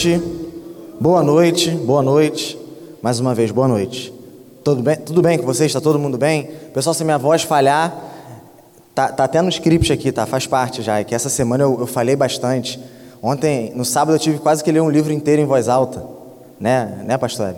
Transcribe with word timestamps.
noite, 0.00 0.22
boa 0.98 1.22
noite, 1.22 1.70
boa 1.72 2.02
noite. 2.02 2.58
Mais 3.02 3.20
uma 3.20 3.34
vez, 3.34 3.50
boa 3.50 3.68
noite. 3.68 4.10
Tudo 4.64 4.82
bem, 4.82 4.96
tudo 4.96 5.20
bem 5.20 5.36
com 5.36 5.44
vocês? 5.44 5.66
Está 5.66 5.78
todo 5.78 5.98
mundo 5.98 6.16
bem? 6.16 6.48
Pessoal, 6.72 6.94
se 6.94 7.04
minha 7.04 7.18
voz 7.18 7.42
falhar, 7.42 7.94
tá, 8.94 9.08
tá 9.08 9.24
até 9.24 9.42
no 9.42 9.50
script 9.50 9.92
aqui, 9.92 10.10
tá? 10.10 10.24
Faz 10.24 10.46
parte 10.46 10.80
já. 10.80 11.00
É 11.00 11.04
que 11.04 11.14
essa 11.14 11.28
semana 11.28 11.64
eu, 11.64 11.80
eu 11.80 11.86
falei 11.86 12.16
bastante. 12.16 12.80
Ontem, 13.22 13.72
no 13.74 13.84
sábado, 13.84 14.14
eu 14.14 14.18
tive 14.18 14.38
quase 14.38 14.64
que 14.64 14.72
ler 14.72 14.80
um 14.80 14.88
livro 14.88 15.12
inteiro 15.12 15.42
em 15.42 15.44
voz 15.44 15.68
alta, 15.68 16.02
né, 16.58 17.02
né, 17.04 17.18
pastor? 17.18 17.54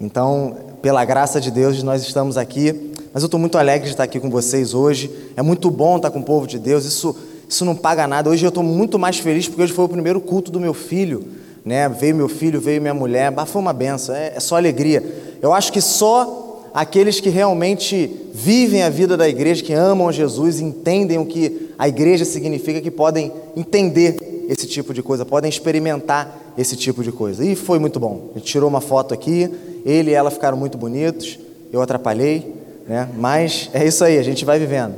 Então, 0.00 0.56
pela 0.82 1.04
graça 1.04 1.40
de 1.40 1.52
Deus, 1.52 1.80
nós 1.84 2.02
estamos 2.02 2.36
aqui. 2.36 2.92
Mas 3.14 3.22
eu 3.22 3.28
estou 3.28 3.38
muito 3.38 3.56
alegre 3.56 3.86
de 3.86 3.94
estar 3.94 4.02
aqui 4.02 4.18
com 4.18 4.28
vocês 4.28 4.74
hoje. 4.74 5.08
É 5.36 5.42
muito 5.42 5.70
bom 5.70 5.98
estar 5.98 6.10
com 6.10 6.18
o 6.18 6.24
povo 6.24 6.48
de 6.48 6.58
Deus. 6.58 6.84
Isso, 6.84 7.14
isso 7.48 7.64
não 7.64 7.76
paga 7.76 8.08
nada. 8.08 8.28
Hoje 8.28 8.44
eu 8.44 8.48
estou 8.48 8.64
muito 8.64 8.98
mais 8.98 9.20
feliz 9.20 9.46
porque 9.46 9.62
hoje 9.62 9.72
foi 9.72 9.84
o 9.84 9.88
primeiro 9.88 10.20
culto 10.20 10.50
do 10.50 10.58
meu 10.58 10.74
filho. 10.74 11.38
Né? 11.64 11.88
Veio 11.88 12.14
meu 12.14 12.28
filho, 12.28 12.60
veio 12.60 12.80
minha 12.80 12.94
mulher. 12.94 13.30
Bah, 13.30 13.46
foi 13.46 13.60
uma 13.60 13.72
benção. 13.72 14.14
É, 14.14 14.32
é 14.36 14.40
só 14.40 14.56
alegria. 14.56 15.02
Eu 15.42 15.52
acho 15.52 15.72
que 15.72 15.80
só 15.80 16.70
aqueles 16.72 17.20
que 17.20 17.28
realmente 17.28 18.10
vivem 18.32 18.82
a 18.82 18.90
vida 18.90 19.16
da 19.16 19.28
igreja, 19.28 19.62
que 19.62 19.72
amam 19.72 20.10
Jesus, 20.12 20.60
entendem 20.60 21.18
o 21.18 21.26
que 21.26 21.70
a 21.78 21.88
igreja 21.88 22.24
significa, 22.24 22.80
que 22.80 22.90
podem 22.90 23.32
entender 23.56 24.16
esse 24.48 24.66
tipo 24.66 24.92
de 24.92 25.02
coisa, 25.02 25.24
podem 25.24 25.48
experimentar 25.48 26.52
esse 26.56 26.76
tipo 26.76 27.02
de 27.02 27.12
coisa. 27.12 27.44
E 27.44 27.54
foi 27.54 27.78
muito 27.78 28.00
bom. 28.00 28.30
Gente 28.34 28.46
tirou 28.46 28.68
uma 28.68 28.80
foto 28.80 29.14
aqui, 29.14 29.50
ele 29.84 30.10
e 30.10 30.14
ela 30.14 30.30
ficaram 30.30 30.56
muito 30.56 30.76
bonitos. 30.76 31.38
Eu 31.72 31.80
atrapalhei, 31.80 32.54
né? 32.86 33.08
Mas 33.16 33.70
é 33.72 33.86
isso 33.86 34.02
aí, 34.04 34.18
a 34.18 34.22
gente 34.22 34.44
vai 34.44 34.58
vivendo. 34.58 34.94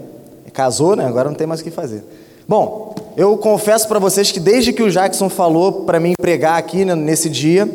Casou, 0.53 0.95
né? 0.95 1.07
Agora 1.07 1.29
não 1.29 1.37
tem 1.37 1.47
mais 1.47 1.61
o 1.61 1.65
que 1.65 1.71
fazer. 1.71 2.03
Bom, 2.47 2.92
eu 3.17 3.37
confesso 3.37 3.87
para 3.89 3.99
vocês 3.99 4.31
que 4.31 4.41
desde 4.41 4.73
que 4.73 4.83
o 4.83 4.91
Jackson 4.91 5.29
falou 5.29 5.85
para 5.85 6.01
mim 6.01 6.15
pregar 6.21 6.59
aqui 6.59 6.85
né, 6.85 6.95
nesse 6.95 7.29
dia, 7.29 7.69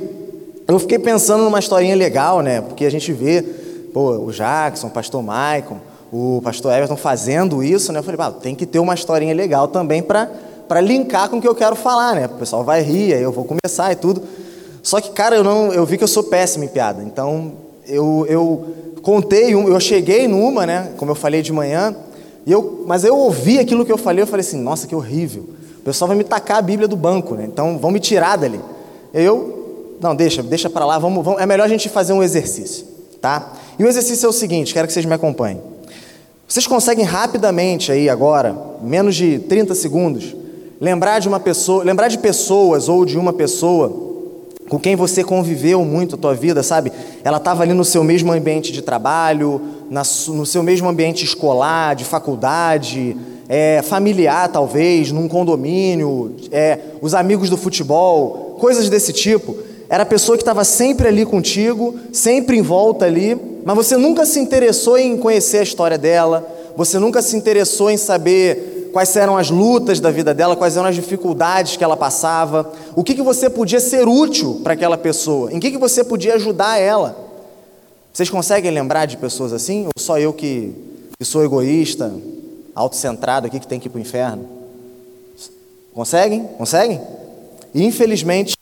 eu 0.67 0.79
fiquei 0.79 0.99
pensando 0.99 1.43
numa 1.43 1.59
historinha 1.59 1.95
legal, 1.95 2.41
né? 2.41 2.61
Porque 2.61 2.85
a 2.85 2.91
gente 2.91 3.13
vê, 3.13 3.41
pô, 3.93 4.11
o 4.17 4.31
Jackson, 4.31 4.87
o 4.87 4.91
pastor 4.91 5.23
Maicon, 5.23 5.77
o 6.11 6.41
pastor 6.43 6.73
Everton 6.73 6.97
fazendo 6.97 7.63
isso, 7.63 7.93
né? 7.93 7.99
Eu 7.99 8.03
falei, 8.03 8.19
tem 8.41 8.55
que 8.55 8.65
ter 8.65 8.79
uma 8.79 8.93
historinha 8.93 9.33
legal 9.33 9.67
também 9.67 10.01
para 10.01 10.29
para 10.67 10.81
linkar 10.81 11.29
com 11.29 11.37
o 11.37 11.41
que 11.41 11.47
eu 11.47 11.55
quero 11.55 11.75
falar, 11.75 12.13
né? 12.13 12.25
O 12.25 12.37
pessoal 12.37 12.63
vai 12.63 12.81
rir, 12.81 13.13
aí 13.13 13.23
eu 13.23 13.31
vou 13.31 13.45
começar 13.45 13.91
e 13.91 13.95
tudo. 13.95 14.21
Só 14.83 14.99
que, 14.99 15.11
cara, 15.11 15.35
eu 15.37 15.43
não, 15.43 15.73
eu 15.73 15.85
vi 15.85 15.97
que 15.97 16.03
eu 16.03 16.07
sou 16.07 16.23
péssimo 16.23 16.65
em 16.65 16.67
piada. 16.67 17.01
Então, 17.03 17.53
eu, 17.87 18.25
eu 18.27 18.65
contei, 19.01 19.53
eu 19.53 19.79
cheguei 19.79 20.27
numa, 20.27 20.65
né? 20.65 20.91
Como 20.97 21.11
eu 21.11 21.15
falei 21.15 21.41
de 21.41 21.53
manhã, 21.53 21.95
e 22.47 22.51
eu, 22.53 22.85
mas 22.87 23.03
eu 23.03 23.13
ouvi 23.13 23.59
aquilo 23.59 23.85
que 23.85 23.91
eu 23.91 23.97
falei, 23.97 24.23
eu 24.23 24.27
falei 24.27 24.39
assim, 24.39 24.57
nossa, 24.57 24.87
que 24.87 24.95
horrível. 24.95 25.49
O 25.79 25.81
pessoal 25.81 26.07
vai 26.07 26.15
me 26.15 26.23
tacar 26.23 26.59
a 26.59 26.61
Bíblia 26.61 26.87
do 26.87 26.95
banco, 26.95 27.35
né? 27.35 27.43
Então, 27.43 27.77
vão 27.77 27.91
me 27.91 27.99
tirar 27.99 28.37
dali. 28.37 28.61
Eu, 29.13 29.97
não, 29.99 30.15
deixa, 30.15 30.41
deixa 30.41 30.69
para 30.69 30.85
lá, 30.85 30.97
vamos, 30.97 31.25
vamos, 31.25 31.41
é 31.41 31.45
melhor 31.45 31.65
a 31.65 31.67
gente 31.67 31.89
fazer 31.89 32.13
um 32.13 32.23
exercício, 32.23 32.85
tá? 33.21 33.51
E 33.77 33.83
o 33.83 33.87
exercício 33.89 34.25
é 34.27 34.29
o 34.29 34.31
seguinte, 34.31 34.73
quero 34.73 34.87
que 34.87 34.93
vocês 34.93 35.05
me 35.05 35.13
acompanhem. 35.13 35.61
Vocês 36.47 36.65
conseguem 36.65 37.03
rapidamente 37.03 37.91
aí 37.91 38.07
agora, 38.07 38.55
menos 38.81 39.13
de 39.17 39.39
30 39.39 39.75
segundos, 39.75 40.33
lembrar 40.79 41.19
de 41.19 41.27
uma 41.27 41.41
pessoa, 41.41 41.83
lembrar 41.83 42.07
de 42.07 42.17
pessoas 42.17 42.87
ou 42.87 43.03
de 43.03 43.17
uma 43.17 43.33
pessoa 43.33 44.07
com 44.69 44.79
quem 44.79 44.95
você 44.95 45.21
conviveu 45.21 45.83
muito 45.83 46.15
a 46.15 46.17
tua 46.17 46.33
vida, 46.33 46.63
sabe? 46.63 46.93
Ela 47.23 47.37
estava 47.37 47.63
ali 47.63 47.73
no 47.73 47.83
seu 47.83 48.03
mesmo 48.03 48.31
ambiente 48.31 48.71
de 48.71 48.81
trabalho, 48.81 49.61
na, 49.89 50.03
no 50.27 50.45
seu 50.45 50.63
mesmo 50.63 50.87
ambiente 50.87 51.23
escolar, 51.23 51.95
de 51.95 52.03
faculdade, 52.03 53.15
é, 53.49 53.81
familiar 53.81 54.49
talvez, 54.49 55.11
num 55.11 55.27
condomínio, 55.27 56.35
é, 56.51 56.79
os 57.01 57.13
amigos 57.13 57.49
do 57.49 57.57
futebol, 57.57 58.57
coisas 58.59 58.89
desse 58.89 59.13
tipo. 59.13 59.55
Era 59.89 60.03
a 60.03 60.05
pessoa 60.05 60.37
que 60.37 60.41
estava 60.41 60.63
sempre 60.63 61.07
ali 61.07 61.25
contigo, 61.25 61.95
sempre 62.11 62.57
em 62.57 62.61
volta 62.61 63.05
ali, 63.05 63.39
mas 63.63 63.75
você 63.75 63.95
nunca 63.95 64.25
se 64.25 64.39
interessou 64.39 64.97
em 64.97 65.17
conhecer 65.17 65.59
a 65.59 65.63
história 65.63 65.97
dela, 65.97 66.47
você 66.75 66.99
nunca 66.99 67.21
se 67.21 67.35
interessou 67.35 67.89
em 67.89 67.97
saber 67.97 68.89
quais 68.91 69.15
eram 69.15 69.37
as 69.37 69.49
lutas 69.49 69.99
da 69.99 70.11
vida 70.11 70.33
dela, 70.33 70.55
quais 70.55 70.75
eram 70.75 70.87
as 70.87 70.95
dificuldades 70.95 71.77
que 71.77 71.83
ela 71.83 71.95
passava, 71.95 72.71
o 72.95 73.03
que, 73.03 73.15
que 73.15 73.21
você 73.21 73.49
podia 73.49 73.79
ser 73.79 74.07
útil 74.07 74.61
para 74.63 74.73
aquela 74.73 74.97
pessoa, 74.97 75.51
em 75.53 75.59
que, 75.59 75.71
que 75.71 75.77
você 75.77 76.03
podia 76.03 76.35
ajudar 76.35 76.79
ela. 76.79 77.26
Vocês 78.17 78.31
conseguem 78.31 78.71
lembrar 78.71 79.05
de 79.05 79.15
pessoas 79.15 79.53
assim? 79.53 79.85
Ou 79.85 79.91
só 79.95 80.17
eu 80.17 80.33
que, 80.33 80.73
que 81.19 81.23
sou 81.23 81.45
egoísta, 81.45 82.11
autocentrado 82.73 83.45
aqui, 83.45 83.59
que 83.59 83.67
tem 83.67 83.79
que 83.79 83.85
ir 83.85 83.91
para 83.91 83.99
o 83.99 84.01
inferno? 84.01 84.43
Conseguem? 85.93 86.43
Conseguem? 86.57 86.99
Infelizmente, 87.75 88.57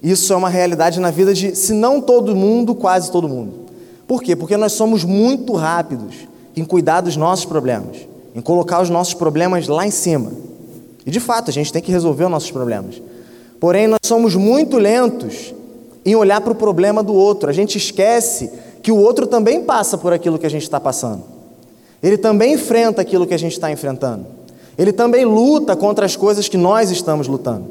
isso 0.00 0.32
é 0.32 0.36
uma 0.36 0.48
realidade 0.48 1.00
na 1.00 1.10
vida 1.10 1.34
de, 1.34 1.56
se 1.56 1.72
não 1.72 2.00
todo 2.00 2.36
mundo, 2.36 2.76
quase 2.76 3.10
todo 3.10 3.28
mundo. 3.28 3.66
Por 4.06 4.22
quê? 4.22 4.36
Porque 4.36 4.56
nós 4.56 4.70
somos 4.70 5.02
muito 5.02 5.54
rápidos 5.54 6.14
em 6.56 6.64
cuidar 6.64 7.00
dos 7.00 7.16
nossos 7.16 7.44
problemas 7.44 7.96
em 8.36 8.40
colocar 8.40 8.80
os 8.80 8.88
nossos 8.88 9.14
problemas 9.14 9.66
lá 9.66 9.84
em 9.84 9.90
cima. 9.90 10.30
E 11.04 11.10
de 11.10 11.18
fato, 11.18 11.50
a 11.50 11.52
gente 11.52 11.72
tem 11.72 11.82
que 11.82 11.90
resolver 11.90 12.26
os 12.26 12.30
nossos 12.30 12.52
problemas. 12.52 13.02
Porém, 13.58 13.88
nós 13.88 13.98
somos 14.04 14.36
muito 14.36 14.78
lentos 14.78 15.52
em 16.04 16.14
olhar 16.14 16.40
para 16.40 16.52
o 16.52 16.54
problema 16.54 17.02
do 17.02 17.12
outro. 17.12 17.50
A 17.50 17.52
gente 17.52 17.76
esquece 17.78 18.48
que 18.86 18.92
o 18.92 18.98
outro 18.98 19.26
também 19.26 19.64
passa 19.64 19.98
por 19.98 20.12
aquilo 20.12 20.38
que 20.38 20.46
a 20.46 20.48
gente 20.48 20.62
está 20.62 20.78
passando. 20.78 21.24
Ele 22.00 22.16
também 22.16 22.54
enfrenta 22.54 23.02
aquilo 23.02 23.26
que 23.26 23.34
a 23.34 23.36
gente 23.36 23.54
está 23.54 23.68
enfrentando. 23.68 24.24
Ele 24.78 24.92
também 24.92 25.24
luta 25.24 25.74
contra 25.74 26.06
as 26.06 26.14
coisas 26.14 26.48
que 26.48 26.56
nós 26.56 26.88
estamos 26.92 27.26
lutando. 27.26 27.66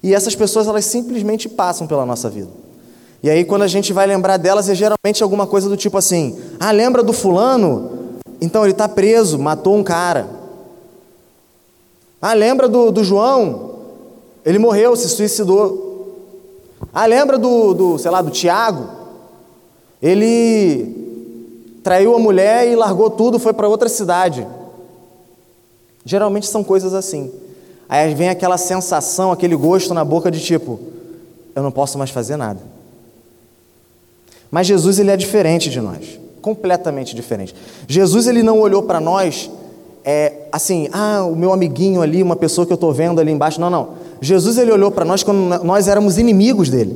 E 0.00 0.14
essas 0.14 0.36
pessoas, 0.36 0.68
elas 0.68 0.84
simplesmente 0.84 1.48
passam 1.48 1.88
pela 1.88 2.06
nossa 2.06 2.30
vida. 2.30 2.50
E 3.20 3.28
aí, 3.28 3.44
quando 3.44 3.62
a 3.62 3.66
gente 3.66 3.92
vai 3.92 4.06
lembrar 4.06 4.36
delas, 4.36 4.68
é 4.68 4.76
geralmente 4.76 5.24
alguma 5.24 5.44
coisa 5.44 5.68
do 5.68 5.76
tipo 5.76 5.98
assim: 5.98 6.38
ah, 6.60 6.70
lembra 6.70 7.02
do 7.02 7.12
fulano? 7.12 8.20
Então 8.40 8.62
ele 8.62 8.70
está 8.74 8.88
preso, 8.88 9.40
matou 9.40 9.74
um 9.74 9.82
cara. 9.82 10.28
Ah, 12.22 12.32
lembra 12.32 12.68
do, 12.68 12.92
do 12.92 13.02
João? 13.02 13.72
Ele 14.44 14.60
morreu, 14.60 14.94
se 14.94 15.08
suicidou. 15.08 16.14
Ah, 16.94 17.06
lembra 17.06 17.36
do, 17.36 17.74
do, 17.74 17.98
sei 17.98 18.12
lá, 18.12 18.22
do 18.22 18.30
Tiago? 18.30 18.95
Ele 20.02 21.80
traiu 21.82 22.14
a 22.14 22.18
mulher 22.18 22.68
e 22.68 22.76
largou 22.76 23.10
tudo, 23.10 23.38
foi 23.38 23.52
para 23.52 23.68
outra 23.68 23.88
cidade. 23.88 24.46
Geralmente 26.04 26.46
são 26.46 26.62
coisas 26.62 26.94
assim. 26.94 27.32
Aí 27.88 28.14
vem 28.14 28.28
aquela 28.28 28.58
sensação, 28.58 29.32
aquele 29.32 29.56
gosto 29.56 29.94
na 29.94 30.04
boca 30.04 30.30
de 30.30 30.40
tipo, 30.40 30.78
eu 31.54 31.62
não 31.62 31.70
posso 31.70 31.98
mais 31.98 32.10
fazer 32.10 32.36
nada. 32.36 32.60
Mas 34.50 34.66
Jesus 34.66 34.98
ele 34.98 35.10
é 35.10 35.16
diferente 35.16 35.70
de 35.70 35.80
nós 35.80 36.26
completamente 36.46 37.12
diferente. 37.12 37.52
Jesus 37.88 38.28
ele 38.28 38.40
não 38.40 38.60
olhou 38.60 38.84
para 38.84 39.00
nós 39.00 39.50
é, 40.04 40.32
assim, 40.52 40.88
ah, 40.92 41.24
o 41.24 41.34
meu 41.34 41.52
amiguinho 41.52 42.00
ali, 42.00 42.22
uma 42.22 42.36
pessoa 42.36 42.64
que 42.64 42.72
eu 42.72 42.76
estou 42.76 42.92
vendo 42.92 43.20
ali 43.20 43.32
embaixo. 43.32 43.60
Não, 43.60 43.68
não. 43.68 43.88
Jesus 44.20 44.56
ele 44.56 44.70
olhou 44.70 44.92
para 44.92 45.04
nós 45.04 45.24
quando 45.24 45.64
nós 45.64 45.88
éramos 45.88 46.18
inimigos 46.18 46.70
dele, 46.70 46.94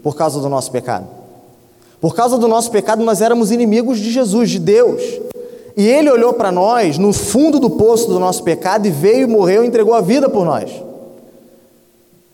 por 0.00 0.14
causa 0.14 0.38
do 0.38 0.48
nosso 0.48 0.70
pecado. 0.70 1.17
Por 2.00 2.14
causa 2.14 2.38
do 2.38 2.46
nosso 2.46 2.70
pecado, 2.70 3.04
nós 3.04 3.20
éramos 3.20 3.50
inimigos 3.50 3.98
de 3.98 4.10
Jesus, 4.10 4.50
de 4.50 4.58
Deus. 4.58 5.02
E 5.76 5.86
ele 5.86 6.10
olhou 6.10 6.32
para 6.32 6.50
nós 6.50 6.98
no 6.98 7.12
fundo 7.12 7.58
do 7.58 7.70
poço 7.70 8.08
do 8.08 8.18
nosso 8.18 8.42
pecado 8.42 8.86
e 8.86 8.90
veio, 8.90 9.28
morreu 9.28 9.64
e 9.64 9.66
entregou 9.66 9.94
a 9.94 10.00
vida 10.00 10.28
por 10.28 10.44
nós. 10.44 10.70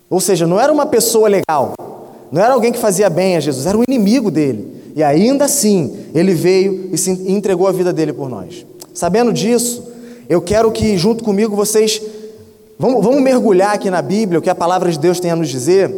Ou 0.08 0.20
seja, 0.20 0.46
não 0.46 0.61
era 0.61 0.72
uma 0.72 0.87
pessoa 0.87 1.28
legal, 1.28 1.75
não 2.31 2.43
era 2.43 2.55
alguém 2.55 2.72
que 2.72 2.78
fazia 2.78 3.11
bem 3.11 3.37
a 3.37 3.40
Jesus, 3.40 3.66
era 3.66 3.76
o 3.76 3.84
inimigo 3.87 4.31
dele. 4.31 4.75
E 4.96 5.02
ainda 5.02 5.46
assim, 5.46 5.94
ele 6.14 6.34
veio 6.34 6.90
e 6.93 6.96
se 6.96 7.11
entregou 7.11 7.66
a 7.66 7.72
vida 7.72 7.93
dele 7.93 8.12
por 8.12 8.28
nós. 8.28 8.64
Sabendo 8.94 9.32
disso, 9.32 9.82
eu 10.28 10.40
quero 10.40 10.70
que 10.70 10.96
junto 10.96 11.25
comigo 11.25 11.56
vocês 11.56 12.00
vamos, 12.78 13.05
vamos 13.05 13.20
mergulhar 13.20 13.75
aqui 13.75 13.90
na 13.90 14.00
Bíblia, 14.00 14.38
o 14.38 14.43
que 14.43 14.50
a 14.50 14.55
palavra 14.55 14.90
de 14.90 14.99
Deus 14.99 15.20
tem 15.20 15.31
a 15.31 15.37
nos 15.37 15.49
dizer. 15.49 15.93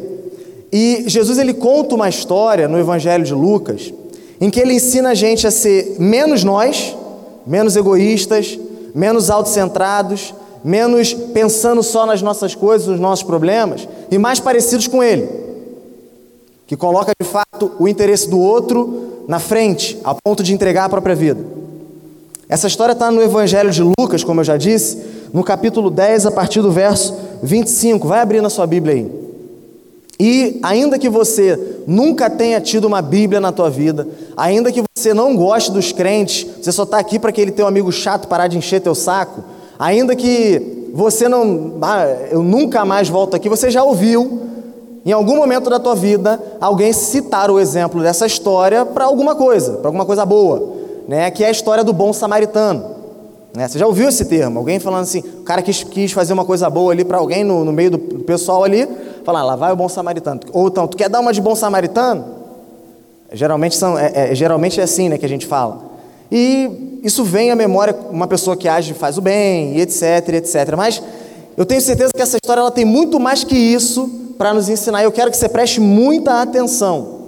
E 0.78 1.05
Jesus 1.06 1.38
ele 1.38 1.55
conta 1.55 1.94
uma 1.94 2.06
história 2.06 2.69
no 2.69 2.78
Evangelho 2.78 3.25
de 3.25 3.32
Lucas, 3.32 3.94
em 4.38 4.50
que 4.50 4.61
ele 4.61 4.75
ensina 4.75 5.08
a 5.08 5.14
gente 5.14 5.46
a 5.46 5.50
ser 5.50 5.96
menos 5.99 6.44
nós, 6.44 6.94
menos 7.46 7.76
egoístas, 7.76 8.58
menos 8.94 9.31
autocentrados, 9.31 10.34
menos 10.62 11.14
pensando 11.14 11.82
só 11.82 12.05
nas 12.05 12.20
nossas 12.20 12.55
coisas, 12.55 12.88
nos 12.88 13.00
nossos 13.00 13.23
problemas, 13.23 13.88
e 14.11 14.19
mais 14.19 14.38
parecidos 14.38 14.87
com 14.87 15.02
ele 15.02 15.26
que 16.67 16.76
coloca 16.76 17.12
de 17.19 17.26
fato 17.26 17.73
o 17.78 17.88
interesse 17.88 18.28
do 18.28 18.38
outro 18.38 19.25
na 19.26 19.38
frente, 19.38 19.99
a 20.05 20.14
ponto 20.14 20.43
de 20.43 20.52
entregar 20.52 20.84
a 20.84 20.88
própria 20.90 21.14
vida. 21.14 21.43
Essa 22.50 22.67
história 22.67 22.93
está 22.93 23.11
no 23.11 23.23
Evangelho 23.23 23.70
de 23.70 23.82
Lucas, 23.99 24.23
como 24.23 24.40
eu 24.40 24.44
já 24.44 24.58
disse, 24.58 25.00
no 25.32 25.43
capítulo 25.43 25.88
10, 25.88 26.26
a 26.26 26.31
partir 26.31 26.61
do 26.61 26.70
verso 26.70 27.17
25. 27.43 28.06
Vai 28.06 28.20
abrir 28.20 28.43
na 28.43 28.50
sua 28.50 28.67
Bíblia 28.67 28.94
aí. 28.94 29.25
E 30.18 30.58
ainda 30.62 30.98
que 30.98 31.08
você 31.08 31.82
nunca 31.86 32.30
tenha 32.30 32.60
tido 32.60 32.86
uma 32.86 33.02
Bíblia 33.02 33.40
na 33.40 33.52
tua 33.52 33.68
vida, 33.68 34.08
ainda 34.36 34.72
que 34.72 34.82
você 34.96 35.12
não 35.12 35.36
goste 35.36 35.70
dos 35.70 35.92
crentes, 35.92 36.46
você 36.60 36.72
só 36.72 36.84
está 36.84 36.98
aqui 36.98 37.18
para 37.18 37.30
aquele 37.30 37.50
teu 37.50 37.66
amigo 37.66 37.92
chato 37.92 38.26
parar 38.26 38.46
de 38.46 38.56
encher 38.56 38.80
teu 38.80 38.94
saco, 38.94 39.44
ainda 39.78 40.16
que 40.16 40.90
você 40.94 41.28
não, 41.28 41.74
ah, 41.82 42.06
eu 42.30 42.42
nunca 42.42 42.84
mais 42.84 43.08
volto 43.08 43.36
aqui, 43.36 43.48
você 43.48 43.70
já 43.70 43.84
ouviu 43.84 44.46
em 45.06 45.12
algum 45.12 45.36
momento 45.36 45.70
da 45.70 45.78
tua 45.78 45.94
vida, 45.94 46.42
alguém 46.60 46.92
citar 46.92 47.48
o 47.48 47.60
exemplo 47.60 48.02
dessa 48.02 48.26
história 48.26 48.84
para 48.84 49.04
alguma 49.04 49.36
coisa, 49.36 49.74
para 49.74 49.88
alguma 49.88 50.04
coisa 50.04 50.26
boa, 50.26 50.72
né? 51.06 51.30
que 51.30 51.44
é 51.44 51.46
a 51.46 51.50
história 51.50 51.84
do 51.84 51.92
bom 51.92 52.12
samaritano. 52.12 52.96
Né? 53.54 53.68
Você 53.68 53.78
já 53.78 53.86
ouviu 53.86 54.08
esse 54.08 54.24
termo? 54.24 54.58
Alguém 54.58 54.80
falando 54.80 55.02
assim, 55.02 55.20
o 55.20 55.42
cara 55.44 55.62
quis, 55.62 55.84
quis 55.84 56.10
fazer 56.10 56.32
uma 56.32 56.44
coisa 56.44 56.68
boa 56.68 56.92
ali 56.92 57.04
para 57.04 57.18
alguém 57.18 57.44
no, 57.44 57.64
no, 57.64 57.72
meio 57.72 57.92
do, 57.92 57.98
do 57.98 58.24
pessoal 58.24 58.64
ali, 58.64 58.88
falar, 59.26 59.43
lá 59.43 59.56
vai 59.56 59.73
o 59.73 59.76
bom 59.76 59.88
samaritano. 59.88 60.40
Ou 60.52 60.69
então, 60.69 60.87
tu 60.87 60.96
quer 60.96 61.08
dar 61.08 61.19
uma 61.19 61.32
de 61.32 61.40
bom 61.40 61.56
samaritano? 61.56 62.25
Geralmente, 63.32 63.75
são, 63.75 63.99
é, 63.99 64.31
é, 64.31 64.34
geralmente 64.37 64.81
é 64.81 64.84
assim 64.84 65.08
né, 65.08 65.19
que 65.19 65.26
a 65.26 65.28
gente 65.28 65.44
fala. 65.44 65.82
E 66.31 67.00
isso 67.02 67.25
vem 67.25 67.50
à 67.50 67.56
memória 67.56 67.94
uma 68.08 68.28
pessoa 68.28 68.56
que 68.56 68.69
age 68.69 68.94
faz 68.94 69.19
o 69.19 69.20
bem, 69.20 69.76
e 69.76 69.81
etc, 69.81 70.28
etc. 70.28 70.75
Mas 70.76 71.02
eu 71.56 71.67
tenho 71.67 71.81
certeza 71.81 72.12
que 72.14 72.23
essa 72.23 72.37
história 72.37 72.61
ela 72.61 72.70
tem 72.70 72.84
muito 72.84 73.19
mais 73.19 73.43
que 73.43 73.56
isso 73.56 74.08
para 74.38 74.55
nos 74.55 74.69
ensinar. 74.69 75.02
Eu 75.02 75.11
quero 75.11 75.31
que 75.31 75.37
você 75.37 75.49
preste 75.49 75.81
muita 75.81 76.40
atenção, 76.40 77.23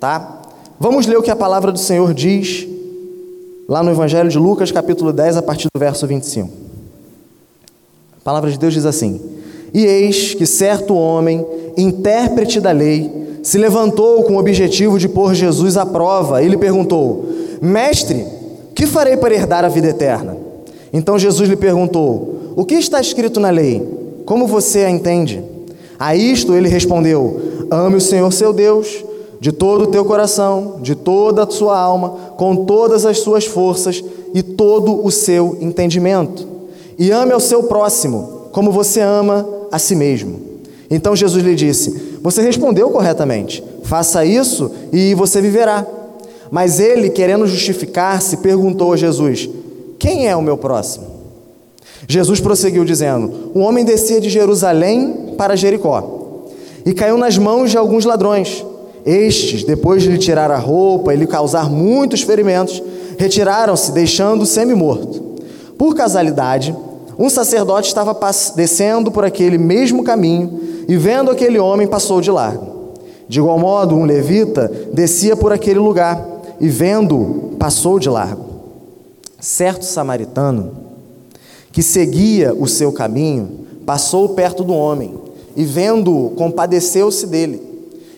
tá? 0.00 0.40
Vamos 0.80 1.06
ler 1.06 1.18
o 1.18 1.22
que 1.22 1.30
a 1.30 1.36
palavra 1.36 1.70
do 1.70 1.78
Senhor 1.78 2.14
diz 2.14 2.66
lá 3.68 3.82
no 3.82 3.90
Evangelho 3.90 4.30
de 4.30 4.38
Lucas, 4.38 4.72
capítulo 4.72 5.12
10, 5.12 5.36
a 5.36 5.42
partir 5.42 5.68
do 5.74 5.78
verso 5.78 6.06
25. 6.06 6.50
A 8.18 8.24
palavra 8.24 8.50
de 8.50 8.58
Deus 8.58 8.72
diz 8.72 8.86
assim: 8.86 9.33
E 9.74 9.84
eis 9.84 10.34
que 10.34 10.46
certo 10.46 10.94
homem, 10.94 11.44
intérprete 11.76 12.60
da 12.60 12.70
lei, 12.70 13.10
se 13.42 13.58
levantou 13.58 14.22
com 14.22 14.36
o 14.36 14.38
objetivo 14.38 14.98
de 14.98 15.08
pôr 15.08 15.34
Jesus 15.34 15.76
à 15.76 15.84
prova 15.84 16.42
e 16.42 16.48
lhe 16.48 16.56
perguntou: 16.56 17.26
Mestre, 17.60 18.24
que 18.74 18.86
farei 18.86 19.16
para 19.16 19.34
herdar 19.34 19.64
a 19.64 19.68
vida 19.68 19.88
eterna? 19.88 20.36
Então 20.92 21.18
Jesus 21.18 21.48
lhe 21.48 21.56
perguntou: 21.56 22.54
O 22.56 22.64
que 22.64 22.74
está 22.74 23.00
escrito 23.00 23.40
na 23.40 23.50
lei? 23.50 23.82
Como 24.24 24.46
você 24.46 24.80
a 24.80 24.90
entende? 24.90 25.42
A 25.98 26.14
isto 26.14 26.54
ele 26.54 26.68
respondeu: 26.68 27.66
Ame 27.70 27.96
o 27.96 28.00
Senhor 28.00 28.32
seu 28.32 28.52
Deus 28.52 29.04
de 29.40 29.52
todo 29.52 29.82
o 29.82 29.86
teu 29.88 30.04
coração, 30.04 30.76
de 30.80 30.94
toda 30.94 31.42
a 31.42 31.50
sua 31.50 31.78
alma, 31.78 32.16
com 32.36 32.64
todas 32.64 33.04
as 33.04 33.18
suas 33.18 33.44
forças 33.44 34.02
e 34.32 34.42
todo 34.42 35.04
o 35.04 35.10
seu 35.10 35.58
entendimento. 35.60 36.46
E 36.98 37.10
ame 37.10 37.32
ao 37.32 37.40
seu 37.40 37.64
próximo, 37.64 38.48
como 38.52 38.72
você 38.72 39.00
ama 39.00 39.46
a 39.74 39.78
si 39.78 39.96
mesmo. 39.96 40.40
Então 40.88 41.16
Jesus 41.16 41.42
lhe 41.42 41.54
disse: 41.54 42.18
Você 42.22 42.40
respondeu 42.42 42.90
corretamente. 42.90 43.62
Faça 43.82 44.24
isso 44.24 44.70
e 44.92 45.14
você 45.14 45.40
viverá. 45.40 45.84
Mas 46.50 46.78
ele, 46.78 47.10
querendo 47.10 47.46
justificar-se, 47.46 48.36
perguntou 48.36 48.92
a 48.92 48.96
Jesus: 48.96 49.48
Quem 49.98 50.28
é 50.28 50.36
o 50.36 50.42
meu 50.42 50.56
próximo? 50.56 51.06
Jesus 52.06 52.40
prosseguiu 52.40 52.84
dizendo: 52.84 53.50
Um 53.54 53.62
homem 53.62 53.84
descia 53.84 54.20
de 54.20 54.30
Jerusalém 54.30 55.34
para 55.36 55.56
Jericó 55.56 56.46
e 56.86 56.92
caiu 56.92 57.18
nas 57.18 57.36
mãos 57.36 57.70
de 57.70 57.76
alguns 57.76 58.04
ladrões. 58.04 58.64
Estes, 59.04 59.64
depois 59.64 60.02
de 60.02 60.08
lhe 60.08 60.18
tirar 60.18 60.50
a 60.50 60.56
roupa 60.56 61.12
e 61.12 61.16
lhe 61.16 61.26
causar 61.26 61.68
muitos 61.68 62.22
ferimentos, 62.22 62.82
retiraram-se, 63.18 63.92
deixando-o 63.92 64.46
semi-morto. 64.46 65.22
Por 65.76 65.94
casualidade, 65.94 66.74
um 67.18 67.30
sacerdote 67.30 67.88
estava 67.88 68.18
descendo 68.56 69.10
por 69.10 69.24
aquele 69.24 69.58
mesmo 69.58 70.02
caminho 70.02 70.60
e, 70.88 70.96
vendo 70.96 71.30
aquele 71.30 71.58
homem, 71.58 71.86
passou 71.86 72.20
de 72.20 72.30
largo. 72.30 72.92
De 73.28 73.38
igual 73.38 73.58
modo, 73.58 73.94
um 73.94 74.04
levita 74.04 74.70
descia 74.92 75.36
por 75.36 75.52
aquele 75.52 75.78
lugar 75.78 76.24
e, 76.60 76.68
vendo-o, 76.68 77.56
passou 77.58 77.98
de 77.98 78.08
largo. 78.08 78.44
Certo 79.40 79.84
samaritano 79.84 80.84
que 81.74 81.82
seguia 81.82 82.54
o 82.54 82.68
seu 82.68 82.92
caminho, 82.92 83.66
passou 83.84 84.28
perto 84.28 84.62
do 84.62 84.72
homem 84.72 85.18
e, 85.56 85.64
vendo-o, 85.64 86.30
compadeceu-se 86.30 87.26
dele. 87.26 87.60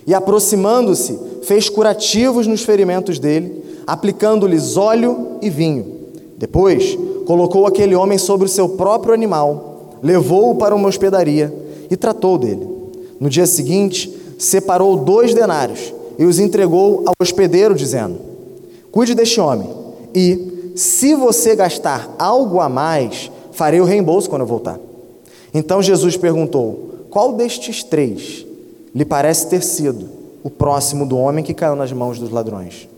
E, 0.06 0.12
aproximando-se, 0.12 1.18
fez 1.42 1.70
curativos 1.70 2.46
nos 2.46 2.62
ferimentos 2.62 3.18
dele, 3.18 3.64
aplicando-lhes 3.86 4.76
óleo 4.76 5.38
e 5.40 5.48
vinho. 5.48 5.95
Depois, 6.38 6.96
colocou 7.26 7.66
aquele 7.66 7.94
homem 7.94 8.18
sobre 8.18 8.46
o 8.46 8.48
seu 8.48 8.68
próprio 8.70 9.14
animal, 9.14 9.98
levou-o 10.02 10.56
para 10.56 10.74
uma 10.74 10.88
hospedaria 10.88 11.52
e 11.90 11.96
tratou 11.96 12.36
dele. 12.36 12.66
No 13.18 13.30
dia 13.30 13.46
seguinte, 13.46 14.14
separou 14.38 14.96
dois 14.96 15.32
denários 15.32 15.94
e 16.18 16.24
os 16.24 16.38
entregou 16.38 17.04
ao 17.06 17.14
hospedeiro, 17.20 17.74
dizendo: 17.74 18.18
Cuide 18.90 19.14
deste 19.14 19.40
homem, 19.40 19.68
e, 20.14 20.72
se 20.76 21.14
você 21.14 21.56
gastar 21.56 22.14
algo 22.18 22.60
a 22.60 22.68
mais, 22.68 23.30
farei 23.52 23.80
o 23.80 23.84
reembolso 23.84 24.28
quando 24.28 24.42
eu 24.42 24.46
voltar. 24.46 24.78
Então 25.52 25.82
Jesus 25.82 26.16
perguntou: 26.16 27.06
Qual 27.10 27.32
destes 27.32 27.82
três 27.82 28.44
lhe 28.94 29.04
parece 29.04 29.48
ter 29.48 29.62
sido 29.62 30.08
o 30.42 30.50
próximo 30.50 31.06
do 31.06 31.16
homem 31.16 31.44
que 31.44 31.54
caiu 31.54 31.76
nas 31.76 31.92
mãos 31.92 32.18
dos 32.18 32.30
ladrões? 32.30 32.88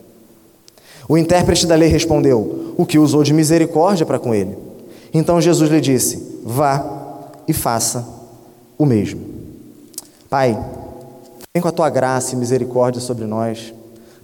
O 1.08 1.16
intérprete 1.16 1.66
da 1.66 1.75
lei 1.75 1.88
respondeu: 1.88 2.75
O 2.76 2.84
que 2.84 2.99
usou 2.99 3.22
de 3.22 3.32
misericórdia 3.32 4.05
para 4.05 4.19
com 4.19 4.34
ele. 4.34 4.56
Então 5.12 5.40
Jesus 5.40 5.70
lhe 5.70 5.81
disse: 5.81 6.40
Vá 6.44 6.84
e 7.49 7.52
faça 7.52 8.06
o 8.76 8.84
mesmo. 8.84 9.20
Pai, 10.28 10.52
vem 11.55 11.62
com 11.62 11.69
a 11.69 11.72
tua 11.72 11.88
graça 11.88 12.34
e 12.34 12.38
misericórdia 12.38 13.00
sobre 13.00 13.25
nós, 13.25 13.72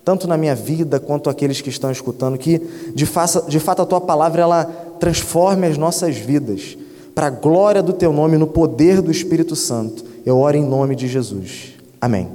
tanto 0.04 0.28
na 0.28 0.36
minha 0.36 0.54
vida 0.54 1.00
quanto 1.00 1.31
aqueles 1.31 1.62
que 1.62 1.70
estão 1.70 1.90
escutando, 1.90 2.36
que 2.36 2.60
de, 2.94 3.06
faça, 3.06 3.42
de 3.48 3.58
fato 3.58 3.81
a 3.81 3.86
tua 3.86 4.02
palavra 4.02 4.42
ela 4.42 4.64
transforme 5.00 5.66
as 5.66 5.78
nossas 5.78 6.16
vidas 6.16 6.76
para 7.14 7.28
a 7.28 7.31
glória 7.31 7.82
do 7.82 7.92
teu 7.92 8.12
nome, 8.12 8.36
no 8.36 8.46
poder 8.46 9.00
do 9.00 9.10
Espírito 9.10 9.56
Santo. 9.56 10.04
Eu 10.26 10.38
oro 10.38 10.56
em 10.56 10.64
nome 10.64 10.94
de 10.94 11.08
Jesus. 11.08 11.75
Amém. 12.00 12.28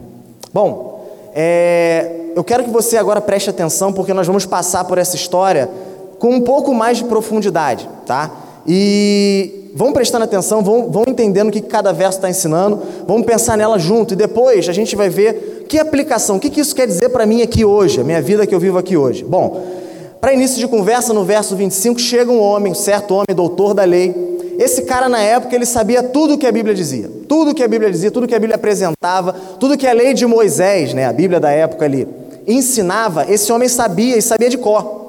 Bom, 0.52 1.08
é, 1.34 2.19
eu 2.36 2.44
quero 2.44 2.64
que 2.64 2.70
você 2.70 2.98
agora 2.98 3.22
preste 3.22 3.50
atenção, 3.50 3.92
porque 3.92 4.14
nós 4.14 4.28
vamos 4.28 4.46
passar 4.46 4.84
por 4.86 4.98
essa 4.98 5.16
história 5.16 5.70
com 6.18 6.32
um 6.32 6.42
pouco 6.42 6.74
mais 6.74 6.98
de 6.98 7.06
profundidade, 7.06 7.90
tá? 8.06 8.32
E 8.68 9.72
vão 9.74 9.94
prestando 9.94 10.26
atenção, 10.26 10.62
vão, 10.62 10.92
vão 10.92 11.06
entendendo 11.08 11.48
o 11.48 11.52
que 11.52 11.62
cada 11.62 11.92
verso 11.92 12.18
está 12.18 12.30
ensinando, 12.30 12.80
vamos 13.08 13.26
pensar 13.26 13.58
nela 13.58 13.80
junto, 13.80 14.14
e 14.14 14.18
depois 14.18 14.68
a 14.68 14.74
gente 14.74 14.96
vai 14.96 15.10
ver 15.10 15.66
que 15.70 15.78
aplicação, 15.78 16.38
o 16.38 16.40
que, 16.40 16.50
que 16.50 16.60
isso 16.60 16.76
quer 16.76 16.88
dizer 16.88 17.10
para 17.10 17.26
mim 17.26 17.42
aqui 17.42 17.64
hoje, 17.64 18.02
a 18.02 18.04
minha 18.04 18.22
vida 18.22 18.46
que 18.46 18.54
eu 18.54 18.60
vivo 18.60 18.78
aqui 18.78 18.98
hoje. 18.98 19.24
Bom, 19.24 19.64
para 20.20 20.34
início 20.34 20.60
de 20.60 20.68
conversa, 20.68 21.14
no 21.14 21.24
verso 21.24 21.56
25, 21.56 22.00
chega 22.00 22.32
um 22.32 22.42
homem, 22.42 22.74
um 22.74 22.76
certo 22.76 23.14
homem, 23.14 23.28
doutor 23.34 23.74
da 23.74 23.86
lei. 23.86 24.39
Esse 24.60 24.82
cara, 24.82 25.08
na 25.08 25.22
época, 25.22 25.56
ele 25.56 25.66
sabia 25.66 26.04
tudo 26.04 26.34
o 26.34 26.38
que 26.38 26.46
a 26.46 26.52
Bíblia 26.52 26.76
dizia. 26.76 27.10
Tudo 27.30 27.52
o 27.52 27.56
que 27.56 27.64
a 27.64 27.68
Bíblia 27.68 27.90
dizia, 27.90 28.12
tudo 28.12 28.26
o 28.26 28.28
que 28.28 28.36
a 28.36 28.40
Bíblia 28.40 28.58
apresentava, 28.58 29.34
tudo 29.58 29.78
que 29.78 29.88
a 29.88 29.94
lei 29.94 30.14
de 30.14 30.26
Moisés, 30.26 30.94
né, 30.94 31.06
a 31.06 31.14
Bíblia 31.14 31.40
da 31.40 31.50
época 31.50 31.86
ali, 31.86 32.06
ensinava, 32.46 33.26
esse 33.32 33.50
homem 33.54 33.70
sabia 33.70 34.18
e 34.18 34.22
sabia 34.22 34.50
de 34.50 34.58
cor. 34.58 35.00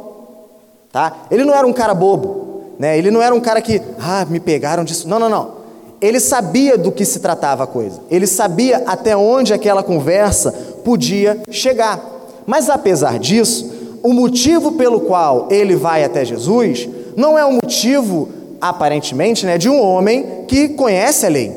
Tá? 0.93 1.25
Ele 1.33 1.45
não 1.45 1.53
era 1.53 1.67
um 1.67 1.73
cara 1.73 1.93
bobo, 1.93 2.63
né? 2.79 2.97
ele 2.97 3.11
não 3.11 3.21
era 3.21 3.35
um 3.35 3.41
cara 3.41 3.61
que, 3.61 3.83
ah, 3.99 4.25
me 4.31 4.39
pegaram 4.39 4.85
disso. 4.85 5.09
Não, 5.09 5.19
não, 5.19 5.29
não. 5.29 5.59
Ele 6.01 6.21
sabia 6.21 6.79
do 6.79 6.93
que 6.93 7.05
se 7.05 7.19
tratava 7.19 7.65
a 7.65 7.67
coisa. 7.67 8.01
Ele 8.09 8.29
sabia 8.29 8.85
até 8.87 9.17
onde 9.17 9.53
aquela 9.53 9.83
conversa 9.83 10.53
podia 10.85 11.43
chegar. 11.51 12.01
Mas 12.47 12.71
apesar 12.71 13.19
disso, 13.19 13.69
o 14.01 14.13
motivo 14.13 14.73
pelo 14.73 15.01
qual 15.01 15.49
ele 15.51 15.75
vai 15.75 16.05
até 16.05 16.25
Jesus 16.25 16.89
não 17.17 17.37
é 17.37 17.45
um 17.45 17.55
motivo, 17.55 18.29
aparentemente, 18.61 19.47
né, 19.47 19.57
de 19.57 19.69
um 19.69 19.81
homem 19.81 20.45
que 20.47 20.69
conhece 20.71 21.27
a 21.27 21.29
lei. 21.29 21.53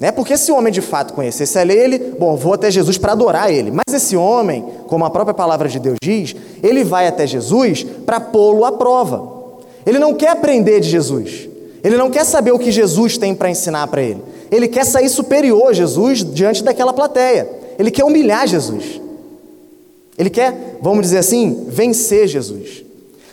Né? 0.00 0.10
Porque 0.10 0.36
se 0.36 0.50
o 0.50 0.56
homem 0.56 0.72
de 0.72 0.80
fato 0.80 1.14
conhecesse 1.14 1.56
a 1.58 1.62
lei, 1.62 1.78
ele, 1.78 1.98
bom, 2.18 2.34
vou 2.34 2.54
até 2.54 2.70
Jesus 2.70 2.98
para 2.98 3.12
adorar 3.12 3.52
ele. 3.52 3.70
Mas 3.70 3.94
esse 3.94 4.16
homem, 4.16 4.64
como 4.88 5.04
a 5.04 5.10
própria 5.10 5.32
palavra 5.34 5.68
de 5.68 5.78
Deus 5.78 5.96
diz, 6.02 6.34
ele 6.62 6.82
vai 6.82 7.06
até 7.06 7.24
Jesus 7.26 7.84
para 8.04 8.18
pô-lo 8.18 8.64
à 8.64 8.72
prova. 8.72 9.30
Ele 9.86 10.00
não 10.00 10.14
quer 10.14 10.30
aprender 10.30 10.80
de 10.80 10.88
Jesus. 10.88 11.48
Ele 11.84 11.96
não 11.96 12.10
quer 12.10 12.24
saber 12.24 12.52
o 12.52 12.58
que 12.58 12.72
Jesus 12.72 13.16
tem 13.16 13.34
para 13.34 13.50
ensinar 13.50 13.86
para 13.86 14.02
ele. 14.02 14.22
Ele 14.50 14.66
quer 14.66 14.84
sair 14.84 15.08
superior 15.08 15.68
a 15.68 15.72
Jesus 15.72 16.24
diante 16.24 16.64
daquela 16.64 16.92
plateia. 16.92 17.48
Ele 17.78 17.90
quer 17.90 18.04
humilhar 18.04 18.46
Jesus. 18.48 19.00
Ele 20.18 20.30
quer, 20.30 20.78
vamos 20.80 21.02
dizer 21.02 21.18
assim, 21.18 21.66
vencer 21.68 22.26
Jesus. 22.26 22.84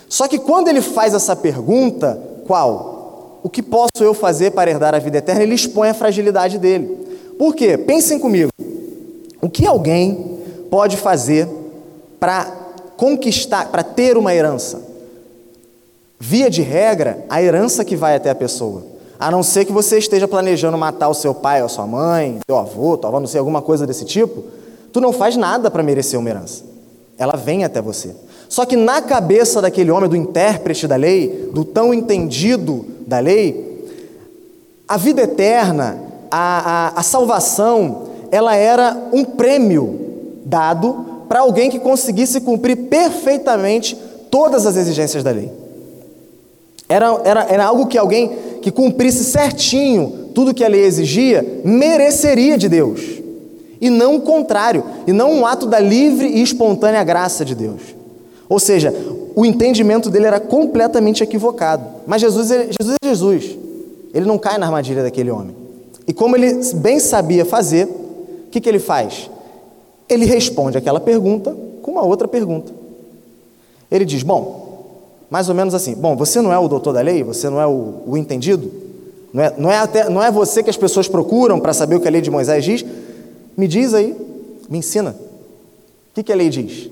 Só 0.08 0.26
que 0.26 0.38
quando 0.38 0.68
ele 0.68 0.80
faz 0.80 1.14
essa 1.14 1.36
pergunta, 1.36 2.29
qual? 2.40 3.38
O 3.42 3.48
que 3.48 3.62
posso 3.62 4.02
eu 4.02 4.12
fazer 4.12 4.50
para 4.52 4.70
herdar 4.70 4.94
a 4.94 4.98
vida 4.98 5.18
eterna? 5.18 5.42
Ele 5.42 5.54
expõe 5.54 5.88
a 5.88 5.94
fragilidade 5.94 6.58
dele. 6.58 6.98
Por 7.38 7.54
quê? 7.54 7.78
Pensem 7.78 8.18
comigo. 8.18 8.50
O 9.40 9.48
que 9.48 9.66
alguém 9.66 10.38
pode 10.70 10.96
fazer 10.96 11.48
para 12.18 12.44
conquistar, 12.96 13.70
para 13.70 13.82
ter 13.82 14.16
uma 14.18 14.34
herança? 14.34 14.82
Via 16.18 16.50
de 16.50 16.60
regra, 16.60 17.24
a 17.30 17.42
herança 17.42 17.84
que 17.84 17.96
vai 17.96 18.14
até 18.14 18.28
a 18.28 18.34
pessoa. 18.34 18.84
A 19.18 19.30
não 19.30 19.42
ser 19.42 19.64
que 19.64 19.72
você 19.72 19.98
esteja 19.98 20.28
planejando 20.28 20.76
matar 20.76 21.08
o 21.08 21.14
seu 21.14 21.34
pai 21.34 21.60
a 21.60 21.68
sua 21.68 21.86
mãe, 21.86 22.40
teu 22.46 22.58
avô, 22.58 22.96
tua 22.96 23.08
avó, 23.08 23.20
não 23.20 23.26
sei, 23.26 23.38
alguma 23.38 23.62
coisa 23.62 23.86
desse 23.86 24.04
tipo, 24.04 24.44
tu 24.92 25.00
não 25.00 25.12
faz 25.12 25.36
nada 25.36 25.70
para 25.70 25.82
merecer 25.82 26.18
uma 26.18 26.28
herança 26.28 26.70
ela 27.20 27.36
vem 27.36 27.64
até 27.64 27.82
você. 27.82 28.16
Só 28.50 28.66
que 28.66 28.74
na 28.74 29.00
cabeça 29.00 29.62
daquele 29.62 29.92
homem, 29.92 30.10
do 30.10 30.16
intérprete 30.16 30.88
da 30.88 30.96
lei, 30.96 31.48
do 31.54 31.64
tão 31.64 31.94
entendido 31.94 32.84
da 33.06 33.20
lei, 33.20 33.86
a 34.88 34.96
vida 34.96 35.22
eterna, 35.22 36.00
a, 36.28 36.88
a, 36.88 37.00
a 37.00 37.02
salvação, 37.04 38.08
ela 38.28 38.56
era 38.56 39.08
um 39.12 39.24
prêmio 39.24 40.00
dado 40.44 41.22
para 41.28 41.40
alguém 41.40 41.70
que 41.70 41.78
conseguisse 41.78 42.40
cumprir 42.40 42.76
perfeitamente 42.88 43.96
todas 44.32 44.66
as 44.66 44.76
exigências 44.76 45.22
da 45.22 45.30
lei. 45.30 45.52
Era, 46.88 47.20
era, 47.24 47.42
era 47.48 47.64
algo 47.66 47.86
que 47.86 47.96
alguém 47.96 48.32
que 48.60 48.72
cumprisse 48.72 49.22
certinho 49.22 50.30
tudo 50.34 50.52
que 50.52 50.64
a 50.64 50.68
lei 50.68 50.82
exigia 50.82 51.62
mereceria 51.64 52.58
de 52.58 52.68
Deus, 52.68 53.00
e 53.80 53.88
não 53.88 54.16
o 54.16 54.22
contrário, 54.22 54.84
e 55.06 55.12
não 55.12 55.34
um 55.34 55.46
ato 55.46 55.66
da 55.66 55.78
livre 55.78 56.26
e 56.26 56.42
espontânea 56.42 57.04
graça 57.04 57.44
de 57.44 57.54
Deus. 57.54 57.99
Ou 58.50 58.58
seja, 58.58 58.92
o 59.36 59.46
entendimento 59.46 60.10
dele 60.10 60.26
era 60.26 60.40
completamente 60.40 61.22
equivocado. 61.22 61.84
Mas 62.04 62.20
Jesus, 62.20 62.48
Jesus 62.48 62.96
é 63.00 63.08
Jesus, 63.08 63.56
ele 64.12 64.26
não 64.26 64.36
cai 64.36 64.58
na 64.58 64.66
armadilha 64.66 65.04
daquele 65.04 65.30
homem. 65.30 65.54
E 66.06 66.12
como 66.12 66.36
ele 66.36 66.52
bem 66.74 66.98
sabia 66.98 67.44
fazer, 67.44 67.84
o 67.84 68.50
que, 68.50 68.60
que 68.60 68.68
ele 68.68 68.80
faz? 68.80 69.30
Ele 70.08 70.24
responde 70.24 70.76
aquela 70.76 70.98
pergunta 70.98 71.56
com 71.80 71.92
uma 71.92 72.02
outra 72.02 72.26
pergunta. 72.26 72.72
Ele 73.88 74.04
diz: 74.04 74.24
Bom, 74.24 75.26
mais 75.30 75.48
ou 75.48 75.54
menos 75.54 75.72
assim, 75.72 75.94
bom, 75.94 76.16
você 76.16 76.40
não 76.40 76.52
é 76.52 76.58
o 76.58 76.66
doutor 76.66 76.92
da 76.92 77.00
lei, 77.00 77.22
você 77.22 77.48
não 77.48 77.60
é 77.60 77.66
o, 77.68 78.02
o 78.04 78.16
entendido, 78.16 78.68
não 79.32 79.42
é, 79.44 79.54
não, 79.56 79.70
é 79.70 79.78
até, 79.78 80.10
não 80.10 80.20
é 80.20 80.28
você 80.28 80.60
que 80.60 80.70
as 80.70 80.76
pessoas 80.76 81.06
procuram 81.06 81.60
para 81.60 81.72
saber 81.72 81.94
o 81.94 82.00
que 82.00 82.08
a 82.08 82.10
lei 82.10 82.20
de 82.20 82.30
Moisés 82.32 82.64
diz? 82.64 82.84
Me 83.56 83.68
diz 83.68 83.94
aí, 83.94 84.16
me 84.68 84.78
ensina. 84.78 85.10
O 85.10 86.14
que, 86.14 86.24
que 86.24 86.32
a 86.32 86.36
lei 86.36 86.48
diz? 86.48 86.90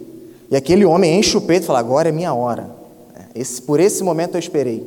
E 0.51 0.57
aquele 0.57 0.85
homem 0.85 1.19
enche 1.19 1.37
o 1.37 1.41
peito 1.41 1.65
e 1.65 1.67
fala: 1.67 1.79
Agora 1.79 2.09
é 2.09 2.13
minha 2.13 2.33
hora. 2.33 2.71
É, 3.15 3.41
esse, 3.41 3.61
por 3.61 3.81
esse 3.81 4.03
momento 4.03 4.35
eu 4.35 4.39
esperei. 4.39 4.87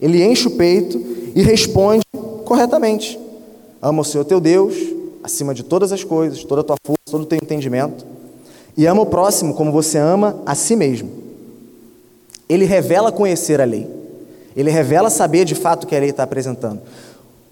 Ele 0.00 0.24
enche 0.24 0.48
o 0.48 0.52
peito 0.52 0.98
e 1.34 1.42
responde 1.42 2.04
corretamente: 2.44 3.18
Ama 3.82 4.02
o 4.02 4.04
Senhor 4.04 4.24
teu 4.24 4.40
Deus 4.40 4.74
acima 5.22 5.52
de 5.52 5.62
todas 5.62 5.92
as 5.92 6.02
coisas, 6.02 6.42
toda 6.44 6.62
a 6.62 6.64
tua 6.64 6.76
força, 6.84 6.98
todo 7.10 7.22
o 7.22 7.26
teu 7.26 7.38
entendimento, 7.42 8.06
e 8.76 8.86
ama 8.86 9.02
o 9.02 9.06
próximo 9.06 9.54
como 9.54 9.70
você 9.70 9.98
ama 9.98 10.40
a 10.46 10.54
si 10.54 10.74
mesmo. 10.74 11.10
Ele 12.48 12.64
revela 12.64 13.12
conhecer 13.12 13.60
a 13.60 13.64
lei, 13.64 13.86
ele 14.56 14.70
revela 14.70 15.10
saber 15.10 15.44
de 15.44 15.54
fato 15.54 15.84
o 15.84 15.86
que 15.86 15.94
a 15.94 16.00
lei 16.00 16.10
está 16.10 16.22
apresentando. 16.22 16.80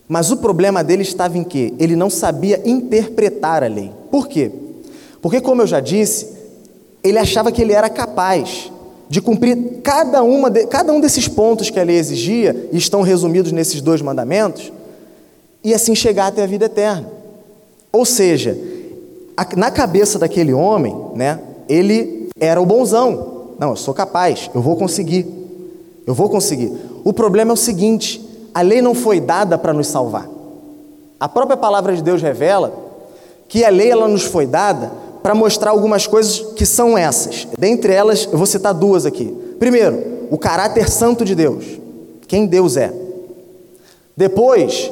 Mas 0.09 0.31
o 0.31 0.37
problema 0.37 0.85
dele 0.85 1.03
estava 1.03 1.37
em 1.37 1.45
quê? 1.45 1.75
Ele 1.79 1.97
não 1.97 2.09
sabia 2.09 2.63
interpretar 2.65 3.65
a 3.65 3.67
lei. 3.67 3.93
Por 4.11 4.29
quê? 4.29 4.53
Porque, 5.21 5.41
como 5.41 5.63
eu 5.63 5.67
já 5.67 5.81
disse, 5.81 6.36
ele 7.09 7.19
achava 7.19 7.53
que 7.53 7.63
ele 7.63 7.73
era 7.73 7.89
capaz 7.89 8.71
de 9.09 9.21
cumprir 9.21 9.81
cada, 9.83 10.23
uma 10.23 10.51
de, 10.51 10.67
cada 10.67 10.93
um 10.93 11.01
desses 11.01 11.29
pontos 11.29 11.71
que 11.71 11.79
a 11.79 11.85
lei 11.85 11.97
exigia, 11.97 12.69
e 12.73 12.77
estão 12.77 13.03
resumidos 13.03 13.53
nesses 13.53 13.81
dois 13.81 14.03
mandamentos, 14.03 14.73
e 15.63 15.73
assim 15.73 15.95
chegar 15.95 16.27
até 16.27 16.43
a 16.43 16.47
vida 16.47 16.67
eterna. 16.67 17.09
Ou 17.93 18.05
seja, 18.05 18.59
na 19.57 19.71
cabeça 19.71 20.19
daquele 20.19 20.53
homem, 20.53 20.97
né, 21.15 21.41
ele 21.69 22.29
era 22.39 22.61
o 22.61 22.67
bonzão. 22.67 23.55
Não, 23.59 23.71
eu 23.71 23.77
sou 23.77 23.95
capaz, 23.95 24.51
eu 24.55 24.61
vou 24.61 24.77
conseguir. 24.77 25.27
Eu 26.07 26.15
vou 26.15 26.29
conseguir. 26.29 26.73
O 27.05 27.13
problema 27.13 27.53
é 27.53 27.55
o 27.55 27.57
seguinte: 27.57 28.23
a 28.55 28.61
lei 28.61 28.83
não 28.83 28.95
foi 28.95 29.21
dada 29.21 29.57
para 29.57 29.73
nos 29.73 29.87
salvar. 29.87 30.29
A 31.19 31.29
própria 31.29 31.57
palavra 31.57 31.97
de 31.97 32.03
Deus 32.03 32.21
revela 32.21 32.73
que 33.49 33.65
a 33.65 33.71
lei 33.71 33.91
ela 33.91 34.09
nos 34.09 34.25
foi 34.25 34.47
dada 34.47 34.93
para 35.27 35.35
mostrar 35.35 35.73
algumas 35.73 36.07
coisas 36.07 36.39
que 36.55 36.65
são 36.65 36.97
essas. 36.97 37.49
Dentre 37.59 37.93
elas, 37.93 38.29
eu 38.31 38.39
vou 38.39 38.47
citar 38.47 38.73
duas 38.73 39.05
aqui. 39.05 39.37
Primeiro, 39.59 40.29
o 40.31 40.39
caráter 40.39 40.89
santo 40.89 41.25
de 41.25 41.35
Deus, 41.35 41.65
quem 42.29 42.47
Deus 42.47 42.77
é. 42.77 42.93
Depois, 44.17 44.89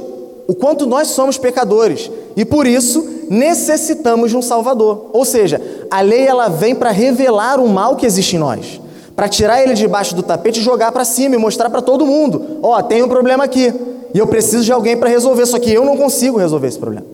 o 0.48 0.52
quanto 0.56 0.86
nós 0.86 1.06
somos 1.06 1.38
pecadores 1.38 2.10
e 2.36 2.44
por 2.44 2.66
isso 2.66 3.26
necessitamos 3.30 4.32
de 4.32 4.36
um 4.36 4.42
Salvador. 4.42 5.08
Ou 5.12 5.24
seja, 5.24 5.62
a 5.88 6.00
lei 6.00 6.26
ela 6.26 6.48
vem 6.48 6.74
para 6.74 6.90
revelar 6.90 7.60
o 7.60 7.68
mal 7.68 7.94
que 7.94 8.04
existe 8.04 8.34
em 8.34 8.40
nós, 8.40 8.80
para 9.14 9.28
tirar 9.28 9.62
ele 9.62 9.74
debaixo 9.74 10.16
do 10.16 10.22
tapete 10.24 10.58
e 10.58 10.64
jogar 10.64 10.90
para 10.90 11.04
cima 11.04 11.36
e 11.36 11.38
mostrar 11.38 11.70
para 11.70 11.80
todo 11.80 12.04
mundo: 12.04 12.58
ó, 12.60 12.76
oh, 12.76 12.82
tem 12.82 13.04
um 13.04 13.08
problema 13.08 13.44
aqui 13.44 13.72
e 14.12 14.18
eu 14.18 14.26
preciso 14.26 14.64
de 14.64 14.72
alguém 14.72 14.96
para 14.96 15.08
resolver, 15.08 15.46
só 15.46 15.60
que 15.60 15.72
eu 15.72 15.84
não 15.84 15.96
consigo 15.96 16.38
resolver 16.38 16.66
esse 16.66 16.78
problema. 16.80 17.13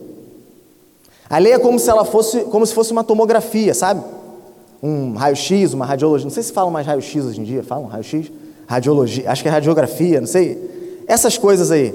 A 1.31 1.39
lei 1.39 1.53
é 1.53 1.59
como 1.61 1.79
se 1.79 1.89
ela 1.89 2.05
fosse, 2.05 2.41
como 2.41 2.67
se 2.67 2.75
fosse 2.75 2.91
uma 2.91 3.05
tomografia, 3.05 3.73
sabe? 3.73 4.03
Um 4.83 5.15
raio-x, 5.15 5.73
uma 5.73 5.87
radiologia. 5.87 6.25
Não 6.25 6.33
sei 6.33 6.43
se 6.43 6.53
falam 6.53 6.73
mais 6.73 6.85
raio-x 6.85 7.25
hoje 7.25 7.41
em 7.41 7.45
dia, 7.45 7.63
falam 7.63 7.87
raio-x, 7.87 8.33
radiologia, 8.67 9.31
acho 9.31 9.41
que 9.41 9.49
é 9.49 9.53
radiografia, 9.53 10.21
não 10.21 10.27
sei. 10.27 11.05
Essas 11.07 11.39
coisas 11.39 11.71
aí, 11.71 11.95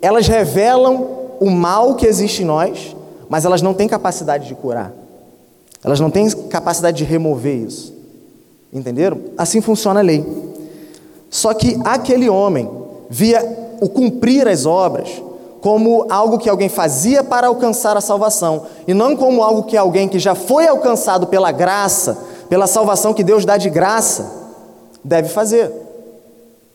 elas 0.00 0.26
revelam 0.26 1.06
o 1.38 1.50
mal 1.50 1.96
que 1.96 2.06
existe 2.06 2.42
em 2.42 2.46
nós, 2.46 2.96
mas 3.28 3.44
elas 3.44 3.60
não 3.60 3.74
têm 3.74 3.86
capacidade 3.86 4.48
de 4.48 4.54
curar. 4.54 4.90
Elas 5.84 6.00
não 6.00 6.10
têm 6.10 6.30
capacidade 6.48 6.96
de 6.96 7.04
remover 7.04 7.56
isso. 7.56 7.92
Entenderam? 8.72 9.20
Assim 9.36 9.60
funciona 9.60 10.00
a 10.00 10.02
lei. 10.02 10.24
Só 11.28 11.52
que 11.52 11.78
aquele 11.84 12.30
homem 12.30 12.70
via 13.10 13.76
o 13.82 13.88
cumprir 13.88 14.48
as 14.48 14.64
obras 14.64 15.22
como 15.62 16.06
algo 16.10 16.38
que 16.38 16.50
alguém 16.50 16.68
fazia 16.68 17.22
para 17.22 17.46
alcançar 17.46 17.96
a 17.96 18.00
salvação, 18.00 18.64
e 18.86 18.92
não 18.92 19.16
como 19.16 19.44
algo 19.44 19.62
que 19.62 19.76
alguém 19.76 20.08
que 20.08 20.18
já 20.18 20.34
foi 20.34 20.66
alcançado 20.66 21.28
pela 21.28 21.52
graça, 21.52 22.18
pela 22.48 22.66
salvação 22.66 23.14
que 23.14 23.22
Deus 23.22 23.44
dá 23.44 23.56
de 23.56 23.70
graça, 23.70 24.28
deve 25.04 25.28
fazer. 25.28 25.70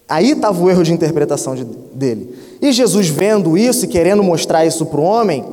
Aí 0.08 0.32
estava 0.32 0.64
o 0.64 0.70
erro 0.70 0.84
de 0.84 0.94
interpretação 0.94 1.54
de, 1.54 1.66
dele. 1.66 2.34
E 2.62 2.72
Jesus, 2.72 3.10
vendo 3.10 3.58
isso 3.58 3.84
e 3.84 3.90
querendo 3.90 4.24
mostrar 4.24 4.66
isso 4.66 4.86
para 4.86 5.02
o 5.02 5.04
homem, 5.04 5.44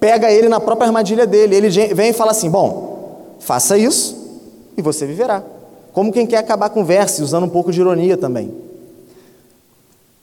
pega 0.00 0.32
ele 0.32 0.48
na 0.48 0.58
própria 0.58 0.86
armadilha 0.86 1.26
dele. 1.26 1.54
Ele 1.54 1.68
vem 1.94 2.08
e 2.08 2.12
fala 2.14 2.30
assim: 2.30 2.48
Bom, 2.48 3.34
faça 3.38 3.76
isso 3.76 4.16
e 4.78 4.80
você 4.80 5.04
viverá. 5.04 5.42
Como 5.92 6.10
quem 6.10 6.26
quer 6.26 6.38
acabar 6.38 6.70
com 6.70 6.82
verso, 6.82 7.22
usando 7.22 7.44
um 7.44 7.50
pouco 7.50 7.70
de 7.70 7.82
ironia 7.82 8.16
também. 8.16 8.71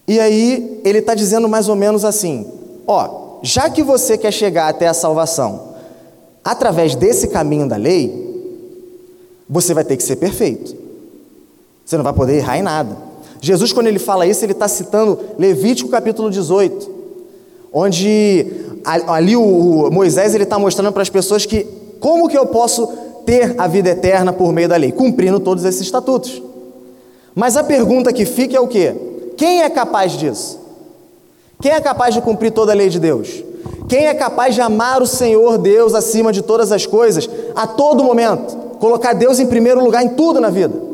E 0.09 0.19
aí 0.19 0.81
ele 0.83 0.97
está 0.97 1.13
dizendo 1.13 1.47
mais 1.47 1.69
ou 1.69 1.75
menos 1.75 2.03
assim: 2.03 2.47
Ó, 2.87 3.37
já 3.43 3.69
que 3.69 3.83
você 3.83 4.17
quer 4.17 4.33
chegar 4.33 4.67
até 4.67 4.87
a 4.87 4.93
salvação 4.93 5.69
através 6.43 6.95
desse 6.95 7.27
caminho 7.27 7.69
da 7.69 7.75
lei, 7.75 8.11
você 9.47 9.71
vai 9.71 9.83
ter 9.83 9.95
que 9.95 10.01
ser 10.01 10.15
perfeito. 10.15 10.75
Você 11.85 11.95
não 11.95 12.03
vai 12.03 12.11
poder 12.11 12.37
errar 12.37 12.57
em 12.57 12.63
nada. 12.63 12.97
Jesus, 13.39 13.71
quando 13.71 13.85
ele 13.85 13.99
fala 13.99 14.25
isso, 14.25 14.43
ele 14.43 14.53
está 14.53 14.67
citando 14.67 15.19
Levítico 15.37 15.91
capítulo 15.91 16.31
18, 16.31 16.89
onde 17.71 18.47
ali 18.83 19.35
o 19.35 19.91
Moisés 19.91 20.33
ele 20.33 20.43
está 20.43 20.57
mostrando 20.57 20.91
para 20.91 21.03
as 21.03 21.09
pessoas 21.09 21.45
que 21.45 21.67
como 21.99 22.27
que 22.27 22.37
eu 22.37 22.47
posso 22.47 22.87
ter 23.27 23.53
a 23.59 23.67
vida 23.67 23.91
eterna 23.91 24.33
por 24.33 24.51
meio 24.51 24.67
da 24.67 24.75
lei, 24.75 24.91
cumprindo 24.91 25.39
todos 25.39 25.65
esses 25.65 25.81
estatutos. 25.81 26.41
Mas 27.35 27.55
a 27.55 27.63
pergunta 27.63 28.11
que 28.11 28.25
fica 28.25 28.57
é 28.57 28.59
o 28.59 28.67
quê? 28.67 29.08
Quem 29.39 29.61
é 29.61 29.69
capaz 29.69 30.11
disso? 30.11 30.59
Quem 31.61 31.71
é 31.71 31.79
capaz 31.79 32.13
de 32.13 32.19
cumprir 32.19 32.51
toda 32.51 32.73
a 32.73 32.75
lei 32.75 32.89
de 32.89 32.99
Deus? 32.99 33.41
Quem 33.87 34.05
é 34.05 34.13
capaz 34.13 34.53
de 34.53 34.59
amar 34.59 35.01
o 35.01 35.07
Senhor 35.07 35.57
Deus 35.57 35.95
acima 35.95 36.33
de 36.33 36.41
todas 36.41 36.73
as 36.73 36.85
coisas, 36.85 37.29
a 37.55 37.65
todo 37.65 38.03
momento? 38.03 38.53
Colocar 38.79 39.13
Deus 39.13 39.39
em 39.39 39.47
primeiro 39.47 39.81
lugar 39.81 40.03
em 40.03 40.09
tudo 40.09 40.41
na 40.41 40.49
vida? 40.49 40.89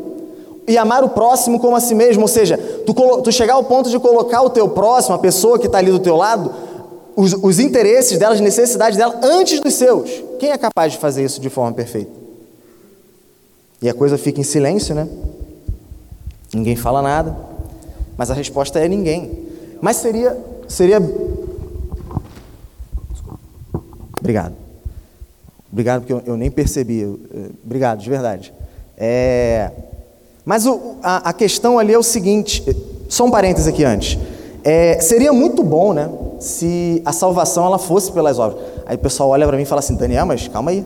e 0.68 0.76
amar 0.76 1.04
o 1.04 1.08
próximo 1.08 1.60
como 1.60 1.76
a 1.76 1.80
si 1.80 1.94
mesmo, 1.94 2.22
ou 2.22 2.28
seja, 2.28 2.58
tu, 2.84 2.92
tu 3.22 3.30
chegar 3.30 3.54
ao 3.54 3.62
ponto 3.62 3.88
de 3.88 4.00
colocar 4.00 4.42
o 4.42 4.50
teu 4.50 4.68
próximo, 4.68 5.14
a 5.14 5.18
pessoa 5.18 5.60
que 5.60 5.66
está 5.66 5.78
ali 5.78 5.92
do 5.92 6.00
teu 6.00 6.16
lado, 6.16 6.52
os, 7.14 7.34
os 7.34 7.60
interesses 7.60 8.18
dela, 8.18 8.34
as 8.34 8.40
necessidades 8.40 8.98
dela, 8.98 9.20
antes 9.22 9.60
dos 9.60 9.74
seus. 9.74 10.10
Quem 10.40 10.50
é 10.50 10.58
capaz 10.58 10.94
de 10.94 10.98
fazer 10.98 11.24
isso 11.24 11.40
de 11.40 11.48
forma 11.48 11.72
perfeita? 11.72 12.10
E 13.80 13.88
a 13.88 13.94
coisa 13.94 14.18
fica 14.18 14.40
em 14.40 14.42
silêncio, 14.42 14.92
né? 14.92 15.06
Ninguém 16.52 16.74
fala 16.74 17.00
nada, 17.00 17.36
mas 18.16 18.30
a 18.30 18.34
resposta 18.34 18.78
é 18.78 18.88
ninguém. 18.88 19.46
Mas 19.80 19.96
seria, 19.96 20.36
seria. 20.68 20.98
Obrigado. 24.18 24.54
Obrigado, 25.70 26.00
porque 26.00 26.12
eu, 26.12 26.22
eu 26.26 26.36
nem 26.36 26.50
percebi. 26.50 27.04
Obrigado, 27.64 28.00
de 28.00 28.08
verdade. 28.08 28.52
É, 28.96 29.70
mas 30.44 30.64
o, 30.64 30.96
a, 31.02 31.30
a, 31.30 31.32
questão 31.32 31.78
ali 31.78 31.92
é 31.92 31.98
o 31.98 32.02
seguinte, 32.02 32.64
só 33.08 33.24
um 33.24 33.30
parênteses 33.30 33.68
aqui 33.68 33.84
antes. 33.84 34.18
É, 34.64 34.98
seria 35.00 35.32
muito 35.32 35.62
bom, 35.62 35.92
né, 35.92 36.08
se 36.40 37.02
a 37.04 37.12
salvação 37.12 37.66
ela 37.66 37.78
fosse 37.78 38.10
pelas 38.12 38.38
obras. 38.38 38.62
Aí 38.86 38.96
o 38.96 38.98
pessoal 38.98 39.30
olha 39.30 39.46
para 39.46 39.56
mim 39.56 39.64
e 39.64 39.66
fala 39.66 39.80
assim, 39.80 39.96
Daniel, 39.96 40.24
mas 40.24 40.48
calma 40.48 40.70
aí. 40.70 40.84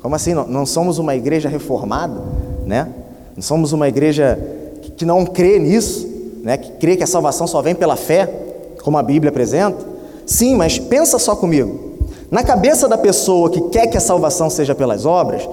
Como 0.00 0.14
assim? 0.14 0.32
Não, 0.34 0.46
não 0.46 0.66
somos 0.66 0.98
uma 0.98 1.16
igreja 1.16 1.48
reformada, 1.48 2.20
né? 2.64 2.88
Não 3.34 3.42
somos 3.42 3.72
uma 3.72 3.88
igreja 3.88 4.38
que, 4.80 4.90
que 4.92 5.04
não 5.04 5.26
crê 5.26 5.58
nisso, 5.58 6.06
né? 6.42 6.56
Que 6.56 6.72
crê 6.72 6.96
que 6.96 7.04
a 7.04 7.06
salvação 7.06 7.46
só 7.46 7.60
vem 7.62 7.74
pela 7.74 7.96
fé, 7.96 8.28
como 8.82 8.98
a 8.98 9.02
Bíblia 9.02 9.30
apresenta. 9.30 9.78
Sim, 10.26 10.54
mas 10.56 10.78
pensa 10.78 11.18
só 11.18 11.34
comigo. 11.36 11.98
Na 12.30 12.42
cabeça 12.42 12.88
da 12.88 12.96
pessoa 12.96 13.50
que 13.50 13.60
quer 13.70 13.86
que 13.88 13.96
a 13.96 14.00
salvação 14.00 14.48
seja 14.48 14.74
pelas 14.74 15.04
obras, 15.04 15.48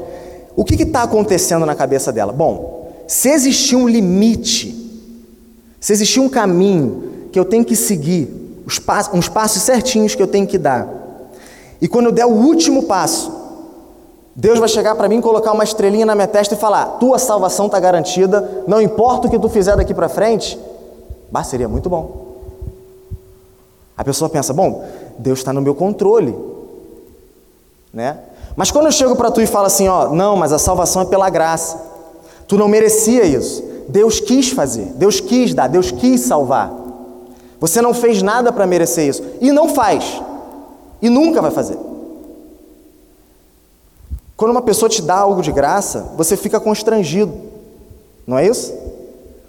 o 0.56 0.64
que 0.64 0.82
está 0.82 1.04
acontecendo 1.04 1.66
na 1.66 1.76
cabeça 1.76 2.12
dela? 2.12 2.32
Bom, 2.32 2.92
se 3.08 3.30
existir 3.30 3.76
um 3.76 3.88
limite, 3.88 4.76
se 5.80 5.94
existir 5.94 6.20
um 6.20 6.30
caminho 6.30 7.30
que 7.32 7.40
eu 7.40 7.46
tenho 7.46 7.66
que 7.66 7.76
seguir, 7.76 8.28
uns 9.14 9.30
passos 9.30 9.62
certinhos 9.62 10.14
que 10.14 10.22
eu 10.22 10.28
tenho 10.28 10.46
que 10.46 10.58
dar, 10.58 10.88
E 11.80 11.88
quando 11.88 12.08
eu 12.08 12.12
der 12.12 12.26
o 12.26 12.32
último 12.32 12.84
passo, 12.84 13.32
Deus 14.36 14.60
vai 14.60 14.68
chegar 14.68 14.96
para 14.96 15.08
mim, 15.08 15.22
colocar 15.22 15.52
uma 15.52 15.64
estrelinha 15.64 16.06
na 16.06 16.16
minha 16.16 16.28
testa 16.28 16.54
e 16.54 16.58
falar: 16.58 16.98
tua 17.00 17.20
salvação 17.20 17.68
está 17.68 17.80
garantida, 17.80 18.64
não 18.68 18.82
importa 18.82 19.28
o 19.28 19.30
que 19.30 19.40
tu 19.40 19.50
fizer 19.50 19.76
daqui 19.76 19.94
para 19.94 20.10
frente. 20.10 20.60
Bah, 21.32 21.44
seria 21.44 21.68
muito 21.68 21.90
bom. 21.90 22.28
A 23.98 24.04
pessoa 24.04 24.30
pensa: 24.30 24.54
bom, 24.54 24.86
Deus 25.18 25.40
está 25.40 25.52
no 25.52 25.62
meu 25.62 25.76
controle, 25.76 26.36
né? 27.94 28.20
Mas 28.56 28.72
quando 28.72 28.88
eu 28.88 28.92
chego 28.92 29.16
para 29.16 29.30
tu 29.30 29.40
e 29.40 29.46
falo 29.46 29.68
assim, 29.68 29.88
ó, 29.88 30.10
não, 30.10 30.36
mas 30.36 30.52
a 30.52 30.58
salvação 30.58 31.04
é 31.04 31.06
pela 31.06 31.30
graça. 31.30 31.80
Tu 32.48 32.58
não 32.58 32.68
merecia 32.68 33.24
isso. 33.24 33.64
Deus 33.88 34.20
quis 34.20 34.50
fazer, 34.50 34.86
Deus 34.96 35.20
quis 35.20 35.54
dar, 35.54 35.68
Deus 35.68 35.92
quis 35.92 36.22
salvar. 36.22 36.74
Você 37.60 37.82
não 37.82 37.94
fez 37.94 38.22
nada 38.22 38.52
para 38.52 38.68
merecer 38.68 39.08
isso 39.08 39.24
e 39.40 39.52
não 39.52 39.70
faz. 39.70 40.22
E 41.02 41.10
nunca 41.10 41.42
vai 41.42 41.52
fazer. 41.52 41.78
Quando 44.36 44.52
uma 44.52 44.62
pessoa 44.62 44.90
te 44.90 45.02
dá 45.02 45.16
algo 45.16 45.42
de 45.42 45.52
graça, 45.52 46.12
você 46.16 46.36
fica 46.36 46.60
constrangido. 46.60 47.34
Não 48.26 48.38
é 48.38 48.48
isso? 48.48 48.74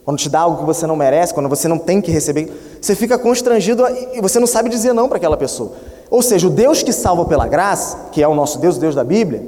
Quando 0.09 0.21
te 0.21 0.31
dá 0.31 0.41
algo 0.41 0.57
que 0.57 0.65
você 0.65 0.87
não 0.87 0.97
merece, 0.97 1.35
quando 1.35 1.51
você 1.51 1.69
não 1.69 1.79
tem 1.79 2.01
que 2.01 2.11
receber, 2.11 2.51
você 2.81 2.95
fica 2.95 3.19
constrangido 3.19 3.85
e 4.15 4.23
você 4.23 4.41
não 4.41 4.47
sabe 4.47 4.71
dizer 4.71 4.95
não 4.95 5.07
para 5.07 5.19
aquela 5.19 5.37
pessoa. 5.37 5.73
Ou 6.11 6.23
seja, 6.23 6.47
o 6.47 6.51
Deus 6.51 6.83
que 6.83 6.95
salva 6.95 7.27
pela 7.27 7.47
graça, 7.47 8.09
que 8.11 8.23
é 8.23 8.27
o 8.27 8.35
nosso 8.35 8.59
Deus, 8.59 8.79
o 8.79 8.81
Deus 8.81 8.95
da 8.95 9.05
Bíblia, 9.05 9.47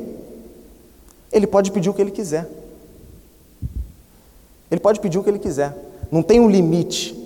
ele 1.32 1.46
pode 1.46 1.72
pedir 1.72 1.88
o 1.88 1.94
que 1.94 2.02
ele 2.02 2.10
quiser. 2.10 2.46
Ele 4.70 4.78
pode 4.78 5.00
pedir 5.00 5.18
o 5.18 5.22
que 5.22 5.30
ele 5.30 5.38
quiser. 5.38 5.74
Não 6.12 6.22
tem 6.22 6.38
um 6.40 6.50
limite. 6.50 7.16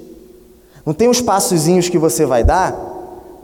Não 0.87 0.95
tem 0.95 1.09
uns 1.09 1.21
passozinhos 1.21 1.89
que 1.89 1.99
você 1.99 2.25
vai 2.25 2.45
dar 2.45 2.73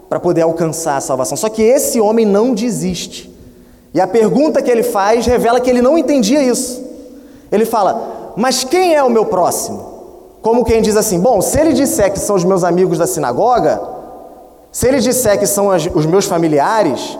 para 0.08 0.20
poder 0.20 0.42
alcançar 0.42 0.98
a 0.98 1.00
salvação. 1.00 1.36
Só 1.36 1.48
que 1.48 1.62
esse 1.62 2.00
homem 2.00 2.24
não 2.24 2.54
desiste. 2.54 3.28
E 3.92 4.00
a 4.00 4.06
pergunta 4.06 4.62
que 4.62 4.70
ele 4.70 4.84
faz 4.84 5.26
revela 5.26 5.60
que 5.60 5.68
ele 5.68 5.82
não 5.82 5.98
entendia 5.98 6.40
isso. 6.40 6.80
Ele 7.50 7.64
fala: 7.64 8.19
Mas 8.40 8.64
quem 8.64 8.94
é 8.94 9.02
o 9.02 9.10
meu 9.10 9.26
próximo? 9.26 9.84
Como 10.40 10.64
quem 10.64 10.80
diz 10.80 10.96
assim: 10.96 11.20
Bom, 11.20 11.42
se 11.42 11.60
ele 11.60 11.74
disser 11.74 12.10
que 12.10 12.18
são 12.18 12.34
os 12.34 12.42
meus 12.42 12.64
amigos 12.64 12.96
da 12.96 13.06
sinagoga, 13.06 13.78
se 14.72 14.88
ele 14.88 14.98
disser 14.98 15.38
que 15.38 15.46
são 15.46 15.68
os 15.68 16.06
meus 16.06 16.24
familiares, 16.24 17.18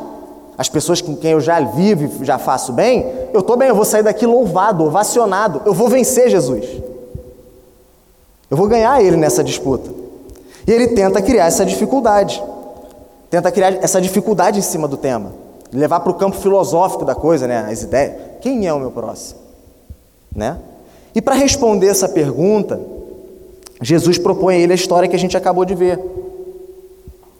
as 0.56 0.70
pessoas 0.70 1.02
com 1.02 1.14
quem 1.14 1.32
eu 1.32 1.40
já 1.40 1.60
vivo 1.60 2.22
e 2.22 2.24
já 2.24 2.38
faço 2.38 2.72
bem, 2.72 3.06
eu 3.34 3.40
estou 3.40 3.54
bem, 3.54 3.68
eu 3.68 3.74
vou 3.74 3.84
sair 3.84 4.02
daqui 4.02 4.24
louvado, 4.24 4.82
ovacionado, 4.82 5.60
eu 5.66 5.74
vou 5.74 5.90
vencer 5.90 6.30
Jesus. 6.30 6.64
Eu 8.50 8.56
vou 8.56 8.66
ganhar 8.66 9.02
ele 9.02 9.18
nessa 9.18 9.44
disputa. 9.44 9.90
E 10.66 10.72
ele 10.72 10.88
tenta 10.88 11.20
criar 11.20 11.44
essa 11.44 11.66
dificuldade, 11.66 12.42
tenta 13.28 13.52
criar 13.52 13.74
essa 13.84 14.00
dificuldade 14.00 14.58
em 14.58 14.62
cima 14.62 14.88
do 14.88 14.96
tema, 14.96 15.34
levar 15.70 16.00
para 16.00 16.12
o 16.12 16.14
campo 16.14 16.38
filosófico 16.38 17.04
da 17.04 17.14
coisa, 17.14 17.46
né? 17.46 17.68
As 17.70 17.82
ideias. 17.82 18.14
Quem 18.40 18.66
é 18.66 18.72
o 18.72 18.80
meu 18.80 18.90
próximo? 18.90 19.38
Né? 20.34 20.56
E 21.14 21.20
para 21.20 21.34
responder 21.34 21.88
essa 21.88 22.08
pergunta, 22.08 22.80
Jesus 23.82 24.18
propõe 24.18 24.56
a 24.56 24.58
ele 24.58 24.72
a 24.72 24.76
história 24.76 25.08
que 25.08 25.16
a 25.16 25.18
gente 25.18 25.36
acabou 25.36 25.64
de 25.64 25.74
ver. 25.74 25.98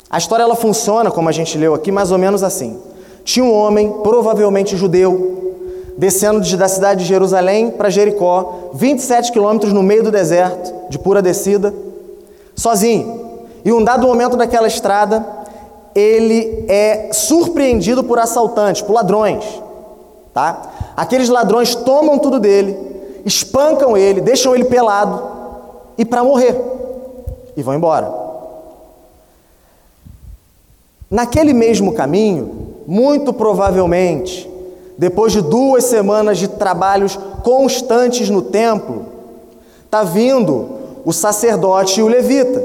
A 0.09 0.19
história 0.19 0.43
ela 0.43 0.57
funciona, 0.57 1.11
como 1.11 1.29
a 1.29 1.33
gente 1.33 1.57
leu 1.57 1.75
aqui, 1.75 1.93
mais 1.93 2.11
ou 2.11 2.19
menos 2.19 2.43
assim. 2.43 2.79
Tinha 3.23 3.45
um 3.45 3.55
homem, 3.55 3.93
provavelmente 4.03 4.77
judeu, 4.77 5.55
descendo 5.97 6.41
da 6.57 6.67
cidade 6.67 7.03
de 7.03 7.07
Jerusalém 7.07 7.71
para 7.71 7.91
Jericó, 7.91 8.71
27 8.73 9.31
quilômetros 9.31 9.73
no 9.73 9.83
meio 9.83 10.03
do 10.03 10.11
deserto, 10.11 10.73
de 10.89 10.99
pura 10.99 11.21
descida, 11.23 11.73
sozinho. 12.57 13.39
E 13.65 13.73
um 13.73 13.85
dado 13.85 14.07
momento 14.07 14.37
daquela 14.37 14.67
estrada, 14.67 15.25
ele 15.95 16.65
é 16.69 17.11
surpreendido 17.13 18.03
por 18.03 18.19
assaltantes, 18.19 18.83
por 18.83 18.95
ladrões. 18.95 19.45
Tá? 20.33 20.63
Aqueles 20.97 21.29
ladrões 21.29 21.75
tomam 21.75 22.19
tudo 22.19 22.41
dele, 22.41 22.77
espancam 23.25 23.97
ele, 23.97 24.21
deixam 24.21 24.55
ele 24.55 24.65
pelado 24.65 25.23
e 25.97 26.05
para 26.05 26.25
morrer. 26.25 26.57
E 27.57 27.63
vão 27.63 27.75
embora. 27.75 28.13
Naquele 31.11 31.53
mesmo 31.53 31.93
caminho, 31.93 32.69
muito 32.87 33.33
provavelmente, 33.33 34.49
depois 34.97 35.33
de 35.33 35.43
duas 35.43 35.85
semanas 35.85 36.39
de 36.39 36.47
trabalhos 36.47 37.19
constantes 37.43 38.31
no 38.31 38.43
templo, 38.43 39.07
está 39.85 40.05
vindo 40.05 40.69
o 41.05 41.13
sacerdote 41.13 42.01
e 42.01 42.03
o 42.03 42.09
levita. 42.09 42.63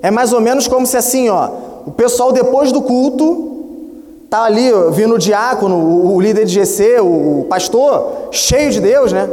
É 0.00 0.10
mais 0.10 0.32
ou 0.32 0.40
menos 0.40 0.66
como 0.66 0.86
se 0.86 0.96
assim, 0.96 1.28
ó, 1.28 1.50
o 1.86 1.90
pessoal 1.90 2.32
depois 2.32 2.72
do 2.72 2.80
culto 2.80 3.50
tá 4.30 4.44
ali 4.44 4.70
vindo 4.92 5.14
o 5.14 5.18
diácono, 5.18 5.76
o, 5.76 6.14
o 6.14 6.20
líder 6.20 6.46
de 6.46 6.54
GC, 6.54 7.00
o, 7.00 7.40
o 7.40 7.46
pastor, 7.48 8.28
cheio 8.30 8.70
de 8.70 8.80
Deus, 8.80 9.12
né? 9.12 9.28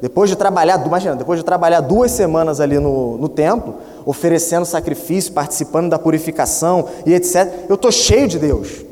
Depois 0.00 0.30
de 0.30 0.36
trabalhar, 0.36 0.84
imagina, 0.86 1.16
depois 1.16 1.40
de 1.40 1.44
trabalhar 1.44 1.80
duas 1.80 2.12
semanas 2.12 2.60
ali 2.60 2.78
no, 2.78 3.18
no 3.18 3.28
templo, 3.28 3.74
oferecendo 4.06 4.64
sacrifício, 4.64 5.32
participando 5.32 5.90
da 5.90 5.98
purificação 5.98 6.86
e 7.04 7.14
etc. 7.14 7.66
Eu 7.68 7.74
estou 7.74 7.90
cheio 7.90 8.28
de 8.28 8.38
Deus. 8.38 8.84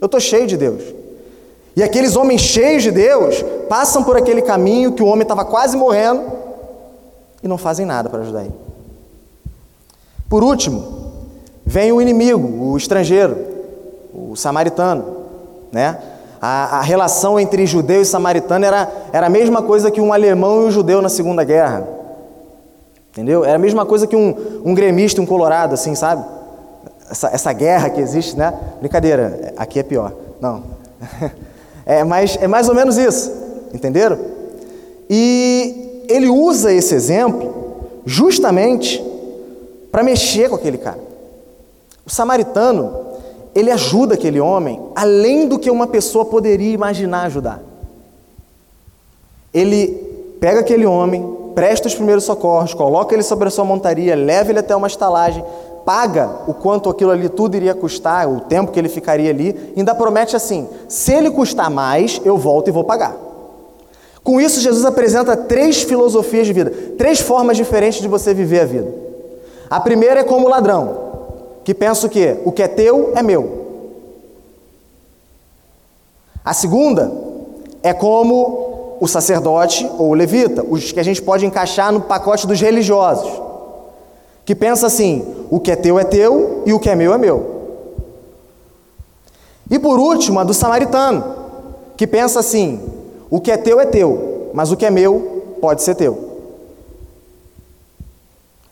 Eu 0.00 0.06
estou 0.06 0.20
cheio 0.20 0.46
de 0.46 0.56
Deus. 0.56 0.82
E 1.76 1.82
aqueles 1.82 2.14
homens 2.14 2.40
cheios 2.40 2.84
de 2.84 2.92
Deus 2.92 3.44
passam 3.68 4.04
por 4.04 4.16
aquele 4.16 4.42
caminho 4.42 4.92
que 4.92 5.02
o 5.02 5.06
homem 5.06 5.22
estava 5.22 5.44
quase 5.44 5.76
morrendo 5.76 6.22
e 7.42 7.48
não 7.48 7.58
fazem 7.58 7.84
nada 7.84 8.08
para 8.08 8.20
ajudar 8.20 8.42
ele. 8.42 8.54
Por 10.28 10.44
último, 10.44 11.14
vem 11.66 11.90
o 11.90 12.00
inimigo, 12.00 12.70
o 12.70 12.76
estrangeiro, 12.76 13.36
o 14.12 14.36
samaritano, 14.36 15.16
né? 15.72 15.98
A, 16.46 16.80
a, 16.80 16.82
relação 16.82 17.40
entre 17.40 17.64
judeu 17.64 18.02
e 18.02 18.04
samaritano 18.04 18.66
era, 18.66 18.92
era 19.14 19.28
a 19.28 19.30
mesma 19.30 19.62
coisa 19.62 19.90
que 19.90 19.98
um 19.98 20.12
alemão 20.12 20.60
e 20.60 20.66
um 20.66 20.70
judeu 20.70 21.00
na 21.00 21.08
Segunda 21.08 21.42
Guerra. 21.42 21.88
Entendeu? 23.10 23.46
Era 23.46 23.54
a 23.54 23.58
mesma 23.58 23.86
coisa 23.86 24.06
que 24.06 24.14
um, 24.14 24.60
um 24.62 24.74
gremista 24.74 25.22
um 25.22 25.26
colorado, 25.26 25.72
assim, 25.72 25.94
sabe? 25.94 26.22
Essa, 27.10 27.28
essa 27.28 27.50
guerra 27.54 27.88
que 27.88 27.98
existe, 27.98 28.36
né? 28.36 28.52
Brincadeira, 28.78 29.54
aqui 29.56 29.78
é 29.78 29.82
pior. 29.82 30.12
Não. 30.38 30.62
É 31.86 32.02
mais, 32.02 32.38
é 32.40 32.48
mais 32.48 32.66
ou 32.66 32.74
menos 32.74 32.96
isso. 32.96 33.30
Entenderam? 33.74 34.18
E 35.10 36.06
ele 36.08 36.30
usa 36.30 36.72
esse 36.72 36.94
exemplo 36.94 37.54
justamente 38.06 39.04
para 39.92 40.02
mexer 40.02 40.48
com 40.48 40.56
aquele 40.56 40.78
cara. 40.78 40.98
O 42.06 42.10
samaritano, 42.10 43.03
ele 43.54 43.70
ajuda 43.70 44.14
aquele 44.14 44.40
homem 44.40 44.80
além 44.94 45.46
do 45.46 45.58
que 45.58 45.70
uma 45.70 45.86
pessoa 45.86 46.24
poderia 46.24 46.72
imaginar 46.72 47.24
ajudar. 47.24 47.60
Ele 49.52 49.88
pega 50.40 50.60
aquele 50.60 50.84
homem, 50.84 51.36
presta 51.54 51.86
os 51.86 51.94
primeiros 51.94 52.24
socorros, 52.24 52.74
coloca 52.74 53.14
ele 53.14 53.22
sobre 53.22 53.48
a 53.48 53.50
sua 53.50 53.64
montaria, 53.64 54.16
leva 54.16 54.50
ele 54.50 54.58
até 54.58 54.74
uma 54.74 54.88
estalagem, 54.88 55.44
paga 55.84 56.40
o 56.48 56.54
quanto 56.54 56.90
aquilo 56.90 57.12
ali 57.12 57.28
tudo 57.28 57.56
iria 57.56 57.74
custar, 57.74 58.28
o 58.28 58.40
tempo 58.40 58.72
que 58.72 58.78
ele 58.78 58.88
ficaria 58.88 59.30
ali, 59.30 59.72
e 59.76 59.80
ainda 59.80 59.94
promete 59.94 60.34
assim: 60.34 60.68
se 60.88 61.12
ele 61.12 61.30
custar 61.30 61.70
mais, 61.70 62.20
eu 62.24 62.36
volto 62.36 62.68
e 62.68 62.72
vou 62.72 62.84
pagar. 62.84 63.16
Com 64.24 64.40
isso, 64.40 64.60
Jesus 64.60 64.84
apresenta 64.86 65.36
três 65.36 65.82
filosofias 65.82 66.46
de 66.46 66.52
vida, 66.52 66.72
três 66.96 67.20
formas 67.20 67.56
diferentes 67.56 68.00
de 68.00 68.08
você 68.08 68.32
viver 68.32 68.60
a 68.60 68.64
vida. 68.64 68.94
A 69.68 69.78
primeira 69.78 70.20
é 70.20 70.24
como 70.24 70.48
ladrão, 70.48 71.23
que 71.64 71.74
pensa 71.74 72.06
o 72.06 72.10
quê? 72.10 72.36
O 72.44 72.52
que 72.52 72.62
é 72.62 72.68
teu 72.68 73.12
é 73.16 73.22
meu. 73.22 73.64
A 76.44 76.52
segunda 76.52 77.10
é 77.82 77.94
como 77.94 78.96
o 79.00 79.08
sacerdote 79.08 79.90
ou 79.98 80.10
o 80.10 80.14
levita, 80.14 80.64
os 80.68 80.92
que 80.92 81.00
a 81.00 81.02
gente 81.02 81.22
pode 81.22 81.46
encaixar 81.46 81.90
no 81.90 82.02
pacote 82.02 82.46
dos 82.46 82.60
religiosos, 82.60 83.40
que 84.44 84.54
pensa 84.54 84.86
assim: 84.86 85.24
o 85.50 85.58
que 85.58 85.70
é 85.70 85.76
teu 85.76 85.98
é 85.98 86.04
teu 86.04 86.62
e 86.66 86.72
o 86.72 86.78
que 86.78 86.90
é 86.90 86.94
meu 86.94 87.14
é 87.14 87.18
meu. 87.18 87.54
E 89.70 89.78
por 89.78 89.98
último, 89.98 90.38
a 90.38 90.44
do 90.44 90.52
samaritano, 90.52 91.24
que 91.96 92.06
pensa 92.06 92.40
assim: 92.40 92.78
o 93.30 93.40
que 93.40 93.50
é 93.50 93.56
teu 93.56 93.80
é 93.80 93.86
teu, 93.86 94.50
mas 94.52 94.70
o 94.70 94.76
que 94.76 94.84
é 94.84 94.90
meu 94.90 95.56
pode 95.62 95.82
ser 95.82 95.94
teu. 95.94 96.34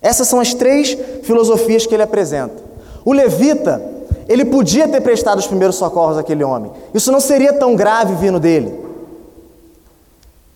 Essas 0.02 0.28
são 0.28 0.40
as 0.40 0.52
três 0.52 0.96
filosofias 1.22 1.86
que 1.86 1.94
ele 1.94 2.02
apresenta. 2.02 2.71
O 3.04 3.12
levita, 3.12 3.82
ele 4.28 4.44
podia 4.44 4.88
ter 4.88 5.00
prestado 5.00 5.38
os 5.38 5.46
primeiros 5.46 5.76
socorros 5.76 6.18
àquele 6.18 6.44
homem. 6.44 6.70
Isso 6.94 7.10
não 7.10 7.20
seria 7.20 7.52
tão 7.52 7.74
grave 7.74 8.14
vindo 8.14 8.38
dele. 8.38 8.80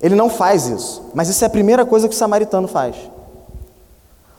Ele 0.01 0.15
não 0.15 0.29
faz 0.29 0.69
isso, 0.69 1.03
mas 1.15 1.29
isso 1.29 1.43
é 1.43 1.47
a 1.47 1.51
primeira 1.51 1.85
coisa 1.85 2.09
que 2.09 2.15
o 2.15 2.19
samaritano 2.19 2.69
faz. 2.69 2.97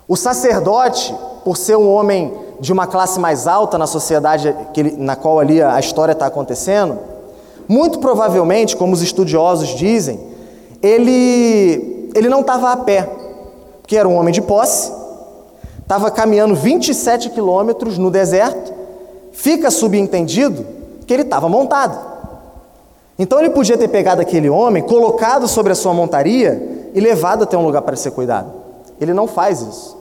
O 0.07 0.15
sacerdote, 0.15 1.13
por 1.43 1.57
ser 1.57 1.75
um 1.75 1.91
homem 1.91 2.33
de 2.59 2.71
uma 2.71 2.87
classe 2.87 3.19
mais 3.19 3.47
alta 3.47 3.77
na 3.77 3.85
sociedade 3.85 4.55
ele, 4.75 4.95
na 4.97 5.15
qual 5.15 5.39
ali 5.39 5.61
a 5.61 5.79
história 5.79 6.13
está 6.13 6.25
acontecendo, 6.25 6.97
muito 7.67 7.99
provavelmente, 7.99 8.77
como 8.77 8.93
os 8.93 9.01
estudiosos 9.01 9.69
dizem, 9.69 10.19
ele, 10.81 12.09
ele 12.15 12.29
não 12.29 12.41
estava 12.41 12.71
a 12.71 12.77
pé, 12.77 13.09
porque 13.81 13.97
era 13.97 14.07
um 14.07 14.15
homem 14.15 14.33
de 14.33 14.41
posse, 14.41 14.91
estava 15.87 16.11
caminhando 16.11 16.53
27 16.53 17.29
quilômetros 17.29 17.97
no 17.97 18.11
deserto, 18.11 18.73
fica 19.31 19.71
subentendido 19.71 20.65
que 21.07 21.13
ele 21.13 21.21
estava 21.23 21.47
montado. 21.47 21.97
Então 23.17 23.39
ele 23.39 23.51
podia 23.51 23.77
ter 23.77 23.87
pegado 23.87 24.21
aquele 24.21 24.49
homem, 24.49 24.83
colocado 24.83 25.47
sobre 25.47 25.71
a 25.71 25.75
sua 25.75 25.93
montaria 25.93 26.89
e 26.93 26.99
levado 26.99 27.45
até 27.45 27.57
um 27.57 27.63
lugar 27.63 27.83
para 27.83 27.95
ser 27.95 28.11
cuidado. 28.11 28.51
Ele 28.99 29.13
não 29.13 29.27
faz 29.27 29.61
isso, 29.61 29.97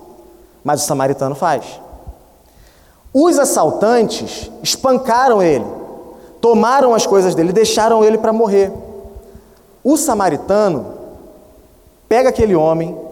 mas 0.64 0.82
o 0.82 0.86
samaritano 0.86 1.36
faz. 1.36 1.80
Os 3.14 3.38
assaltantes 3.38 4.50
espancaram 4.64 5.40
ele, 5.40 5.66
tomaram 6.40 6.94
as 6.94 7.06
coisas 7.06 7.32
dele, 7.36 7.52
deixaram 7.52 8.04
ele 8.04 8.18
para 8.18 8.32
morrer. 8.32 8.72
O 9.84 9.96
samaritano 9.96 10.84
pega 12.08 12.30
aquele 12.30 12.56
homem, 12.56 13.05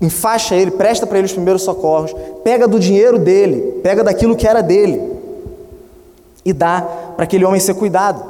enfaixa 0.00 0.54
ele, 0.54 0.70
presta 0.70 1.06
para 1.06 1.18
ele 1.18 1.26
os 1.26 1.32
primeiros 1.32 1.62
socorros, 1.62 2.14
pega 2.44 2.68
do 2.68 2.78
dinheiro 2.78 3.18
dele, 3.18 3.80
pega 3.82 4.04
daquilo 4.04 4.36
que 4.36 4.46
era 4.46 4.62
dele 4.62 5.02
e 6.44 6.52
dá 6.52 6.80
para 7.16 7.24
aquele 7.24 7.44
homem 7.44 7.60
ser 7.60 7.74
cuidado, 7.74 8.24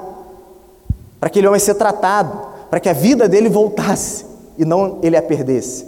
para 1.21 1.27
aquele 1.27 1.47
homem 1.47 1.61
ser 1.61 1.75
tratado, 1.75 2.49
para 2.71 2.81
que 2.81 2.89
a 2.89 2.93
vida 2.93 3.29
dele 3.29 3.49
voltasse 3.49 4.25
e 4.57 4.65
não 4.65 4.99
ele 5.03 5.17
a 5.17 5.23
perdesse. 5.23 5.87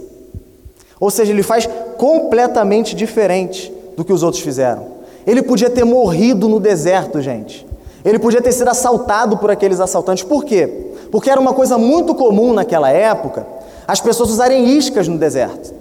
Ou 0.99 1.09
seja, 1.09 1.31
ele 1.31 1.43
faz 1.43 1.67
completamente 1.97 2.95
diferente 2.95 3.73
do 3.97 4.05
que 4.05 4.13
os 4.13 4.21
outros 4.21 4.43
fizeram. 4.43 4.85
Ele 5.25 5.41
podia 5.41 5.69
ter 5.69 5.83
morrido 5.83 6.47
no 6.47 6.59
deserto, 6.59 7.21
gente. 7.21 7.65
Ele 8.05 8.19
podia 8.19 8.41
ter 8.41 8.51
sido 8.51 8.69
assaltado 8.69 9.37
por 9.37 9.49
aqueles 9.49 9.79
assaltantes. 9.79 10.23
Por 10.23 10.43
quê? 10.43 10.91
Porque 11.11 11.29
era 11.29 11.39
uma 11.39 11.53
coisa 11.53 11.77
muito 11.77 12.15
comum 12.15 12.53
naquela 12.53 12.89
época 12.89 13.45
as 13.87 13.99
pessoas 13.99 14.29
usarem 14.29 14.77
iscas 14.77 15.07
no 15.07 15.17
deserto. 15.17 15.73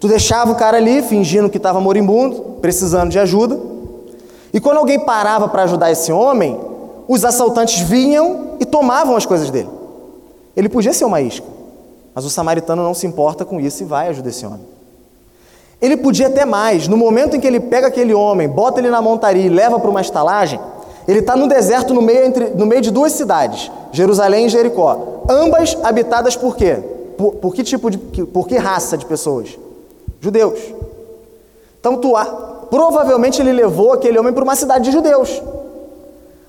Tu 0.00 0.08
deixava 0.08 0.52
o 0.52 0.54
cara 0.54 0.76
ali 0.76 1.02
fingindo 1.02 1.48
que 1.48 1.56
estava 1.56 1.80
moribundo, 1.80 2.58
precisando 2.60 3.10
de 3.10 3.18
ajuda. 3.18 3.58
E 4.52 4.60
quando 4.60 4.78
alguém 4.78 5.00
parava 5.00 5.48
para 5.48 5.62
ajudar 5.62 5.90
esse 5.90 6.12
homem, 6.12 6.60
os 7.08 7.24
assaltantes 7.24 7.80
vinham 7.80 8.56
e 8.60 8.64
tomavam 8.64 9.16
as 9.16 9.26
coisas 9.26 9.50
dele. 9.50 9.68
Ele 10.56 10.68
podia 10.68 10.92
ser 10.92 11.04
uma 11.04 11.20
isca, 11.20 11.46
mas 12.14 12.24
o 12.24 12.30
samaritano 12.30 12.82
não 12.82 12.94
se 12.94 13.06
importa 13.06 13.44
com 13.44 13.60
isso 13.60 13.82
e 13.82 13.86
vai 13.86 14.08
ajudar 14.08 14.28
esse 14.28 14.46
homem. 14.46 14.60
Ele 15.80 15.96
podia 15.96 16.28
até 16.28 16.44
mais. 16.44 16.86
No 16.86 16.96
momento 16.96 17.36
em 17.36 17.40
que 17.40 17.46
ele 17.46 17.60
pega 17.60 17.88
aquele 17.88 18.14
homem, 18.14 18.48
bota 18.48 18.80
ele 18.80 18.90
na 18.90 19.02
montaria 19.02 19.44
e 19.44 19.48
leva 19.48 19.78
para 19.80 19.90
uma 19.90 20.00
estalagem, 20.00 20.60
ele 21.06 21.18
está 21.18 21.36
no 21.36 21.46
deserto 21.46 21.92
no 21.92 22.00
meio, 22.00 22.24
entre, 22.24 22.50
no 22.50 22.64
meio 22.64 22.80
de 22.80 22.90
duas 22.90 23.12
cidades, 23.12 23.70
Jerusalém 23.92 24.46
e 24.46 24.48
Jericó. 24.48 25.22
Ambas 25.28 25.76
habitadas 25.82 26.36
por 26.36 26.56
quê? 26.56 26.78
Por, 27.16 27.34
por 27.34 27.54
que 27.54 27.62
tipo 27.62 27.90
de. 27.90 27.98
Por 27.98 28.46
que 28.46 28.56
raça 28.56 28.96
de 28.96 29.06
pessoas? 29.06 29.58
Judeus. 30.20 30.60
Então 31.80 31.96
tu, 31.96 32.12
provavelmente 32.70 33.42
ele 33.42 33.52
levou 33.52 33.92
aquele 33.92 34.18
homem 34.18 34.32
para 34.32 34.42
uma 34.42 34.56
cidade 34.56 34.84
de 34.84 34.90
judeus. 34.90 35.42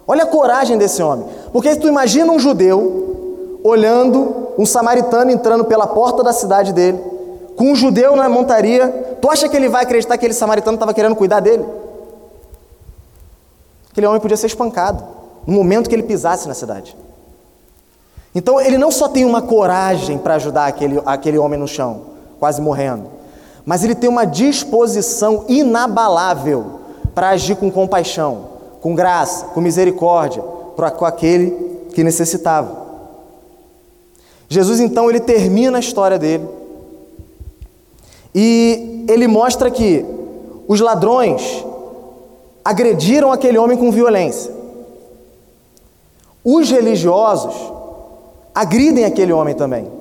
Olha 0.08 0.24
a 0.24 0.28
coragem 0.28 0.78
desse 0.78 1.02
homem. 1.02 1.26
Porque 1.52 1.76
tu 1.76 1.88
imagina 1.88 2.32
um 2.32 2.40
judeu 2.40 3.60
olhando 3.64 4.46
um 4.58 4.66
samaritano 4.66 5.32
entrando 5.32 5.66
pela 5.66 5.88
porta 5.88 6.24
da 6.24 6.32
cidade 6.32 6.72
dele, 6.72 7.00
com 7.56 7.72
um 7.72 7.76
judeu 7.76 8.16
na 8.16 8.30
montaria, 8.30 9.18
tu 9.22 9.30
acha 9.30 9.50
que 9.50 9.58
ele 9.58 9.68
vai 9.68 9.84
acreditar 9.84 10.14
que 10.14 10.26
aquele 10.26 10.34
samaritano 10.34 10.76
estava 10.76 10.94
querendo 10.94 11.16
cuidar 11.16 11.40
dele? 11.40 11.66
Aquele 13.92 14.08
homem 14.08 14.22
podia 14.22 14.38
ser 14.38 14.48
espancado 14.48 15.04
no 15.48 15.54
momento 15.54 15.90
que 15.90 15.96
ele 15.96 16.04
pisasse 16.04 16.48
na 16.48 16.54
cidade. 16.54 16.96
Então 18.36 18.60
ele 18.60 18.78
não 18.78 18.92
só 18.92 19.08
tem 19.08 19.24
uma 19.24 19.42
coragem 19.42 20.18
para 20.18 20.36
ajudar 20.36 20.66
aquele, 20.66 21.02
aquele 21.06 21.38
homem 21.38 21.58
no 21.58 21.70
chão, 21.70 22.02
quase 22.38 22.62
morrendo, 22.62 23.06
mas 23.66 23.82
ele 23.82 23.96
tem 23.96 24.10
uma 24.10 24.26
disposição 24.26 25.46
inabalável 25.48 26.82
para 27.16 27.30
agir 27.30 27.56
com 27.56 27.72
compaixão, 27.72 28.50
com 28.82 28.94
graça, 28.94 29.46
com 29.46 29.62
misericórdia, 29.62 30.44
para 30.76 30.92
com 30.92 31.06
aquele 31.06 31.88
que 31.94 32.04
necessitava. 32.04 32.84
Jesus 34.50 34.82
então 34.82 35.10
ele 35.10 35.22
termina 35.22 35.78
a 35.78 35.80
história 35.80 36.20
dele 36.20 36.46
e 38.34 39.06
ele 39.08 39.28
mostra 39.28 39.72
que 39.72 40.06
os 40.68 40.82
ladrões 40.82 41.64
agrediram 42.66 43.32
aquele 43.32 43.58
homem 43.58 43.78
com 43.78 43.92
violência. 43.92 44.54
Os 46.44 46.70
religiosos 46.70 47.56
agridem 48.56 49.04
aquele 49.04 49.34
homem 49.34 49.54
também, 49.54 49.92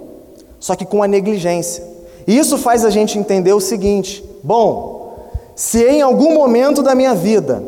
só 0.60 0.76
que 0.76 0.86
com 0.86 1.02
a 1.02 1.08
negligência. 1.08 1.84
E 2.26 2.38
isso 2.38 2.56
faz 2.56 2.84
a 2.84 2.90
gente 2.90 3.18
entender 3.18 3.52
o 3.52 3.60
seguinte: 3.60 4.24
bom, 4.42 5.28
se 5.56 5.84
em 5.84 6.00
algum 6.00 6.32
momento 6.32 6.80
da 6.80 6.94
minha 6.94 7.14
vida 7.14 7.62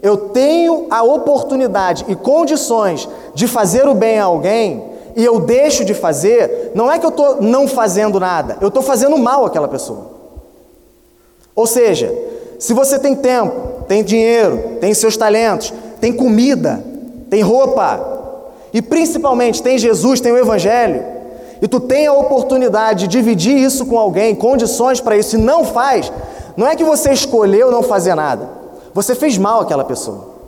eu 0.00 0.16
tenho 0.16 0.86
a 0.90 1.02
oportunidade 1.02 2.04
e 2.06 2.14
condições 2.14 3.08
de 3.34 3.48
fazer 3.48 3.88
o 3.88 3.94
bem 3.94 4.20
a 4.20 4.24
alguém, 4.24 4.84
e 5.16 5.24
eu 5.24 5.40
deixo 5.40 5.84
de 5.84 5.94
fazer, 5.94 6.70
não 6.74 6.90
é 6.90 6.98
que 6.98 7.06
eu 7.06 7.10
estou 7.10 7.42
não 7.42 7.66
fazendo 7.66 8.20
nada, 8.20 8.56
eu 8.60 8.68
estou 8.68 8.82
fazendo 8.82 9.18
mal 9.18 9.44
àquela 9.44 9.66
pessoa. 9.66 10.18
Ou 11.56 11.66
seja, 11.66 12.14
se 12.58 12.72
você 12.72 13.00
tem 13.00 13.16
tempo, 13.16 13.82
tem 13.88 14.04
dinheiro, 14.04 14.76
tem 14.80 14.94
seus 14.94 15.16
talentos, 15.16 15.74
tem 16.00 16.12
comida, 16.12 16.84
tem 17.28 17.42
roupa, 17.42 18.17
e 18.72 18.82
principalmente 18.82 19.62
tem 19.62 19.78
Jesus, 19.78 20.20
tem 20.20 20.32
o 20.32 20.38
Evangelho, 20.38 21.04
e 21.60 21.66
tu 21.66 21.80
tem 21.80 22.06
a 22.06 22.12
oportunidade 22.12 23.06
de 23.06 23.08
dividir 23.08 23.56
isso 23.56 23.86
com 23.86 23.98
alguém, 23.98 24.34
condições 24.34 25.00
para 25.00 25.16
isso, 25.16 25.36
e 25.36 25.40
não 25.40 25.64
faz, 25.64 26.12
não 26.56 26.66
é 26.66 26.76
que 26.76 26.84
você 26.84 27.12
escolheu 27.12 27.70
não 27.70 27.82
fazer 27.82 28.14
nada, 28.14 28.48
você 28.94 29.14
fez 29.14 29.38
mal 29.38 29.60
àquela 29.60 29.84
pessoa. 29.84 30.38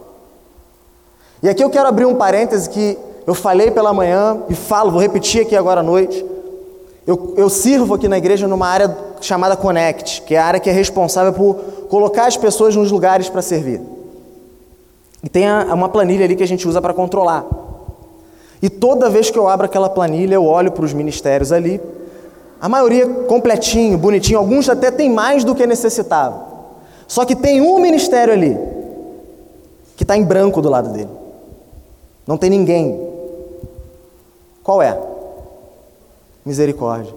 E 1.42 1.48
aqui 1.48 1.64
eu 1.64 1.70
quero 1.70 1.88
abrir 1.88 2.04
um 2.04 2.14
parêntese 2.14 2.68
que 2.68 2.98
eu 3.26 3.34
falei 3.34 3.70
pela 3.70 3.92
manhã 3.92 4.42
e 4.48 4.54
falo, 4.54 4.90
vou 4.90 5.00
repetir 5.00 5.42
aqui 5.42 5.56
agora 5.56 5.80
à 5.80 5.82
noite. 5.82 6.24
Eu, 7.06 7.34
eu 7.36 7.48
sirvo 7.48 7.94
aqui 7.94 8.08
na 8.08 8.18
igreja 8.18 8.46
numa 8.46 8.66
área 8.66 8.96
chamada 9.20 9.56
Connect, 9.56 10.22
que 10.22 10.34
é 10.34 10.38
a 10.38 10.44
área 10.44 10.60
que 10.60 10.68
é 10.68 10.72
responsável 10.72 11.32
por 11.32 11.54
colocar 11.88 12.26
as 12.26 12.36
pessoas 12.36 12.76
nos 12.76 12.90
lugares 12.90 13.28
para 13.28 13.40
servir. 13.40 13.80
E 15.22 15.28
tem 15.28 15.48
a, 15.48 15.74
uma 15.74 15.88
planilha 15.88 16.24
ali 16.24 16.36
que 16.36 16.42
a 16.42 16.46
gente 16.46 16.66
usa 16.68 16.80
para 16.80 16.92
controlar. 16.92 17.44
E 18.62 18.68
toda 18.68 19.08
vez 19.08 19.30
que 19.30 19.38
eu 19.38 19.48
abro 19.48 19.66
aquela 19.66 19.88
planilha, 19.88 20.34
eu 20.34 20.44
olho 20.44 20.70
para 20.70 20.84
os 20.84 20.92
ministérios 20.92 21.50
ali, 21.50 21.80
a 22.60 22.68
maioria 22.68 23.06
completinho, 23.24 23.96
bonitinho, 23.96 24.38
alguns 24.38 24.68
até 24.68 24.90
tem 24.90 25.08
mais 25.08 25.44
do 25.44 25.54
que 25.54 25.66
necessitava. 25.66 26.44
Só 27.08 27.24
que 27.24 27.34
tem 27.34 27.60
um 27.60 27.78
ministério 27.78 28.32
ali 28.32 28.56
que 29.96 30.04
está 30.04 30.16
em 30.16 30.22
branco 30.22 30.60
do 30.60 30.68
lado 30.68 30.90
dele. 30.90 31.08
Não 32.26 32.36
tem 32.36 32.50
ninguém. 32.50 33.08
Qual 34.62 34.82
é? 34.82 34.98
Misericórdia. 36.44 37.14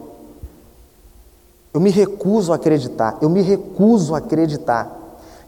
Eu 1.73 1.81
me 1.81 1.89
recuso 1.89 2.53
a 2.53 2.55
acreditar, 2.55 3.17
eu 3.21 3.29
me 3.29 3.41
recuso 3.41 4.15
a 4.15 4.19
acreditar 4.19 4.99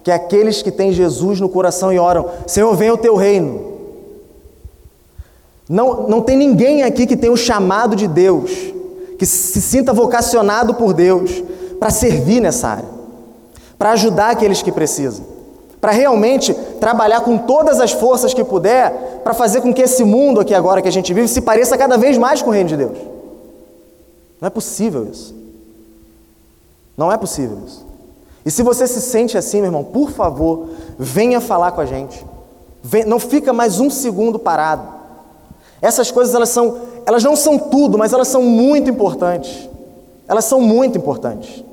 que 0.03 0.11
aqueles 0.11 0.61
que 0.61 0.71
têm 0.71 0.91
Jesus 0.91 1.39
no 1.39 1.49
coração 1.49 1.91
e 1.91 1.97
oram, 1.97 2.29
Senhor, 2.45 2.75
venha 2.75 2.93
o 2.93 2.97
teu 2.97 3.15
reino. 3.15 3.74
Não, 5.67 6.07
não 6.07 6.21
tem 6.21 6.37
ninguém 6.37 6.83
aqui 6.83 7.07
que 7.07 7.17
tenha 7.17 7.33
o 7.33 7.37
chamado 7.37 7.95
de 7.95 8.07
Deus, 8.07 8.51
que 9.17 9.25
se 9.25 9.61
sinta 9.61 9.93
vocacionado 9.93 10.75
por 10.75 10.93
Deus 10.93 11.43
para 11.79 11.89
servir 11.89 12.39
nessa 12.39 12.69
área, 12.69 12.89
para 13.77 13.91
ajudar 13.91 14.29
aqueles 14.29 14.61
que 14.61 14.71
precisam, 14.71 15.25
para 15.81 15.91
realmente 15.91 16.53
trabalhar 16.79 17.21
com 17.21 17.37
todas 17.37 17.79
as 17.79 17.91
forças 17.91 18.33
que 18.33 18.43
puder 18.43 19.21
para 19.23 19.33
fazer 19.33 19.61
com 19.61 19.73
que 19.73 19.81
esse 19.81 20.03
mundo 20.03 20.39
aqui 20.39 20.53
agora 20.53 20.81
que 20.81 20.87
a 20.87 20.91
gente 20.91 21.13
vive 21.13 21.27
se 21.27 21.41
pareça 21.41 21.77
cada 21.77 21.97
vez 21.97 22.17
mais 22.17 22.41
com 22.41 22.49
o 22.49 22.53
reino 22.53 22.69
de 22.69 22.77
Deus. 22.77 22.97
Não 24.39 24.47
é 24.47 24.49
possível 24.49 25.07
isso. 25.11 25.33
Não 26.95 27.11
é 27.11 27.17
possível 27.17 27.57
isso. 27.65 27.85
E 28.45 28.51
se 28.51 28.61
você 28.61 28.85
se 28.85 29.01
sente 29.01 29.37
assim, 29.37 29.57
meu 29.57 29.67
irmão, 29.67 29.83
por 29.83 30.11
favor, 30.11 30.69
venha 30.99 31.41
falar 31.41 31.71
com 31.71 31.81
a 31.81 31.85
gente. 31.85 32.23
não 33.07 33.19
fica 33.19 33.51
mais 33.51 33.79
um 33.79 33.89
segundo 33.89 34.37
parado. 34.37 34.94
Essas 35.81 36.11
coisas 36.11 36.33
elas 36.33 36.49
são, 36.49 36.79
elas 37.05 37.23
não 37.23 37.35
são 37.35 37.57
tudo, 37.57 37.97
mas 37.97 38.13
elas 38.13 38.27
são 38.27 38.41
muito 38.41 38.89
importantes. 38.89 39.69
Elas 40.27 40.45
são 40.45 40.61
muito 40.61 40.97
importantes. 40.97 41.63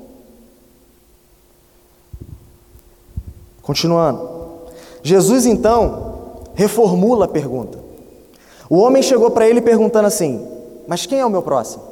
Continuando. 3.61 4.29
Jesus 5.01 5.45
então 5.45 6.13
reformula 6.53 7.25
a 7.25 7.27
pergunta. 7.27 7.79
O 8.69 8.77
homem 8.77 9.01
chegou 9.01 9.31
para 9.31 9.47
ele 9.47 9.61
perguntando 9.61 10.07
assim: 10.07 10.45
Mas 10.87 11.05
quem 11.05 11.19
é 11.19 11.25
o 11.25 11.29
meu 11.29 11.41
próximo? 11.41 11.83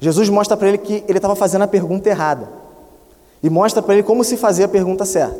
Jesus 0.00 0.28
mostra 0.28 0.56
para 0.56 0.68
ele 0.68 0.78
que 0.78 1.04
ele 1.06 1.18
estava 1.18 1.36
fazendo 1.36 1.62
a 1.62 1.68
pergunta 1.68 2.08
errada. 2.08 2.48
E 3.42 3.48
mostra 3.48 3.82
para 3.82 3.94
ele 3.94 4.02
como 4.02 4.24
se 4.24 4.36
fazia 4.36 4.66
a 4.66 4.68
pergunta 4.68 5.04
certa. 5.04 5.38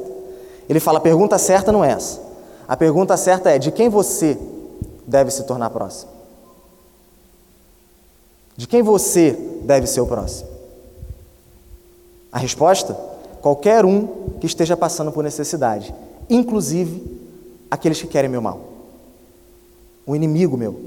Ele 0.69 0.81
fala: 0.81 0.99
a 0.99 1.01
pergunta 1.03 1.37
certa 1.37 1.73
não 1.73 1.85
é 1.85 1.93
essa. 1.93 2.21
A 2.67 2.77
pergunta 2.77 3.17
certa 3.17 3.51
é: 3.51 3.59
de 3.59 3.71
quem 3.71 3.89
você 3.89 4.39
deve 5.11 5.31
se 5.31 5.43
tornar 5.43 5.69
próximo? 5.71 6.11
De 8.57 8.67
quem 8.67 8.83
você 8.83 9.33
deve 9.63 9.87
ser 9.87 10.01
o 10.01 10.07
próximo? 10.07 10.49
A 12.33 12.39
resposta? 12.39 12.97
Qualquer 13.43 13.85
um 13.85 14.07
que 14.41 14.47
esteja 14.47 14.77
passando 14.77 15.11
por 15.11 15.25
necessidade, 15.25 15.95
inclusive 16.29 17.21
aqueles 17.71 18.01
que 18.01 18.07
querem 18.07 18.31
meu 18.31 18.41
mal. 18.41 18.61
um 20.07 20.17
inimigo 20.17 20.57
meu. 20.57 20.81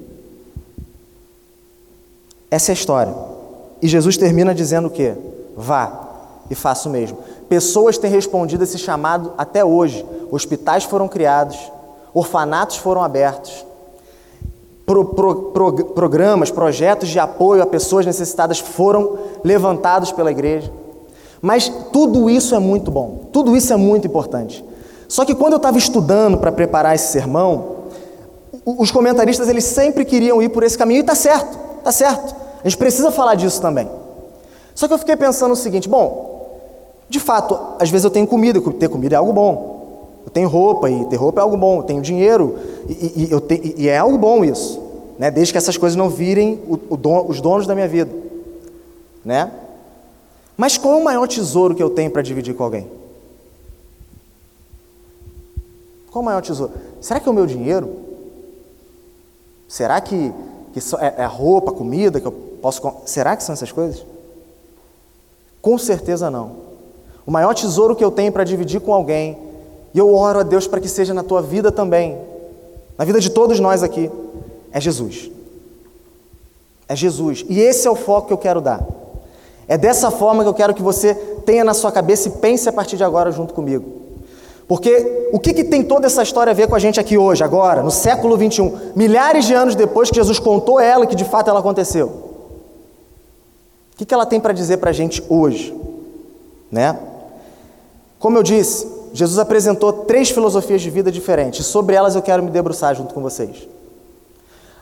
Essa 2.51 2.71
é 2.71 2.73
a 2.73 2.75
história. 2.75 3.15
E 3.81 3.87
Jesus 3.87 4.17
termina 4.17 4.53
dizendo 4.53 4.87
o 4.87 4.91
quê? 4.91 5.15
Vá 5.55 6.09
e 6.49 6.55
faça 6.55 6.89
o 6.89 6.91
mesmo. 6.91 7.17
Pessoas 7.47 7.97
têm 7.97 8.11
respondido 8.11 8.63
esse 8.63 8.77
chamado 8.77 9.33
até 9.37 9.63
hoje. 9.63 10.05
Hospitais 10.29 10.83
foram 10.83 11.07
criados, 11.07 11.57
orfanatos 12.13 12.77
foram 12.77 13.01
abertos, 13.03 13.65
pro, 14.85 15.05
pro, 15.05 15.35
pro, 15.51 15.85
programas, 15.85 16.51
projetos 16.51 17.09
de 17.09 17.19
apoio 17.19 17.61
a 17.61 17.65
pessoas 17.65 18.05
necessitadas 18.05 18.59
foram 18.59 19.17
levantados 19.43 20.11
pela 20.11 20.31
igreja. 20.31 20.71
Mas 21.41 21.71
tudo 21.91 22.29
isso 22.29 22.55
é 22.55 22.59
muito 22.59 22.89
bom, 22.89 23.27
tudo 23.31 23.55
isso 23.55 23.73
é 23.73 23.75
muito 23.75 24.07
importante. 24.07 24.63
Só 25.07 25.25
que 25.25 25.35
quando 25.35 25.53
eu 25.53 25.57
estava 25.57 25.77
estudando 25.77 26.37
para 26.37 26.51
preparar 26.51 26.95
esse 26.95 27.11
sermão, 27.11 27.83
os 28.65 28.91
comentaristas 28.91 29.49
eles 29.49 29.65
sempre 29.65 30.05
queriam 30.05 30.41
ir 30.41 30.49
por 30.49 30.63
esse 30.63 30.77
caminho 30.77 30.99
e 30.99 31.01
está 31.01 31.15
certo, 31.15 31.57
está 31.79 31.91
certo. 31.91 32.35
A 32.63 32.67
gente 32.67 32.77
precisa 32.77 33.11
falar 33.11 33.35
disso 33.35 33.61
também. 33.61 33.89
Só 34.73 34.87
que 34.87 34.93
eu 34.93 34.97
fiquei 34.97 35.15
pensando 35.15 35.51
o 35.51 35.55
seguinte: 35.55 35.89
bom, 35.89 36.33
de 37.09 37.19
fato, 37.19 37.59
às 37.79 37.89
vezes 37.89 38.05
eu 38.05 38.09
tenho 38.09 38.25
comida, 38.25 38.61
ter 38.79 38.87
comida 38.87 39.15
é 39.15 39.17
algo 39.17 39.33
bom. 39.33 39.72
Eu 40.25 40.31
tenho 40.31 40.47
roupa 40.47 40.89
e 40.89 41.05
ter 41.05 41.15
roupa 41.15 41.41
é 41.41 41.43
algo 41.43 41.57
bom. 41.57 41.79
Eu 41.79 41.83
tenho 41.83 42.01
dinheiro 42.01 42.57
e, 42.87 43.23
e, 43.23 43.31
eu 43.31 43.41
te, 43.41 43.75
e 43.77 43.87
é 43.87 43.97
algo 43.97 44.17
bom 44.17 44.43
isso, 44.43 44.81
né? 45.19 45.29
Desde 45.29 45.53
que 45.53 45.57
essas 45.57 45.77
coisas 45.77 45.95
não 45.95 46.09
virem 46.09 46.59
o, 46.67 46.79
o 46.89 46.97
don, 46.97 47.25
os 47.27 47.41
donos 47.41 47.67
da 47.67 47.75
minha 47.75 47.87
vida, 47.87 48.11
né? 49.23 49.51
Mas 50.55 50.77
qual 50.77 50.95
é 50.95 50.97
o 50.97 51.03
maior 51.03 51.27
tesouro 51.27 51.75
que 51.75 51.83
eu 51.83 51.89
tenho 51.89 52.11
para 52.11 52.21
dividir 52.21 52.53
com 52.53 52.63
alguém? 52.63 52.87
Qual 56.11 56.21
o 56.21 56.25
maior 56.25 56.41
tesouro? 56.41 56.73
Será 57.01 57.19
que 57.19 57.27
é 57.27 57.31
o 57.31 57.35
meu 57.35 57.45
dinheiro? 57.45 57.89
Será 59.67 59.99
que, 59.99 60.31
que 60.71 60.79
é, 60.99 61.23
é 61.23 61.25
roupa, 61.25 61.71
comida 61.71 62.21
que 62.21 62.27
eu 62.27 62.31
posso. 62.31 62.81
Será 63.05 63.35
que 63.35 63.43
são 63.43 63.53
essas 63.53 63.71
coisas? 63.71 64.05
Com 65.61 65.77
certeza 65.77 66.29
não. 66.29 66.63
O 67.25 67.31
maior 67.31 67.55
tesouro 67.55 67.95
que 67.95 68.03
eu 68.03 68.11
tenho 68.11 68.31
para 68.31 68.43
dividir 68.43 68.79
com 68.81 68.93
alguém, 68.93 69.37
e 69.93 69.99
eu 69.99 70.13
oro 70.13 70.39
a 70.39 70.43
Deus 70.43 70.67
para 70.67 70.79
que 70.79 70.89
seja 70.89 71.13
na 71.13 71.23
tua 71.23 71.41
vida 71.41 71.71
também, 71.71 72.17
na 72.97 73.05
vida 73.05 73.19
de 73.19 73.29
todos 73.29 73.59
nós 73.59 73.83
aqui, 73.83 74.09
é 74.71 74.81
Jesus. 74.81 75.29
É 76.87 76.95
Jesus. 76.95 77.45
E 77.47 77.59
esse 77.59 77.87
é 77.87 77.91
o 77.91 77.95
foco 77.95 78.27
que 78.27 78.33
eu 78.33 78.37
quero 78.37 78.59
dar. 78.59 78.85
É 79.67 79.77
dessa 79.77 80.11
forma 80.11 80.43
que 80.43 80.49
eu 80.49 80.53
quero 80.53 80.73
que 80.73 80.81
você 80.81 81.13
tenha 81.45 81.63
na 81.63 81.73
sua 81.73 81.91
cabeça 81.91 82.27
e 82.27 82.31
pense 82.31 82.67
a 82.67 82.73
partir 82.73 82.97
de 82.97 83.03
agora 83.03 83.31
junto 83.31 83.53
comigo. 83.53 84.03
Porque 84.67 85.29
o 85.31 85.39
que, 85.39 85.53
que, 85.53 85.63
tem 85.63 85.83
toda 85.83 86.07
essa 86.07 86.23
história 86.23 86.51
a 86.51 86.53
ver 86.53 86.67
com 86.67 86.75
a 86.75 86.79
gente 86.79 86.99
aqui 86.99 87.17
hoje, 87.17 87.43
agora, 87.43 87.83
no 87.83 87.91
século 87.91 88.37
21, 88.37 88.93
milhares 88.95 89.45
de 89.45 89.53
anos 89.53 89.75
depois 89.75 90.09
que 90.09 90.15
Jesus 90.15 90.39
contou 90.39 90.79
ela 90.79 91.05
que 91.05 91.15
de 91.15 91.25
fato 91.25 91.49
ela 91.49 91.59
aconteceu? 91.59 92.07
O 93.93 93.97
que, 93.97 94.05
que 94.05 94.13
ela 94.13 94.25
tem 94.25 94.39
para 94.39 94.53
dizer 94.53 94.77
para 94.77 94.89
a 94.89 94.93
gente 94.93 95.23
hoje? 95.29 95.75
Né? 96.71 96.97
Como 98.19 98.37
eu 98.37 98.43
disse, 98.43 98.87
Jesus 99.13 99.37
apresentou 99.37 99.93
três 99.93 100.31
filosofias 100.31 100.81
de 100.81 100.89
vida 100.89 101.11
diferentes, 101.11 101.67
sobre 101.67 101.95
elas 101.95 102.15
eu 102.15 102.21
quero 102.21 102.41
me 102.41 102.49
debruçar 102.49 102.95
junto 102.95 103.13
com 103.13 103.21
vocês. 103.21 103.67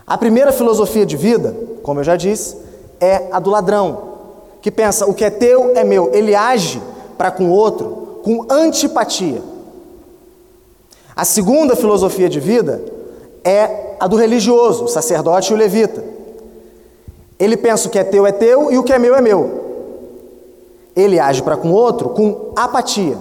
A 0.07 0.17
primeira 0.17 0.53
filosofia 0.53 1.05
de 1.05 1.17
vida, 1.17 1.53
como 1.83 1.99
eu 1.99 2.03
já 2.03 2.15
disse, 2.15 2.55
é 2.99 3.27
a 3.29 3.39
do 3.39 3.49
ladrão, 3.49 4.09
que 4.61 4.71
pensa 4.71 5.05
o 5.05 5.13
que 5.13 5.25
é 5.25 5.29
teu 5.29 5.73
é 5.75 5.83
meu. 5.83 6.11
Ele 6.13 6.33
age 6.33 6.81
para 7.17 7.29
com 7.29 7.49
o 7.49 7.51
outro 7.51 8.19
com 8.23 8.45
antipatia. 8.49 9.41
A 11.15 11.25
segunda 11.25 11.75
filosofia 11.75 12.29
de 12.29 12.39
vida 12.39 12.81
é 13.43 13.95
a 13.99 14.07
do 14.07 14.15
religioso, 14.15 14.85
o 14.85 14.87
sacerdote 14.87 15.51
e 15.51 15.53
o 15.53 15.57
levita. 15.57 16.03
Ele 17.37 17.57
pensa 17.57 17.87
o 17.87 17.91
que 17.91 17.99
é 17.99 18.03
teu 18.03 18.25
é 18.25 18.31
teu 18.31 18.71
e 18.71 18.77
o 18.77 18.83
que 18.83 18.93
é 18.93 18.99
meu 18.99 19.15
é 19.15 19.21
meu. 19.21 19.59
Ele 20.95 21.19
age 21.19 21.41
para 21.41 21.57
com 21.57 21.71
o 21.71 21.73
outro 21.73 22.09
com 22.09 22.53
apatia. 22.55 23.17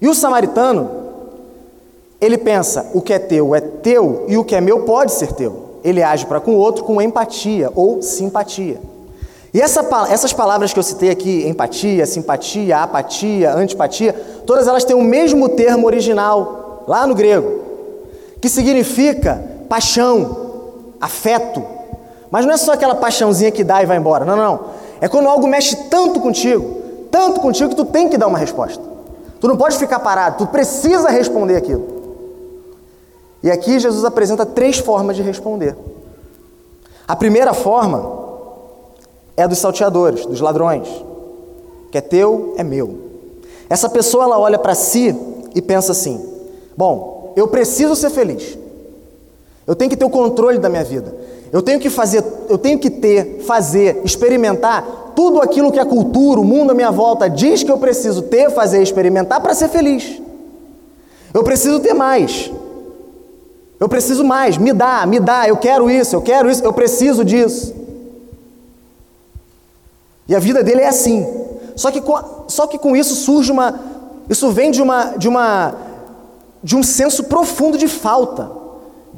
E 0.00 0.08
o 0.08 0.14
samaritano, 0.14 0.88
ele 2.20 2.38
pensa 2.38 2.90
o 2.94 3.00
que 3.00 3.12
é 3.12 3.18
teu 3.18 3.54
é 3.54 3.60
teu 3.60 4.24
e 4.28 4.36
o 4.36 4.44
que 4.44 4.54
é 4.54 4.60
meu 4.60 4.84
pode 4.84 5.12
ser 5.12 5.32
teu. 5.32 5.68
Ele 5.84 6.02
age 6.02 6.26
para 6.26 6.40
com 6.40 6.52
o 6.52 6.58
outro 6.58 6.84
com 6.84 7.00
empatia 7.00 7.70
ou 7.74 8.02
simpatia. 8.02 8.80
E 9.52 9.60
essa, 9.60 9.86
essas 10.10 10.32
palavras 10.32 10.72
que 10.72 10.78
eu 10.78 10.82
citei 10.82 11.10
aqui, 11.10 11.46
empatia, 11.48 12.04
simpatia, 12.04 12.78
apatia, 12.78 13.54
antipatia, 13.54 14.12
todas 14.46 14.68
elas 14.68 14.84
têm 14.84 14.94
o 14.94 15.02
mesmo 15.02 15.48
termo 15.48 15.86
original, 15.86 16.84
lá 16.86 17.06
no 17.06 17.14
grego, 17.14 17.60
que 18.40 18.48
significa 18.48 19.42
paixão, 19.68 20.92
afeto. 21.00 21.64
Mas 22.30 22.44
não 22.44 22.52
é 22.52 22.56
só 22.58 22.72
aquela 22.72 22.94
paixãozinha 22.94 23.50
que 23.50 23.64
dá 23.64 23.82
e 23.82 23.86
vai 23.86 23.96
embora, 23.96 24.24
não, 24.24 24.36
não, 24.36 24.44
não. 24.44 24.60
É 25.00 25.08
quando 25.08 25.28
algo 25.28 25.46
mexe 25.46 25.74
tanto 25.88 26.20
contigo, 26.20 26.82
tanto 27.10 27.40
contigo 27.40 27.70
que 27.70 27.76
tu 27.76 27.86
tem 27.86 28.08
que 28.08 28.18
dar 28.18 28.26
uma 28.26 28.38
resposta. 28.38 28.87
Tu 29.40 29.46
não 29.46 29.56
pode 29.56 29.78
ficar 29.78 30.00
parado, 30.00 30.38
tu 30.38 30.46
precisa 30.46 31.08
responder 31.08 31.56
aquilo. 31.56 31.98
E 33.42 33.50
aqui 33.50 33.78
Jesus 33.78 34.04
apresenta 34.04 34.44
três 34.44 34.78
formas 34.78 35.16
de 35.16 35.22
responder. 35.22 35.76
A 37.06 37.14
primeira 37.14 37.54
forma 37.54 38.18
é 39.36 39.46
dos 39.46 39.58
salteadores, 39.58 40.26
dos 40.26 40.40
ladrões. 40.40 40.88
Que 41.90 41.98
é 41.98 42.00
teu 42.00 42.54
é 42.58 42.64
meu. 42.64 42.98
Essa 43.70 43.88
pessoa 43.88 44.24
ela 44.24 44.38
olha 44.38 44.58
para 44.58 44.74
si 44.74 45.16
e 45.54 45.62
pensa 45.62 45.92
assim: 45.92 46.22
bom, 46.76 47.32
eu 47.36 47.48
preciso 47.48 47.94
ser 47.94 48.10
feliz. 48.10 48.58
Eu 49.66 49.76
tenho 49.76 49.90
que 49.90 49.96
ter 49.96 50.04
o 50.04 50.10
controle 50.10 50.58
da 50.58 50.68
minha 50.68 50.84
vida. 50.84 51.14
Eu 51.52 51.62
tenho 51.62 51.80
que 51.80 51.88
fazer, 51.88 52.22
eu 52.48 52.58
tenho 52.58 52.78
que 52.78 52.90
ter, 52.90 53.40
fazer, 53.46 54.00
experimentar 54.04 55.12
tudo 55.16 55.40
aquilo 55.40 55.72
que 55.72 55.78
a 55.78 55.84
cultura, 55.84 56.40
o 56.40 56.44
mundo 56.44 56.70
à 56.70 56.74
minha 56.74 56.90
volta 56.90 57.28
diz 57.28 57.62
que 57.62 57.72
eu 57.72 57.78
preciso 57.78 58.22
ter, 58.22 58.50
fazer, 58.50 58.82
experimentar 58.82 59.40
para 59.40 59.54
ser 59.54 59.68
feliz. 59.68 60.20
Eu 61.32 61.42
preciso 61.42 61.80
ter 61.80 61.94
mais. 61.94 62.50
Eu 63.80 63.88
preciso 63.88 64.24
mais, 64.24 64.58
me 64.58 64.72
dá, 64.72 65.06
me 65.06 65.20
dá, 65.20 65.48
eu 65.48 65.56
quero 65.56 65.90
isso, 65.90 66.14
eu 66.14 66.22
quero 66.22 66.50
isso, 66.50 66.64
eu 66.64 66.72
preciso 66.72 67.24
disso. 67.24 67.74
E 70.28 70.34
a 70.34 70.38
vida 70.38 70.62
dele 70.62 70.82
é 70.82 70.88
assim. 70.88 71.26
Só 71.74 71.90
que 71.90 72.00
com, 72.00 72.18
só 72.48 72.66
que 72.66 72.78
com 72.78 72.94
isso 72.94 73.14
surge 73.14 73.50
uma. 73.50 73.78
Isso 74.28 74.50
vem 74.50 74.70
de 74.70 74.82
uma, 74.82 75.16
de 75.16 75.28
uma 75.28 75.74
de 76.62 76.76
um 76.76 76.82
senso 76.82 77.24
profundo 77.24 77.78
de 77.78 77.86
falta, 77.86 78.50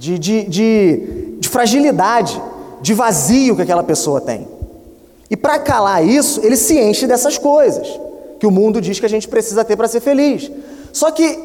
de, 0.01 0.19
de, 0.19 0.43
de, 0.45 1.37
de 1.39 1.49
fragilidade, 1.51 2.43
de 2.81 2.95
vazio 2.95 3.55
que 3.55 3.61
aquela 3.61 3.83
pessoa 3.83 4.19
tem. 4.19 4.49
E 5.29 5.37
para 5.37 5.59
calar 5.59 6.03
isso, 6.03 6.41
ele 6.43 6.57
se 6.57 6.81
enche 6.81 7.07
dessas 7.07 7.37
coisas 7.37 8.01
que 8.39 8.47
o 8.47 8.51
mundo 8.51 8.81
diz 8.81 8.99
que 8.99 9.05
a 9.05 9.09
gente 9.11 9.29
precisa 9.29 9.63
ter 9.63 9.77
para 9.77 9.87
ser 9.87 10.01
feliz. 10.01 10.51
Só 10.91 11.11
que, 11.11 11.45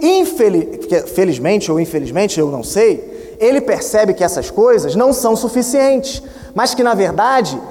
felizmente 1.14 1.70
ou 1.70 1.82
infelizmente, 1.82 2.40
eu 2.40 2.50
não 2.50 2.64
sei, 2.64 3.36
ele 3.42 3.60
percebe 3.60 4.14
que 4.14 4.24
essas 4.24 4.50
coisas 4.50 4.96
não 4.96 5.12
são 5.12 5.36
suficientes, 5.36 6.24
mas 6.56 6.74
que 6.74 6.82
na 6.82 6.94
verdade 6.94 7.62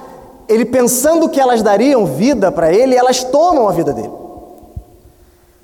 ele 0.47 0.67
pensando 0.67 1.31
que 1.31 1.41
elas 1.41 1.63
dariam 1.63 2.05
vida 2.05 2.53
para 2.53 2.71
ele, 2.71 2.95
elas 2.95 3.25
tomam 3.25 3.67
a 3.67 3.73
vida 3.73 3.95
dele. 3.95 4.13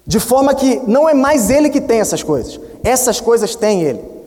De 0.06 0.18
forma 0.18 0.54
que 0.54 0.80
não 0.87 1.06
é 1.06 1.12
mais 1.12 1.50
ele 1.50 1.68
que 1.68 1.83
tem 1.83 2.00
essas 2.00 2.22
coisas, 2.22 2.59
essas 2.83 3.20
coisas 3.20 3.54
têm 3.54 3.83
ele. 3.83 4.19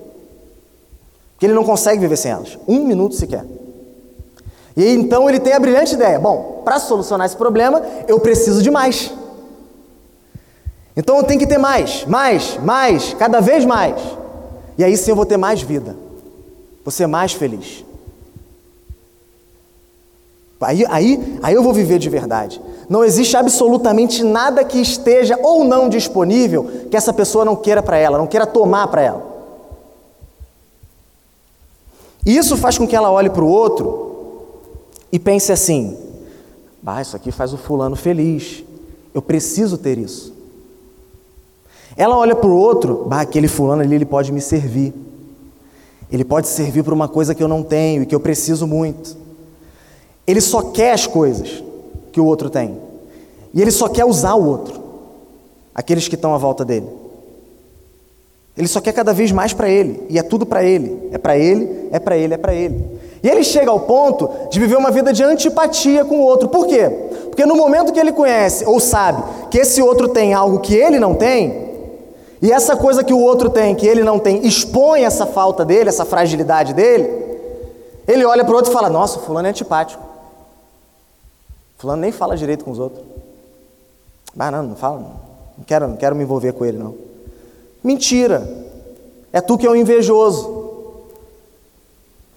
Que 1.44 1.48
ele 1.48 1.56
não 1.56 1.66
consegue 1.66 2.00
viver 2.00 2.16
sem 2.16 2.32
elas, 2.32 2.58
um 2.66 2.86
minuto 2.86 3.16
sequer. 3.16 3.44
E 4.78 4.88
então 4.92 5.30
ele 5.30 5.42
tem 5.42 5.52
a 5.52 5.60
brilhante 5.60 5.94
ideia: 5.94 6.18
bom, 6.18 6.62
para 6.64 6.80
solucionar 6.80 7.26
esse 7.26 7.36
problema, 7.36 7.82
eu 8.08 8.18
preciso 8.18 8.62
de 8.62 8.72
mais. 8.72 9.12
Então 10.96 11.18
eu 11.18 11.24
tenho 11.24 11.42
que 11.42 11.46
ter 11.46 11.58
mais, 11.58 12.06
mais, 12.06 12.58
mais, 12.64 13.14
cada 13.16 13.42
vez 13.42 13.66
mais. 13.66 14.02
E 14.78 14.86
aí 14.86 14.96
sim 14.96 15.12
eu 15.12 15.18
vou 15.18 15.26
ter 15.26 15.36
mais 15.36 15.62
vida, 15.62 15.98
vou 16.82 16.94
ser 16.94 17.08
mais 17.08 17.34
feliz. 17.34 17.84
Aí, 20.62 20.86
aí, 20.90 21.40
aí 21.44 21.54
eu 21.54 21.62
vou 21.62 21.74
viver 21.74 22.00
de 22.00 22.10
verdade. 22.10 22.62
Não 22.88 23.04
existe 23.04 23.36
absolutamente 23.36 24.24
nada 24.24 24.64
que 24.64 24.80
esteja 24.80 25.38
ou 25.44 25.66
não 25.66 25.90
disponível 25.90 26.86
que 26.90 26.96
essa 26.96 27.12
pessoa 27.12 27.44
não 27.44 27.58
queira 27.58 27.84
para 27.84 27.98
ela, 27.98 28.18
não 28.18 28.28
queira 28.28 28.48
tomar 28.48 28.88
para 28.88 29.02
ela. 29.02 29.33
E 32.26 32.38
isso 32.38 32.56
faz 32.56 32.78
com 32.78 32.88
que 32.88 32.96
ela 32.96 33.12
olhe 33.12 33.30
para 33.30 33.44
o 33.44 33.48
outro 33.48 34.04
e 35.12 35.20
pense 35.20 35.52
assim: 35.52 35.98
isso 37.02 37.16
aqui 37.16 37.32
faz 37.32 37.54
o 37.54 37.58
fulano 37.58 37.96
feliz, 37.96 38.64
eu 39.14 39.22
preciso 39.22 39.78
ter 39.78 39.98
isso. 39.98 40.34
Ela 41.96 42.18
olha 42.18 42.36
para 42.36 42.50
o 42.50 42.56
outro, 42.56 43.06
bah, 43.08 43.22
aquele 43.22 43.48
fulano 43.48 43.82
ali 43.82 43.96
ele 43.96 44.06
pode 44.06 44.32
me 44.32 44.42
servir. 44.42 44.94
Ele 46.12 46.24
pode 46.24 46.48
servir 46.48 46.84
para 46.84 46.94
uma 46.94 47.08
coisa 47.08 47.34
que 47.34 47.42
eu 47.42 47.48
não 47.48 47.64
tenho 47.64 48.04
e 48.04 48.06
que 48.06 48.14
eu 48.14 48.20
preciso 48.20 48.68
muito. 48.68 49.18
Ele 50.26 50.42
só 50.42 50.62
quer 50.62 50.94
as 50.94 51.08
coisas 51.08 51.64
que 52.12 52.20
o 52.20 52.26
outro 52.26 52.50
tem. 52.50 52.78
E 53.54 53.62
ele 53.62 53.72
só 53.72 53.88
quer 53.88 54.06
usar 54.06 54.34
o 54.36 54.46
outro, 54.46 54.82
aqueles 55.74 56.08
que 56.08 56.16
estão 56.16 56.34
à 56.34 56.38
volta 56.38 56.64
dele. 56.66 56.88
Ele 58.58 58.68
só 58.68 58.80
quer 58.80 58.94
cada 58.94 59.14
vez 59.14 59.32
mais 59.32 59.52
para 59.52 59.68
ele, 59.68 60.06
e 60.10 60.20
é 60.20 60.24
tudo 60.24 60.46
para 60.46 60.64
ele. 60.64 61.10
É 61.12 61.18
para 61.18 61.38
ele, 61.38 61.90
é 61.92 62.00
para 62.00 62.18
ele, 62.18 62.34
é 62.34 62.38
para 62.38 62.54
ele. 62.54 63.00
E 63.24 63.30
ele 63.30 63.44
chega 63.44 63.72
ao 63.72 63.80
ponto 63.80 64.30
de 64.52 64.60
viver 64.60 64.76
uma 64.76 64.92
vida 64.92 65.14
de 65.14 65.24
antipatia 65.24 66.04
com 66.04 66.18
o 66.18 66.22
outro. 66.22 66.50
Por 66.50 66.68
quê? 66.68 66.90
Porque 67.30 67.46
no 67.46 67.56
momento 67.56 67.94
que 67.94 68.00
ele 68.00 68.12
conhece 68.12 68.66
ou 68.66 68.80
sabe 68.80 69.24
que 69.50 69.58
esse 69.58 69.82
outro 69.82 70.10
tem 70.10 70.34
algo 70.34 70.60
que 70.60 70.76
ele 70.76 71.00
não 71.00 71.16
tem, 71.16 71.72
e 72.42 72.52
essa 72.52 72.76
coisa 72.76 73.04
que 73.04 73.14
o 73.14 73.20
outro 73.20 73.50
tem, 73.50 73.74
que 73.74 73.88
ele 73.88 74.04
não 74.04 74.20
tem, 74.20 74.46
expõe 74.46 75.06
essa 75.06 75.26
falta 75.26 75.64
dele, 75.64 75.88
essa 75.88 76.04
fragilidade 76.04 76.74
dele, 76.74 77.10
ele 78.06 78.26
olha 78.26 78.44
para 78.44 78.52
o 78.52 78.56
outro 78.58 78.70
e 78.70 78.74
fala: 78.74 78.90
Nossa, 78.90 79.20
Fulano 79.20 79.48
é 79.48 79.52
antipático. 79.52 80.04
Fulano 81.78 82.02
nem 82.02 82.12
fala 82.12 82.36
direito 82.36 82.66
com 82.66 82.72
os 82.72 82.80
outros. 82.80 83.04
Ah, 84.38 84.52
não, 84.52 84.64
não 84.64 84.76
fala, 84.76 85.00
não 85.58 85.64
quero, 85.66 85.88
não 85.88 85.96
quero 85.96 86.16
me 86.16 86.24
envolver 86.24 86.52
com 86.54 86.66
ele, 86.66 86.78
não. 86.78 86.96
Mentira. 87.84 88.48
É 89.32 89.42
tu 89.42 89.58
que 89.58 89.68
é 89.68 89.70
um 89.70 89.76
invejoso. 89.76 90.64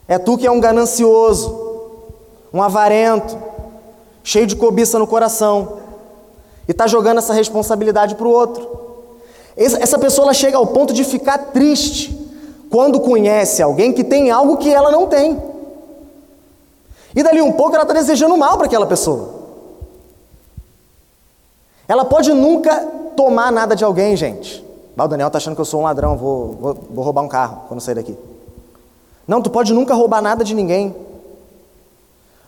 É 0.08 0.18
tu 0.18 0.36
que 0.38 0.46
é 0.46 0.50
um 0.50 0.60
ganancioso, 0.60 1.66
um 2.52 2.62
avarento, 2.62 3.36
cheio 4.22 4.46
de 4.46 4.54
cobiça 4.54 4.98
no 4.98 5.06
coração, 5.06 5.78
e 6.68 6.70
está 6.70 6.86
jogando 6.86 7.18
essa 7.18 7.32
responsabilidade 7.32 8.14
para 8.14 8.26
o 8.26 8.30
outro. 8.30 8.68
Essa 9.56 9.98
pessoa 9.98 10.34
chega 10.34 10.56
ao 10.56 10.66
ponto 10.66 10.92
de 10.92 11.02
ficar 11.02 11.38
triste 11.38 12.16
quando 12.70 13.00
conhece 13.00 13.62
alguém 13.62 13.92
que 13.92 14.04
tem 14.04 14.30
algo 14.30 14.58
que 14.58 14.72
ela 14.72 14.90
não 14.90 15.06
tem. 15.06 15.42
E 17.14 17.22
dali 17.22 17.40
um 17.40 17.52
pouco 17.52 17.74
ela 17.74 17.84
está 17.84 17.94
desejando 17.94 18.36
mal 18.36 18.58
para 18.58 18.66
aquela 18.66 18.86
pessoa. 18.86 19.34
Ela 21.88 22.04
pode 22.04 22.32
nunca 22.32 22.76
tomar 23.16 23.50
nada 23.50 23.74
de 23.74 23.84
alguém, 23.84 24.16
gente. 24.16 24.65
O 25.04 25.08
Daniel 25.08 25.26
está 25.26 25.36
achando 25.36 25.54
que 25.54 25.60
eu 25.60 25.66
sou 25.66 25.80
um 25.80 25.84
ladrão, 25.84 26.16
vou, 26.16 26.52
vou, 26.52 26.78
vou 26.90 27.04
roubar 27.04 27.22
um 27.22 27.28
carro 27.28 27.64
quando 27.68 27.80
sair 27.80 27.96
daqui. 27.96 28.16
Não, 29.28 29.42
tu 29.42 29.50
pode 29.50 29.74
nunca 29.74 29.94
roubar 29.94 30.22
nada 30.22 30.42
de 30.42 30.54
ninguém. 30.54 30.94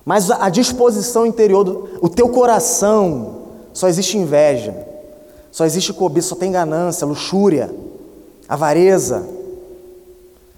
Mas 0.05 0.31
a 0.31 0.49
disposição 0.49 1.27
interior, 1.27 1.65
do, 1.65 1.89
o 2.01 2.09
teu 2.09 2.31
coração, 2.31 3.43
só 3.75 3.89
existe 3.89 4.17
inveja. 4.17 4.75
Só 5.51 5.67
existe 5.67 5.93
cobiça, 5.93 6.29
só 6.29 6.37
tem 6.37 6.53
ganância, 6.53 7.07
luxúria, 7.07 7.75
avareza. 8.49 9.29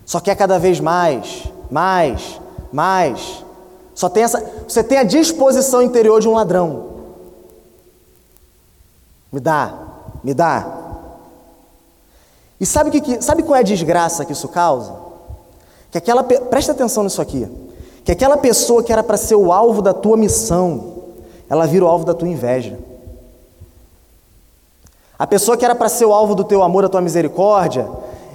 Só 0.07 0.21
quer 0.21 0.37
cada 0.37 0.59
vez 0.59 0.79
mais, 0.79 1.45
mais, 1.71 2.41
mais. 2.73 3.45
Só 3.95 4.09
tem 4.09 4.23
essa, 4.23 4.45
você 4.69 4.85
tem 4.85 4.99
a 4.99 5.05
disposição 5.05 5.83
interior 5.83 6.21
de 6.21 6.29
um 6.29 6.35
ladrão. 6.35 6.91
Me 9.33 9.41
dá, 9.41 9.75
me 10.23 10.35
dá. 10.35 10.80
E 12.61 12.67
sabe 12.67 13.01
que, 13.01 13.23
sabe 13.23 13.43
qual 13.43 13.57
é 13.57 13.61
a 13.61 13.63
desgraça 13.63 14.25
que 14.25 14.33
isso 14.33 14.47
causa? 14.49 14.95
Que 15.91 15.97
aquela 15.97 16.23
presta 16.23 16.73
atenção 16.73 17.03
nisso 17.03 17.23
aqui. 17.23 17.49
Que 18.05 18.13
aquela 18.13 18.37
pessoa 18.37 18.83
que 18.83 18.93
era 18.93 19.03
para 19.03 19.17
ser 19.17 19.35
o 19.35 19.51
alvo 19.51 19.81
da 19.81 19.95
tua 19.95 20.17
missão, 20.17 20.95
ela 21.49 21.67
vira 21.67 21.87
o 21.87 21.89
alvo 21.89 22.05
da 22.05 22.13
tua 22.13 22.29
inveja. 22.29 22.79
A 25.19 25.27
pessoa 25.27 25.57
que 25.57 25.65
era 25.65 25.75
para 25.75 25.89
ser 25.89 26.05
o 26.05 26.13
alvo 26.13 26.35
do 26.35 26.45
teu 26.45 26.63
amor, 26.63 26.83
da 26.83 26.89
tua 26.89 27.01
misericórdia, 27.01 27.89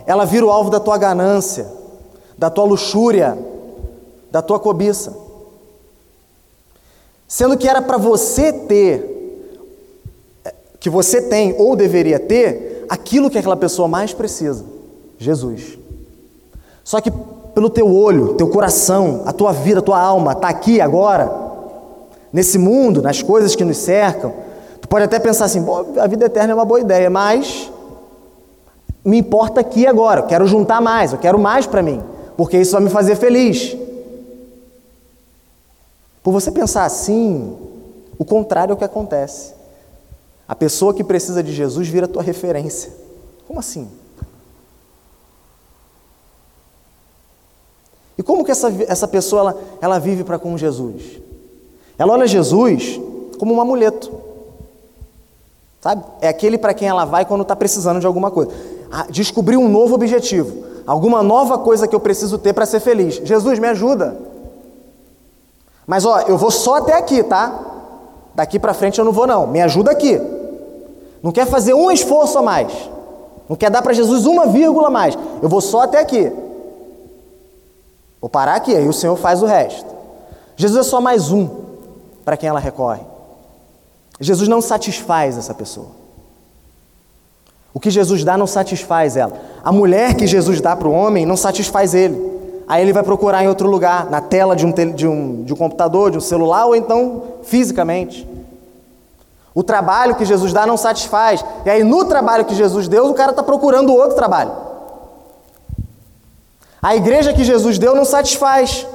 ela 0.06 0.26
vira 0.26 0.46
o 0.46 0.52
alvo 0.52 0.70
da 0.70 0.80
tua 0.80 0.98
ganância, 0.98 1.68
da 2.38 2.50
tua 2.50 2.64
luxúria, 2.66 3.38
da 4.32 4.42
tua 4.42 4.60
cobiça. 4.60 5.16
Sendo 7.28 7.58
que 7.58 7.68
era 7.68 7.82
para 7.82 7.98
você 7.98 8.52
ter, 8.52 9.12
que 10.80 10.90
você 10.90 11.22
tem 11.24 11.56
ou 11.58 11.76
deveria 11.76 12.20
ter, 12.20 12.75
aquilo 12.90 13.30
que 13.30 13.38
aquela 13.38 13.58
pessoa 13.58 13.88
mais 13.88 14.14
precisa: 14.14 14.64
Jesus. 15.18 15.78
Só 16.84 17.02
que 17.02 17.12
pelo 17.54 17.70
teu 17.70 17.94
olho, 17.94 18.34
teu 18.36 18.50
coração, 18.50 19.24
a 19.26 19.32
tua 19.32 19.52
vida, 19.52 19.80
a 19.80 19.84
tua 19.84 20.00
alma 20.00 20.34
está 20.34 20.50
aqui 20.50 20.82
agora, 20.82 21.32
nesse 22.32 22.58
mundo, 22.58 23.02
nas 23.02 23.22
coisas 23.22 23.56
que 23.56 23.64
nos 23.64 23.78
cercam, 23.78 24.34
Tu 24.86 24.88
pode 24.88 25.04
até 25.04 25.18
pensar 25.18 25.46
assim, 25.46 25.66
a 26.00 26.06
vida 26.06 26.28
eterna 26.28 26.52
é 26.52 26.56
uma 26.56 26.64
boa 26.64 26.80
ideia, 26.80 27.10
mas 27.10 27.72
me 29.04 29.18
importa 29.18 29.60
aqui 29.60 29.88
agora, 29.88 30.20
eu 30.20 30.28
quero 30.28 30.46
juntar 30.46 30.80
mais, 30.80 31.12
eu 31.12 31.18
quero 31.18 31.40
mais 31.40 31.66
para 31.66 31.82
mim, 31.82 32.04
porque 32.38 32.56
isso 32.56 32.74
vai 32.74 32.82
me 32.82 32.90
fazer 32.92 33.16
feliz. 33.16 33.76
Por 36.22 36.32
você 36.32 36.52
pensar 36.52 36.86
assim, 36.86 37.58
o 38.20 38.24
contrário 38.24 38.74
é 38.74 38.76
o 38.76 38.78
que 38.78 38.84
acontece. 38.84 39.56
A 40.48 40.56
pessoa 40.56 40.94
que 40.94 41.04
precisa 41.04 41.42
de 41.42 41.52
Jesus 41.52 41.88
vira 41.88 42.08
tua 42.08 42.22
referência. 42.22 42.94
Como 43.48 43.60
assim? 43.60 43.90
E 48.18 48.24
como 48.24 48.46
que 48.46 48.52
essa, 48.52 48.72
essa 48.88 49.08
pessoa 49.08 49.42
ela, 49.42 49.62
ela 49.82 50.00
vive 50.00 50.24
para 50.24 50.40
com 50.40 50.58
Jesus? 50.58 51.20
Ela 51.98 52.14
olha 52.14 52.28
Jesus 52.28 53.00
como 53.38 53.54
um 53.54 53.62
amuleto. 53.62 54.12
Sabe? 55.82 56.04
É 56.22 56.28
aquele 56.28 56.58
para 56.58 56.74
quem 56.74 56.88
ela 56.88 57.06
vai 57.06 57.26
quando 57.26 57.42
está 57.42 57.56
precisando 57.56 58.00
de 58.00 58.08
alguma 58.08 58.32
coisa. 58.32 58.52
Ah, 58.92 59.08
descobrir 59.10 59.58
um 59.58 59.68
novo 59.68 59.96
objetivo, 59.96 60.66
alguma 60.88 61.22
nova 61.22 61.58
coisa 61.58 61.88
que 61.88 61.96
eu 61.96 62.00
preciso 62.00 62.38
ter 62.38 62.54
para 62.54 62.66
ser 62.66 62.80
feliz. 62.80 63.16
Jesus, 63.24 63.60
me 63.60 63.68
ajuda. 63.68 64.18
Mas 65.86 66.06
ó, 66.06 66.22
eu 66.22 66.38
vou 66.38 66.50
só 66.50 66.76
até 66.76 66.94
aqui, 66.94 67.22
tá? 67.24 67.60
Daqui 68.34 68.60
para 68.60 68.74
frente 68.74 69.00
eu 69.00 69.06
não 69.06 69.12
vou 69.12 69.28
não. 69.28 69.46
Me 69.48 69.62
ajuda 69.62 69.92
aqui. 69.92 70.20
Não 71.26 71.32
quer 71.32 71.48
fazer 71.48 71.74
um 71.74 71.90
esforço 71.90 72.38
a 72.38 72.42
mais. 72.44 72.72
Não 73.50 73.56
quer 73.56 73.72
dar 73.72 73.82
para 73.82 73.94
Jesus 73.94 74.28
uma 74.28 74.46
vírgula 74.46 74.90
a 74.90 74.92
mais. 74.92 75.18
Eu 75.42 75.50
vou 75.50 75.60
só 75.60 75.82
até 75.82 76.00
aqui. 76.00 76.32
Vou 78.22 78.30
parar 78.30 78.54
aqui, 78.54 78.76
aí 78.76 78.88
o 78.88 78.94
Senhor 78.94 79.16
faz 79.16 79.42
o 79.42 79.48
resto. 79.48 79.88
Jesus 80.56 80.86
é 80.86 80.88
só 80.88 81.02
mais 81.02 81.32
um 81.32 81.50
para 82.24 82.38
quem 82.38 82.48
ela 82.48 82.60
recorre. 82.60 83.02
Jesus 84.20 84.48
não 84.48 84.62
satisfaz 84.62 85.36
essa 85.36 85.52
pessoa. 85.56 85.88
O 87.74 87.80
que 87.80 87.90
Jesus 87.90 88.24
dá 88.24 88.38
não 88.38 88.46
satisfaz 88.46 89.18
ela. 89.18 89.34
A 89.64 89.72
mulher 89.72 90.14
que 90.14 90.28
Jesus 90.28 90.62
dá 90.62 90.76
para 90.76 90.88
o 90.88 90.94
homem 90.94 91.26
não 91.26 91.36
satisfaz 91.36 91.96
ele. 91.96 92.24
Aí 92.68 92.84
ele 92.84 92.94
vai 92.94 93.02
procurar 93.02 93.44
em 93.44 93.48
outro 93.48 93.68
lugar, 93.68 94.12
na 94.12 94.22
tela 94.22 94.56
de 94.56 94.64
um, 94.64 94.72
de, 94.72 95.08
um, 95.08 95.44
de 95.44 95.54
um 95.54 95.56
computador, 95.56 96.12
de 96.12 96.20
um 96.20 96.22
celular, 96.22 96.68
ou 96.68 96.76
então 96.76 97.24
fisicamente. 97.42 98.35
O 99.56 99.64
trabalho 99.64 100.16
que 100.16 100.26
Jesus 100.26 100.52
dá 100.52 100.68
não 100.68 100.76
satisfaz. 100.76 101.44
E 101.66 101.70
aí, 101.70 101.84
no 101.84 102.04
trabalho 102.06 102.44
que 102.44 102.54
Jesus 102.54 102.90
deu, 102.90 103.10
o 103.10 103.14
cara 103.14 103.32
está 103.32 103.42
procurando 103.42 103.96
outro 103.96 104.16
trabalho. 104.16 104.52
A 106.82 106.96
igreja 106.96 107.34
que 107.34 107.44
Jesus 107.44 107.80
deu 107.80 107.96
não 107.96 108.04
satisfaz. 108.04 108.86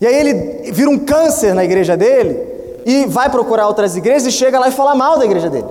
E 0.00 0.06
aí 0.06 0.14
ele 0.14 0.72
vira 0.72 0.88
um 0.88 0.98
câncer 0.98 1.54
na 1.54 1.64
igreja 1.64 1.96
dele, 1.96 2.82
e 2.86 3.04
vai 3.04 3.28
procurar 3.28 3.66
outras 3.68 3.94
igrejas 3.96 4.26
e 4.26 4.32
chega 4.32 4.58
lá 4.58 4.68
e 4.68 4.72
fala 4.72 4.94
mal 4.94 5.18
da 5.18 5.24
igreja 5.24 5.50
dele. 5.50 5.68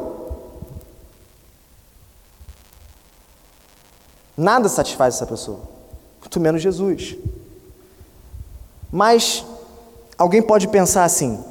Nada 4.37 4.69
satisfaz 4.69 5.15
essa 5.15 5.25
pessoa, 5.25 5.59
muito 6.19 6.39
menos 6.39 6.61
Jesus. 6.61 7.17
Mas 8.91 9.43
alguém 10.17 10.41
pode 10.41 10.67
pensar 10.67 11.05
assim: 11.05 11.43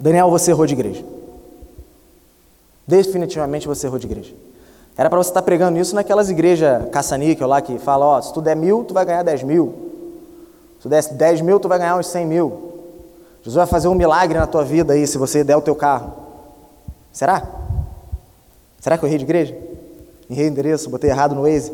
Daniel, 0.00 0.30
você 0.30 0.50
errou 0.50 0.66
de 0.66 0.74
igreja. 0.74 1.04
Definitivamente 2.86 3.68
você 3.68 3.86
errou 3.86 3.98
de 3.98 4.06
igreja. 4.06 4.34
Era 4.96 5.08
para 5.08 5.18
você 5.18 5.30
estar 5.30 5.42
pregando 5.42 5.78
isso 5.78 5.94
naquelas 5.94 6.28
igrejas 6.28 6.88
caça-níquel 6.90 7.46
lá 7.46 7.60
que 7.60 7.78
fala: 7.78 8.04
ó, 8.04 8.20
se 8.20 8.32
tu 8.32 8.40
der 8.40 8.56
mil, 8.56 8.84
tu 8.84 8.92
vai 8.92 9.04
ganhar 9.04 9.22
dez 9.22 9.42
mil. 9.42 9.74
Se 10.76 10.82
tu 10.82 10.88
der 10.88 11.02
dez 11.14 11.40
mil, 11.40 11.58
tu 11.58 11.68
vai 11.68 11.78
ganhar 11.78 11.96
uns 11.96 12.06
cem 12.06 12.26
mil. 12.26 12.70
Jesus 13.42 13.54
vai 13.54 13.66
fazer 13.66 13.88
um 13.88 13.94
milagre 13.94 14.38
na 14.38 14.46
tua 14.46 14.64
vida 14.64 14.92
aí 14.92 15.06
se 15.06 15.16
você 15.16 15.42
der 15.42 15.56
o 15.56 15.62
teu 15.62 15.74
carro. 15.74 16.12
Será? 17.12 17.42
Será 18.78 18.98
que 18.98 19.04
eu 19.04 19.08
errei 19.08 19.18
de 19.18 19.24
igreja? 19.24 19.56
Errei 20.28 20.46
o 20.46 20.48
endereço, 20.48 20.90
botei 20.90 21.10
errado 21.10 21.34
no 21.34 21.42
Waze? 21.42 21.72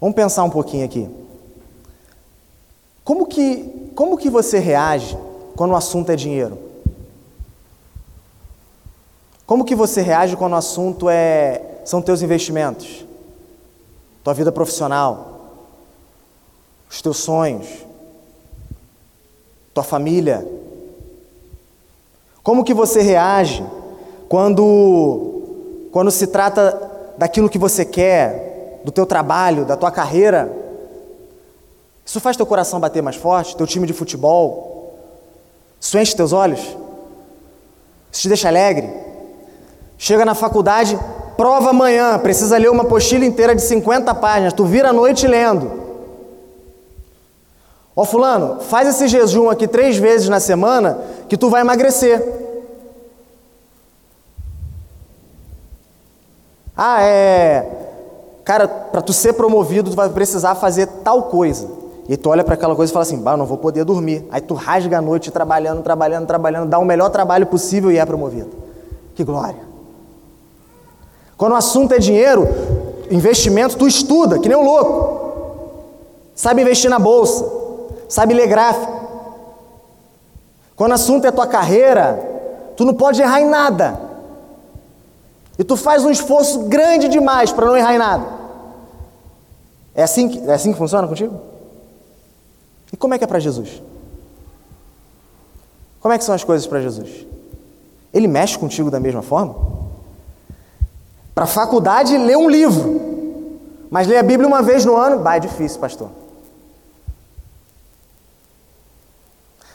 Vamos 0.00 0.14
pensar 0.14 0.44
um 0.44 0.50
pouquinho 0.50 0.84
aqui. 0.84 1.08
Como 3.04 3.26
que, 3.26 3.90
como 3.94 4.16
que 4.16 4.30
você 4.30 4.58
reage 4.58 5.16
quando 5.56 5.72
o 5.72 5.76
assunto 5.76 6.10
é 6.10 6.16
dinheiro? 6.16 6.58
Como 9.46 9.64
que 9.64 9.74
você 9.74 10.00
reage 10.00 10.36
quando 10.36 10.52
o 10.52 10.56
assunto 10.56 11.08
é 11.08 11.60
são 11.84 12.00
teus 12.00 12.22
investimentos? 12.22 13.04
Tua 14.22 14.32
vida 14.32 14.50
profissional? 14.50 15.32
Os 16.88 17.02
teus 17.02 17.18
sonhos? 17.18 17.84
tua 19.74 19.82
família? 19.82 20.46
Como 22.42 22.62
que 22.62 22.72
você 22.72 23.02
reage 23.02 23.66
quando 24.28 25.32
quando 25.90 26.10
se 26.10 26.28
trata 26.28 26.90
daquilo 27.18 27.48
que 27.48 27.58
você 27.58 27.84
quer, 27.84 28.80
do 28.84 28.90
teu 28.90 29.04
trabalho, 29.04 29.64
da 29.64 29.76
tua 29.76 29.90
carreira? 29.90 30.50
Isso 32.04 32.20
faz 32.20 32.36
teu 32.36 32.46
coração 32.46 32.78
bater 32.78 33.02
mais 33.02 33.16
forte, 33.16 33.56
teu 33.56 33.66
time 33.66 33.86
de 33.86 33.92
futebol? 33.92 34.94
Isso 35.80 35.98
enche 35.98 36.14
teus 36.14 36.32
olhos? 36.32 36.60
Isso 38.12 38.22
te 38.22 38.28
deixa 38.28 38.48
alegre? 38.48 38.88
Chega 39.96 40.24
na 40.24 40.34
faculdade, 40.34 40.98
prova 41.36 41.70
amanhã, 41.70 42.18
precisa 42.18 42.58
ler 42.58 42.70
uma 42.70 42.82
apostila 42.82 43.24
inteira 43.24 43.54
de 43.54 43.62
50 43.62 44.14
páginas, 44.14 44.52
tu 44.52 44.64
vira 44.64 44.90
a 44.90 44.92
noite 44.92 45.26
lendo. 45.26 45.84
Ó 47.96 48.04
fulano, 48.04 48.60
faz 48.60 48.88
esse 48.88 49.06
jejum 49.06 49.48
aqui 49.48 49.68
três 49.68 49.96
vezes 49.96 50.28
na 50.28 50.40
semana 50.40 50.98
que 51.28 51.36
tu 51.36 51.48
vai 51.48 51.60
emagrecer. 51.60 52.20
Ah, 56.76 57.02
é. 57.02 57.84
Cara, 58.44 58.66
para 58.66 59.00
tu 59.00 59.12
ser 59.12 59.34
promovido, 59.34 59.90
tu 59.90 59.96
vai 59.96 60.08
precisar 60.08 60.56
fazer 60.56 60.86
tal 61.04 61.24
coisa. 61.24 61.68
E 62.08 62.16
tu 62.16 62.28
olha 62.28 62.44
para 62.44 62.54
aquela 62.54 62.74
coisa 62.74 62.90
e 62.90 62.92
fala 62.92 63.04
assim: 63.04 63.18
bah, 63.18 63.36
não 63.36 63.46
vou 63.46 63.56
poder 63.56 63.84
dormir. 63.84 64.26
Aí 64.30 64.40
tu 64.40 64.54
rasga 64.54 64.98
a 64.98 65.00
noite 65.00 65.30
trabalhando, 65.30 65.82
trabalhando, 65.82 66.26
trabalhando, 66.26 66.68
dá 66.68 66.78
o 66.78 66.84
melhor 66.84 67.10
trabalho 67.10 67.46
possível 67.46 67.92
e 67.92 67.98
é 67.98 68.04
promovido. 68.04 68.50
Que 69.14 69.22
glória. 69.22 69.73
Quando 71.36 71.52
o 71.52 71.56
assunto 71.56 71.92
é 71.92 71.98
dinheiro, 71.98 72.46
investimento, 73.10 73.76
tu 73.76 73.86
estuda, 73.86 74.38
que 74.38 74.48
nem 74.48 74.56
um 74.56 74.64
louco. 74.64 75.24
Sabe 76.34 76.62
investir 76.62 76.90
na 76.90 76.98
bolsa, 76.98 77.44
sabe 78.08 78.34
ler 78.34 78.46
gráfico. 78.46 78.92
Quando 80.76 80.90
o 80.90 80.94
assunto 80.94 81.26
é 81.26 81.30
tua 81.30 81.46
carreira, 81.46 82.18
tu 82.76 82.84
não 82.84 82.94
pode 82.94 83.20
errar 83.20 83.40
em 83.40 83.48
nada. 83.48 84.00
E 85.58 85.62
tu 85.62 85.76
faz 85.76 86.04
um 86.04 86.10
esforço 86.10 86.64
grande 86.64 87.08
demais 87.08 87.52
para 87.52 87.66
não 87.66 87.76
errar 87.76 87.94
em 87.94 87.98
nada. 87.98 88.26
É 89.94 90.02
assim 90.02 90.28
que, 90.28 90.38
é 90.38 90.52
assim 90.52 90.72
que 90.72 90.78
funciona 90.78 91.06
contigo? 91.06 91.40
E 92.92 92.96
como 92.96 93.14
é 93.14 93.18
que 93.18 93.24
é 93.24 93.26
para 93.26 93.38
Jesus? 93.38 93.80
Como 96.00 96.12
é 96.12 96.18
que 96.18 96.24
são 96.24 96.34
as 96.34 96.42
coisas 96.42 96.66
para 96.66 96.80
Jesus? 96.82 97.26
Ele 98.12 98.26
mexe 98.26 98.58
contigo 98.58 98.90
da 98.90 98.98
mesma 98.98 99.22
forma? 99.22 99.83
Para 101.34 101.44
a 101.44 101.48
faculdade, 101.48 102.16
lê 102.16 102.36
um 102.36 102.48
livro. 102.48 103.00
Mas 103.90 104.06
ler 104.06 104.18
a 104.18 104.22
Bíblia 104.22 104.46
uma 104.46 104.62
vez 104.62 104.84
no 104.84 104.96
ano, 104.96 105.18
bah, 105.18 105.36
é 105.36 105.40
difícil, 105.40 105.80
pastor. 105.80 106.10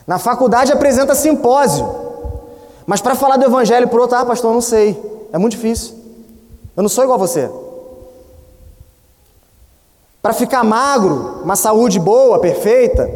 Na 0.07 0.17
faculdade 0.17 0.71
apresenta 0.71 1.13
simpósio. 1.13 1.87
Mas 2.87 3.01
para 3.01 3.13
falar 3.13 3.37
do 3.37 3.45
evangelho 3.45 3.87
para 3.87 4.01
outro, 4.01 4.17
ah, 4.17 4.25
pastor, 4.25 4.53
não 4.53 4.61
sei. 4.61 4.99
É 5.31 5.37
muito 5.37 5.51
difícil. 5.51 5.95
Eu 6.75 6.81
não 6.81 6.89
sou 6.89 7.03
igual 7.03 7.17
a 7.17 7.19
você. 7.19 7.49
Para 10.21 10.33
ficar 10.33 10.63
magro, 10.63 11.41
uma 11.43 11.55
saúde 11.55 11.99
boa, 11.99 12.39
perfeita, 12.39 13.09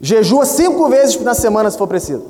jejua 0.00 0.44
cinco 0.44 0.88
vezes 0.88 1.20
na 1.22 1.34
semana 1.34 1.70
se 1.70 1.78
for 1.78 1.86
preciso. 1.88 2.24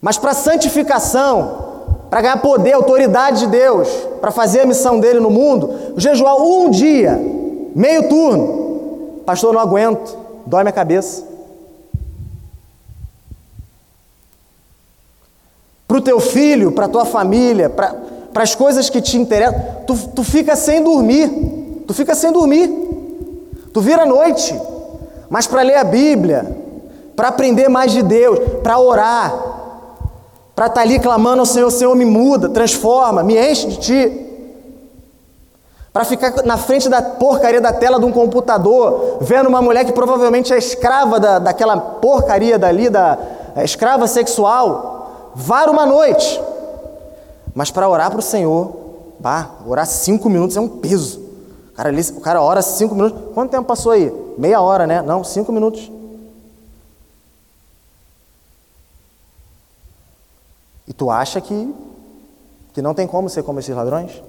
Mas 0.00 0.18
para 0.18 0.34
santificação, 0.34 1.71
para 2.12 2.20
ganhar 2.20 2.36
poder, 2.42 2.74
autoridade 2.74 3.40
de 3.40 3.46
Deus, 3.46 3.88
para 4.20 4.30
fazer 4.30 4.60
a 4.60 4.66
missão 4.66 5.00
dele 5.00 5.18
no 5.18 5.30
mundo, 5.30 5.94
jejuar 5.96 6.36
um 6.36 6.68
dia, 6.68 7.18
meio 7.74 8.06
turno, 8.06 9.22
pastor, 9.24 9.54
não 9.54 9.58
aguento, 9.58 10.14
dói 10.44 10.62
minha 10.62 10.74
cabeça. 10.74 11.24
para 15.88 15.96
o 15.96 16.02
teu 16.02 16.20
filho, 16.20 16.72
para 16.72 16.84
a 16.84 16.88
tua 16.88 17.06
família, 17.06 17.70
para 17.70 17.96
as 18.36 18.54
coisas 18.54 18.90
que 18.90 19.00
te 19.00 19.16
interessam, 19.16 19.58
tu, 19.86 19.96
tu 20.08 20.22
fica 20.22 20.54
sem 20.54 20.82
dormir, 20.82 21.30
tu 21.86 21.94
fica 21.94 22.14
sem 22.14 22.30
dormir, 22.30 22.68
tu 23.72 23.80
vira 23.80 24.04
noite, 24.04 24.54
mas 25.30 25.46
para 25.46 25.62
ler 25.62 25.76
a 25.76 25.84
Bíblia, 25.84 26.56
para 27.16 27.28
aprender 27.28 27.70
mais 27.70 27.90
de 27.90 28.02
Deus, 28.02 28.38
para 28.62 28.78
orar, 28.78 29.61
para 30.54 30.66
estar 30.66 30.80
tá 30.80 30.80
ali 30.80 30.98
clamando 30.98 31.40
ao 31.40 31.46
Senhor, 31.46 31.70
Senhor 31.70 31.94
me 31.94 32.04
muda, 32.04 32.48
transforma, 32.48 33.22
me 33.22 33.36
enche 33.38 33.68
de 33.68 33.76
Ti. 33.78 34.28
Para 35.92 36.04
ficar 36.04 36.42
na 36.44 36.56
frente 36.56 36.88
da 36.88 37.02
porcaria 37.02 37.60
da 37.60 37.72
tela 37.72 37.98
de 37.98 38.06
um 38.06 38.12
computador, 38.12 39.18
vendo 39.20 39.48
uma 39.48 39.60
mulher 39.60 39.84
que 39.84 39.92
provavelmente 39.92 40.52
é 40.52 40.56
escrava 40.56 41.20
da, 41.20 41.38
daquela 41.38 41.76
porcaria 41.76 42.58
dali, 42.58 42.88
da 42.88 43.18
é, 43.54 43.64
escrava 43.64 44.06
sexual, 44.06 45.32
var 45.34 45.68
uma 45.68 45.84
noite. 45.84 46.40
Mas 47.54 47.70
para 47.70 47.88
orar 47.88 48.10
para 48.10 48.20
o 48.20 48.22
Senhor, 48.22 48.72
bah, 49.20 49.50
orar 49.66 49.86
cinco 49.86 50.30
minutos 50.30 50.56
é 50.56 50.60
um 50.60 50.68
peso. 50.68 51.20
O 51.72 51.74
cara, 51.74 51.90
o 51.92 52.20
cara 52.20 52.42
ora 52.42 52.62
cinco 52.62 52.94
minutos. 52.94 53.34
Quanto 53.34 53.50
tempo 53.50 53.64
passou 53.64 53.92
aí? 53.92 54.12
Meia 54.38 54.60
hora, 54.60 54.86
né? 54.86 55.02
Não, 55.02 55.22
cinco 55.22 55.52
minutos. 55.52 55.90
E 60.86 60.92
tu 60.92 61.10
acha 61.10 61.40
que, 61.40 61.74
que 62.72 62.82
não 62.82 62.94
tem 62.94 63.06
como 63.06 63.28
ser 63.28 63.42
como 63.42 63.60
esses 63.60 63.74
ladrões? 63.74 64.22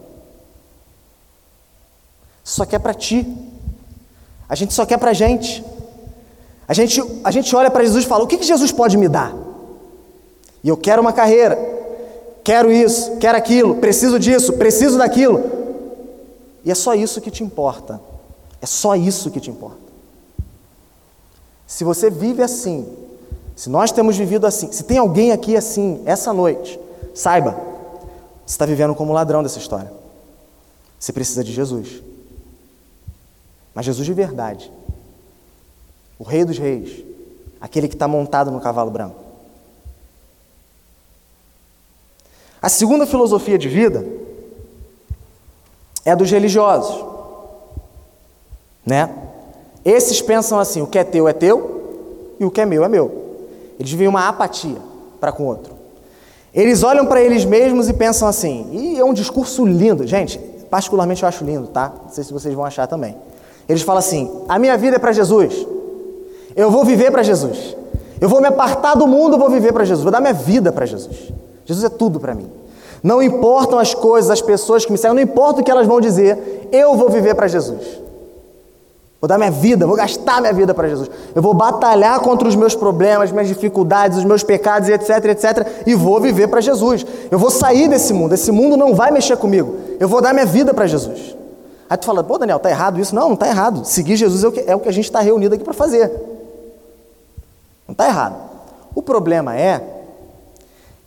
Só 2.43 2.65
quer 2.65 2.79
para 2.79 2.93
ti. 2.93 3.25
A 4.47 4.55
gente 4.55 4.73
só 4.73 4.85
quer 4.85 4.97
para 4.97 5.13
gente. 5.13 5.63
A 6.67 6.73
gente, 6.73 7.01
a 7.23 7.31
gente 7.31 7.55
olha 7.55 7.71
para 7.71 7.83
Jesus 7.83 8.05
e 8.05 8.07
fala: 8.07 8.23
o 8.23 8.27
que, 8.27 8.37
que 8.37 8.45
Jesus 8.45 8.71
pode 8.71 8.97
me 8.97 9.07
dar? 9.07 9.33
E 10.63 10.69
eu 10.69 10.77
quero 10.77 11.01
uma 11.01 11.11
carreira, 11.11 11.57
quero 12.43 12.71
isso, 12.71 13.17
quero 13.17 13.37
aquilo, 13.37 13.75
preciso 13.75 14.17
disso, 14.17 14.53
preciso 14.53 14.97
daquilo. 14.97 15.43
E 16.63 16.71
é 16.71 16.75
só 16.75 16.93
isso 16.93 17.19
que 17.19 17.29
te 17.29 17.43
importa. 17.43 17.99
É 18.61 18.65
só 18.65 18.95
isso 18.95 19.29
que 19.29 19.41
te 19.41 19.49
importa. 19.49 19.83
Se 21.67 21.83
você 21.83 22.09
vive 22.09 22.41
assim, 22.41 22.87
se 23.55 23.69
nós 23.69 23.91
temos 23.91 24.17
vivido 24.17 24.47
assim, 24.47 24.71
se 24.71 24.83
tem 24.83 24.97
alguém 24.97 25.31
aqui 25.31 25.55
assim, 25.55 26.01
essa 26.05 26.33
noite, 26.33 26.79
saiba, 27.13 27.51
você 28.45 28.55
está 28.55 28.65
vivendo 28.65 28.95
como 28.95 29.13
ladrão 29.13 29.43
dessa 29.43 29.59
história. 29.59 29.91
Você 30.99 31.13
precisa 31.13 31.43
de 31.43 31.51
Jesus. 31.51 32.01
Mas 33.73 33.85
Jesus 33.85 34.05
de 34.05 34.13
verdade. 34.13 34.71
O 36.17 36.23
Rei 36.23 36.45
dos 36.45 36.57
Reis. 36.57 37.03
Aquele 37.59 37.87
que 37.87 37.95
está 37.95 38.07
montado 38.07 38.51
no 38.51 38.59
cavalo 38.59 38.91
branco. 38.91 39.15
A 42.61 42.69
segunda 42.69 43.05
filosofia 43.05 43.57
de 43.57 43.67
vida 43.67 44.05
é 46.05 46.15
dos 46.15 46.29
religiosos. 46.31 47.05
Né? 48.85 49.13
Esses 49.83 50.21
pensam 50.21 50.59
assim: 50.59 50.81
o 50.81 50.87
que 50.87 50.97
é 50.97 51.03
teu 51.03 51.27
é 51.27 51.33
teu 51.33 52.35
e 52.39 52.45
o 52.45 52.51
que 52.51 52.61
é 52.61 52.65
meu 52.65 52.83
é 52.83 52.89
meu. 52.89 53.22
Eles 53.83 53.91
vivem 53.91 54.07
uma 54.07 54.29
apatia 54.29 54.77
para 55.19 55.33
com 55.33 55.43
o 55.43 55.47
outro. 55.47 55.73
Eles 56.53 56.83
olham 56.83 57.05
para 57.05 57.21
eles 57.21 57.43
mesmos 57.43 57.89
e 57.89 57.93
pensam 57.93 58.29
assim, 58.29 58.69
e 58.71 58.97
é 58.97 59.03
um 59.03 59.13
discurso 59.13 59.65
lindo, 59.65 60.07
gente, 60.07 60.39
particularmente 60.69 61.21
eu 61.21 61.27
acho 61.27 61.43
lindo, 61.43 61.67
tá? 61.67 61.91
Não 62.03 62.09
sei 62.09 62.23
se 62.23 62.31
vocês 62.31 62.55
vão 62.55 62.63
achar 62.63 62.87
também. 62.87 63.17
Eles 63.67 63.81
falam 63.81 63.99
assim: 63.99 64.31
a 64.47 64.57
minha 64.57 64.77
vida 64.77 64.95
é 64.95 64.99
para 64.99 65.11
Jesus, 65.11 65.67
eu 66.55 66.71
vou 66.71 66.85
viver 66.85 67.11
para 67.11 67.23
Jesus, 67.23 67.75
eu 68.21 68.29
vou 68.29 68.39
me 68.39 68.47
apartar 68.47 68.95
do 68.95 69.05
mundo, 69.05 69.37
vou 69.37 69.49
viver 69.49 69.73
para 69.73 69.83
Jesus, 69.83 70.01
vou 70.01 70.11
dar 70.11 70.21
minha 70.21 70.33
vida 70.33 70.71
para 70.71 70.85
Jesus. 70.85 71.33
Jesus 71.65 71.83
é 71.83 71.89
tudo 71.89 72.21
para 72.21 72.33
mim. 72.33 72.49
Não 73.03 73.21
importam 73.21 73.79
as 73.79 73.93
coisas, 73.93 74.31
as 74.31 74.41
pessoas 74.41 74.85
que 74.85 74.93
me 74.93 74.97
seguem, 74.97 75.15
não 75.15 75.21
importa 75.21 75.59
o 75.59 75.63
que 75.63 75.69
elas 75.69 75.85
vão 75.85 75.99
dizer, 75.99 76.69
eu 76.71 76.95
vou 76.95 77.09
viver 77.09 77.35
para 77.35 77.49
Jesus. 77.49 78.01
Vou 79.23 79.27
dar 79.29 79.37
minha 79.37 79.51
vida, 79.51 79.87
vou 79.87 79.95
gastar 79.95 80.41
minha 80.41 80.51
vida 80.51 80.73
para 80.73 80.89
Jesus. 80.89 81.09
Eu 81.33 81.41
vou 81.41 81.53
batalhar 81.53 82.19
contra 82.19 82.45
os 82.45 82.57
meus 82.57 82.75
problemas, 82.75 83.31
minhas 83.31 83.47
dificuldades, 83.47 84.17
os 84.17 84.25
meos 84.25 84.43
pecados, 84.43 84.89
etc, 84.89 85.23
etc, 85.27 85.65
e 85.87 85.95
vou 85.95 86.19
viver 86.19 86.49
para 86.49 86.59
Jesus. 86.59 87.05
Eu 87.31 87.39
vou 87.39 87.49
sair 87.49 87.87
desse 87.87 88.11
mundo, 88.11 88.33
esse 88.33 88.51
mundo 88.51 88.75
não 88.75 88.93
vai 88.93 89.11
mexer 89.11 89.37
comigo. 89.37 89.77
Eu 89.97 90.09
vou 90.09 90.21
dar 90.21 90.33
minha 90.33 90.45
vida 90.45 90.73
para 90.73 90.85
Jesus. 90.87 91.37
Aí 91.89 91.95
tu 91.95 92.05
fala, 92.05 92.21
pô, 92.21 92.37
Daniel, 92.37 92.59
tá 92.59 92.69
errado 92.69 92.99
isso? 92.99 93.15
Não, 93.15 93.29
não 93.29 93.35
tá 93.37 93.47
errado. 93.47 93.85
Seguir 93.85 94.17
Jesus 94.17 94.43
é 94.43 94.47
o 94.49 94.51
que, 94.51 94.59
é 94.67 94.75
o 94.75 94.79
que 94.81 94.89
a 94.89 94.91
gente 94.91 95.05
está 95.05 95.21
reunido 95.21 95.55
aqui 95.55 95.63
para 95.63 95.73
fazer. 95.73 96.11
Não 97.87 97.93
está 97.93 98.05
errado. 98.05 98.35
O 98.93 99.01
problema 99.01 99.55
é 99.55 99.81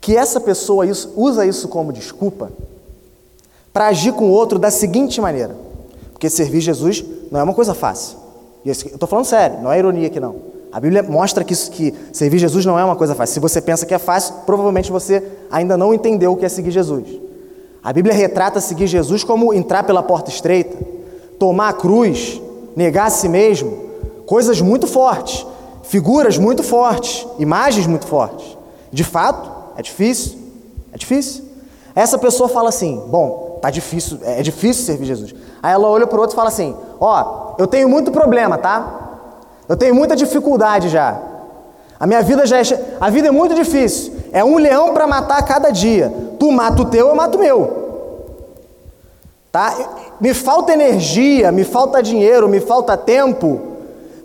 que 0.01 0.17
essa 0.17 0.41
pessoa 0.41 0.87
usa 1.15 1.45
isso 1.45 1.67
como 1.67 1.93
desculpa 1.93 2.51
para 3.71 3.89
agir 3.89 4.11
com 4.13 4.25
o 4.25 4.31
outro 4.31 4.57
da 4.57 4.71
seguinte 4.71 5.21
maneira. 5.21 5.55
Porque 6.13 6.31
servir 6.31 6.61
Jesus 6.61 7.05
não 7.31 7.39
é 7.39 7.43
uma 7.43 7.53
coisa 7.53 7.73
fácil. 7.73 8.17
Eu 8.65 8.71
estou 8.71 9.07
falando 9.07 9.25
sério, 9.25 9.61
não 9.61 9.71
é 9.71 9.79
ironia 9.79 10.07
aqui 10.07 10.19
não. 10.19 10.57
A 10.71 10.79
Bíblia 10.79 11.01
mostra 11.01 11.43
que, 11.43 11.53
isso, 11.53 11.71
que 11.71 11.93
servir 12.11 12.37
Jesus 12.37 12.65
não 12.65 12.77
é 12.77 12.83
uma 12.83 12.95
coisa 12.95 13.15
fácil. 13.15 13.35
Se 13.35 13.39
você 13.39 13.61
pensa 13.61 13.85
que 13.85 13.93
é 13.93 13.97
fácil, 13.97 14.35
provavelmente 14.45 14.91
você 14.91 15.23
ainda 15.49 15.77
não 15.77 15.93
entendeu 15.93 16.33
o 16.33 16.37
que 16.37 16.45
é 16.45 16.49
seguir 16.49 16.71
Jesus. 16.71 17.07
A 17.83 17.93
Bíblia 17.93 18.13
retrata 18.13 18.59
seguir 18.59 18.87
Jesus 18.87 19.23
como 19.23 19.53
entrar 19.53 19.83
pela 19.83 20.03
porta 20.03 20.29
estreita, 20.29 20.77
tomar 21.39 21.69
a 21.69 21.73
cruz, 21.73 22.41
negar 22.75 23.07
a 23.07 23.09
si 23.09 23.29
mesmo, 23.29 23.77
coisas 24.25 24.59
muito 24.59 24.85
fortes, 24.87 25.45
figuras 25.83 26.37
muito 26.37 26.63
fortes, 26.63 27.25
imagens 27.39 27.87
muito 27.87 28.05
fortes. 28.05 28.57
De 28.91 29.03
fato, 29.03 29.49
é 29.77 29.81
difícil? 29.81 30.37
É 30.91 30.97
difícil? 30.97 31.45
Essa 31.95 32.17
pessoa 32.17 32.49
fala 32.49 32.69
assim: 32.69 33.01
bom, 33.07 33.57
tá 33.61 33.69
difícil, 33.69 34.19
é 34.21 34.41
difícil 34.41 34.83
servir 34.83 35.05
Jesus. 35.05 35.33
Aí 35.61 35.73
ela 35.73 35.87
olha 35.87 36.07
para 36.07 36.17
o 36.17 36.21
outro 36.21 36.35
e 36.35 36.37
fala 36.37 36.49
assim: 36.49 36.75
ó, 36.99 37.55
eu 37.57 37.67
tenho 37.67 37.89
muito 37.89 38.11
problema, 38.11 38.57
tá? 38.57 39.07
Eu 39.67 39.75
tenho 39.75 39.93
muita 39.93 40.15
dificuldade 40.15 40.89
já. 40.89 41.19
A 41.99 42.05
minha 42.05 42.21
vida 42.21 42.45
já 42.45 42.59
é. 42.59 42.61
A 42.99 43.09
vida 43.09 43.27
é 43.27 43.31
muito 43.31 43.55
difícil. 43.55 44.13
É 44.31 44.43
um 44.43 44.57
leão 44.57 44.93
para 44.93 45.07
matar 45.07 45.41
cada 45.43 45.69
dia. 45.71 46.13
Tu 46.39 46.51
mata 46.51 46.81
o 46.81 46.85
teu, 46.85 47.07
eu 47.09 47.15
mato 47.15 47.37
o 47.37 47.39
meu. 47.39 47.87
tá? 49.51 49.75
Me 50.19 50.33
falta 50.33 50.73
energia, 50.73 51.51
me 51.51 51.63
falta 51.63 52.01
dinheiro, 52.01 52.47
me 52.47 52.59
falta 52.59 52.95
tempo 52.95 53.61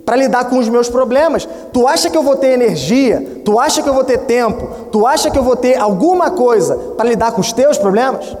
para 0.05 0.15
lidar 0.15 0.49
com 0.49 0.57
os 0.59 0.69
meus 0.69 0.89
problemas. 0.89 1.47
Tu 1.71 1.87
acha 1.87 2.09
que 2.09 2.17
eu 2.17 2.23
vou 2.23 2.35
ter 2.35 2.51
energia? 2.51 3.41
Tu 3.43 3.59
acha 3.59 3.81
que 3.81 3.89
eu 3.89 3.93
vou 3.93 4.03
ter 4.03 4.19
tempo? 4.19 4.67
Tu 4.91 5.07
acha 5.07 5.31
que 5.31 5.37
eu 5.37 5.43
vou 5.43 5.55
ter 5.55 5.75
alguma 5.79 6.31
coisa 6.31 6.75
para 6.95 7.07
lidar 7.09 7.31
com 7.31 7.41
os 7.41 7.51
teus 7.51 7.77
problemas? 7.77 8.37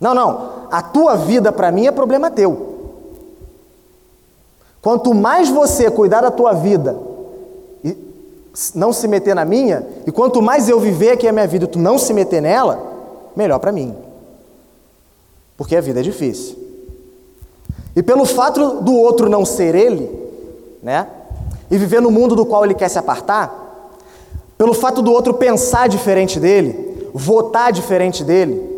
Não, 0.00 0.14
não. 0.14 0.59
A 0.70 0.82
tua 0.82 1.16
vida 1.16 1.50
para 1.50 1.72
mim 1.72 1.86
é 1.86 1.90
problema 1.90 2.30
teu. 2.30 2.70
Quanto 4.80 5.12
mais 5.12 5.48
você 5.48 5.90
cuidar 5.90 6.22
da 6.22 6.30
tua 6.30 6.52
vida 6.52 6.98
e 7.84 7.96
não 8.74 8.92
se 8.92 9.06
meter 9.06 9.34
na 9.34 9.44
minha, 9.44 9.86
e 10.06 10.12
quanto 10.12 10.40
mais 10.40 10.68
eu 10.68 10.80
viver 10.80 11.10
aqui 11.10 11.28
a 11.28 11.32
minha 11.32 11.46
vida 11.46 11.64
e 11.64 11.68
tu 11.68 11.78
não 11.78 11.98
se 11.98 12.14
meter 12.14 12.40
nela, 12.40 12.80
melhor 13.36 13.58
para 13.58 13.72
mim. 13.72 13.94
Porque 15.56 15.76
a 15.76 15.80
vida 15.80 16.00
é 16.00 16.02
difícil. 16.02 16.56
E 17.94 18.02
pelo 18.02 18.24
fato 18.24 18.80
do 18.80 18.94
outro 18.94 19.28
não 19.28 19.44
ser 19.44 19.74
ele, 19.74 20.10
né? 20.82 21.06
E 21.70 21.76
viver 21.76 22.00
no 22.00 22.10
mundo 22.10 22.34
do 22.34 22.46
qual 22.46 22.64
ele 22.64 22.74
quer 22.74 22.88
se 22.88 22.98
apartar, 22.98 23.60
pelo 24.56 24.72
fato 24.72 25.02
do 25.02 25.12
outro 25.12 25.34
pensar 25.34 25.88
diferente 25.88 26.38
dele, 26.38 27.08
votar 27.12 27.72
diferente 27.72 28.22
dele, 28.22 28.69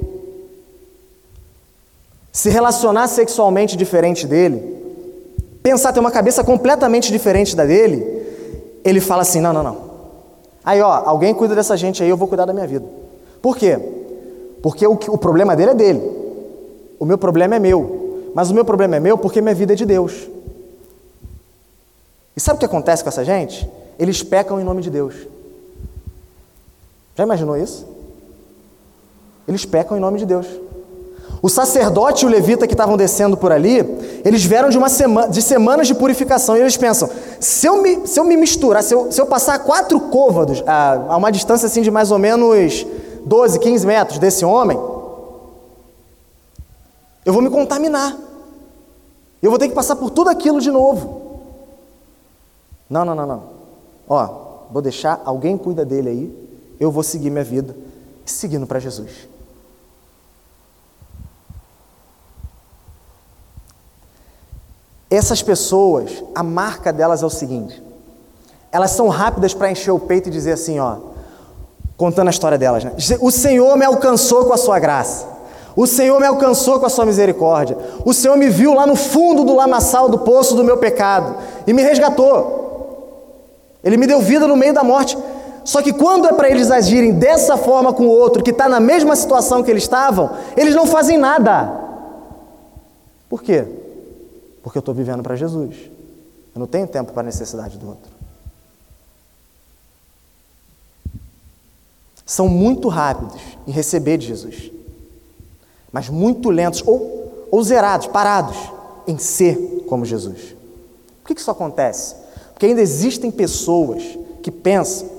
se 2.33 2.49
relacionar 2.49 3.07
sexualmente 3.09 3.77
diferente 3.77 4.27
dele, 4.27 4.81
pensar 5.63 5.93
ter 5.93 6.01
uma 6.01 6.11
cabeça 6.11 6.43
completamente 6.43 7.13
diferente 7.13 7.55
da 7.55 7.67
dele, 7.67 8.81
ele 8.83 9.01
fala 9.01 9.23
assim: 9.23 9.41
não, 9.41 9.53
não, 9.53 9.63
não. 9.63 9.93
Aí, 10.65 10.81
ó, 10.81 10.91
alguém 11.05 11.35
cuida 11.35 11.55
dessa 11.55 11.77
gente 11.77 12.03
aí, 12.03 12.09
eu 12.09 12.17
vou 12.17 12.27
cuidar 12.27 12.47
da 12.47 12.53
minha 12.53 12.67
vida. 12.67 12.87
Por 13.43 13.57
quê? 13.57 13.79
Porque 14.63 14.87
o, 14.87 14.93
o 14.93 15.19
problema 15.19 15.55
dele 15.55 15.73
é 15.73 15.75
dele, 15.75 16.01
o 16.99 17.05
meu 17.05 17.19
problema 17.19 17.57
é 17.57 17.59
meu. 17.59 18.01
Mas 18.35 18.51
o 18.51 18.55
meu 18.55 18.65
problema 18.65 18.97
é 18.97 19.01
meu 19.01 19.19
porque 19.19 19.43
minha 19.43 19.55
vida 19.55 19.75
é 19.75 19.77
de 19.77 19.85
Deus. 19.85 20.27
E 22.35 22.41
sabe 22.41 22.57
o 22.57 22.59
que 22.61 22.65
acontece 22.65 23.03
com 23.03 23.11
essa 23.11 23.25
gente? 23.25 23.69
Eles 23.99 24.23
pecam 24.23 24.59
em 24.59 24.65
nome 24.65 24.81
de 24.81 24.89
Deus. 24.89 25.15
Já 27.15 27.25
imaginou 27.25 27.59
isso? 27.59 27.87
Eles 29.47 29.67
pecam 29.67 29.99
em 29.99 30.01
nome 30.01 30.19
de 30.19 30.25
Deus. 30.25 30.47
O 31.43 31.49
sacerdote 31.49 32.25
e 32.25 32.29
o 32.29 32.31
levita 32.31 32.69
que 32.69 32.73
estavam 32.73 32.97
descendo 32.97 33.37
por 33.37 33.51
ali, 33.51 33.79
eles 34.25 34.45
vieram 34.45 34.69
de, 34.69 34.79
uma 34.79 34.89
semana, 34.89 35.29
de 35.29 35.43
semanas 35.43 35.89
de 35.89 35.95
purificação 35.95 36.57
e 36.57 36.61
eles 36.61 36.77
pensam: 36.77 37.11
se 37.41 37.67
eu 37.67 37.83
me, 37.83 38.07
se 38.07 38.21
eu 38.21 38.25
me 38.25 38.37
misturar, 38.37 38.81
se 38.85 38.95
eu, 38.95 39.11
se 39.11 39.21
eu 39.21 39.27
passar 39.27 39.59
quatro 39.59 39.99
côvados 39.99 40.63
a, 40.65 40.93
a 40.93 41.17
uma 41.17 41.33
distância 41.33 41.67
assim 41.67 41.83
de 41.83 41.91
mais 41.91 42.13
ou 42.13 42.19
menos 42.19 42.87
12, 43.27 43.59
15 43.59 43.85
metros 43.85 44.19
desse 44.21 44.45
homem, 44.45 44.79
eu 47.27 47.33
vou 47.33 47.43
me 47.43 47.51
contaminar. 47.51 48.17
Eu 49.43 49.51
vou 49.51 49.59
ter 49.59 49.67
que 49.67 49.75
passar 49.75 49.97
por 49.97 50.11
tudo 50.11 50.31
aquilo 50.31 50.61
de 50.61 50.71
novo. 50.71 51.41
Não, 52.89 53.05
não, 53.05 53.17
não, 53.17 53.27
não. 53.27 53.43
Ó, 54.09 54.29
vou 54.71 54.81
deixar, 54.81 55.21
alguém 55.25 55.59
cuida 55.59 55.85
dele 55.85 56.09
aí, 56.09 56.49
eu 56.79 56.93
vou 56.93 57.03
seguir 57.03 57.31
minha 57.31 57.43
vida, 57.43 57.75
seguindo 58.25 58.65
para 58.65 58.79
Jesus. 58.79 59.32
Essas 65.13 65.43
pessoas, 65.43 66.25
a 66.35 66.43
marca 66.43 66.91
delas 66.91 67.23
é 67.23 67.27
o 67.27 67.29
seguinte: 67.29 67.83
elas 68.73 68.93
são 68.93 69.09
rápidas 69.09 69.53
para 69.53 69.71
encher 69.71 69.91
o 69.91 69.99
peito 69.99 70.31
e 70.31 70.33
dizer 70.33 70.53
assim, 70.53 70.81
ó, 70.81 70.97
contando 71.99 72.29
a 72.29 72.31
história 72.31 72.57
delas, 72.57 72.83
né? 72.83 72.93
O 73.21 73.31
Senhor 73.31 73.77
me 73.77 73.85
alcançou 73.85 74.47
com 74.47 74.55
a 74.55 74.57
sua 74.57 74.79
graça. 74.79 75.27
O 75.77 75.87
Senhor 75.87 76.19
me 76.19 76.27
alcançou 76.27 76.81
com 76.81 76.87
a 76.87 76.89
sua 76.89 77.05
misericórdia. 77.05 77.77
O 78.07 78.15
Senhor 78.15 78.39
me 78.39 78.49
viu 78.49 78.73
lá 78.73 78.87
no 78.87 78.97
fundo 78.97 79.45
do 79.45 79.55
lamaçal 79.55 80.09
do 80.09 80.19
poço 80.19 80.55
do 80.55 80.65
meu 80.65 80.79
pecado 80.79 81.37
e 81.67 81.75
me 81.75 81.83
resgatou. 81.83 83.29
Ele 83.85 83.99
me 83.99 84.07
deu 84.07 84.21
vida 84.21 84.47
no 84.47 84.57
meio 84.57 84.73
da 84.73 84.83
morte. 84.83 85.19
Só 85.63 85.83
que 85.83 85.93
quando 85.93 86.27
é 86.27 86.33
para 86.33 86.49
eles 86.49 86.71
agirem 86.71 87.13
dessa 87.13 87.59
forma 87.59 87.93
com 87.93 88.05
o 88.05 88.11
outro 88.11 88.43
que 88.43 88.51
está 88.51 88.67
na 88.67 88.81
mesma 88.81 89.15
situação 89.15 89.63
que 89.63 89.71
eles 89.71 89.83
estavam, 89.83 90.31
eles 90.57 90.75
não 90.75 90.87
fazem 90.87 91.19
nada. 91.19 91.71
Por 93.29 93.43
quê? 93.43 93.82
Porque 94.63 94.79
eu 94.79 94.81
estou 94.81 94.95
vivendo 94.95 95.23
para 95.23 95.37
Jesus. 95.37 95.77
Eu 96.55 96.61
não 96.61 96.67
tenho 96.67 96.87
tempo 96.87 97.13
para 97.13 97.23
a 97.23 97.25
necessidade 97.25 97.79
do 97.79 97.89
outro. 97.89 98.11
São 102.25 102.49
muito 102.49 102.89
rápidos 102.89 103.43
em 103.67 103.71
receber 103.71 104.17
de 104.17 104.27
Jesus, 104.29 104.71
mas 105.91 106.09
muito 106.09 106.49
lentos 106.51 106.83
ou, 106.87 107.47
ou 107.51 107.63
zerados, 107.63 108.07
parados 108.07 108.57
em 109.07 109.19
ser 109.19 109.85
como 109.89 110.05
Jesus. 110.05 110.55
Por 111.23 111.35
que 111.35 111.41
isso 111.41 111.51
acontece? 111.51 112.15
Porque 112.53 112.67
ainda 112.67 112.81
existem 112.81 113.31
pessoas 113.31 114.03
que 114.43 114.51
pensam 114.51 115.11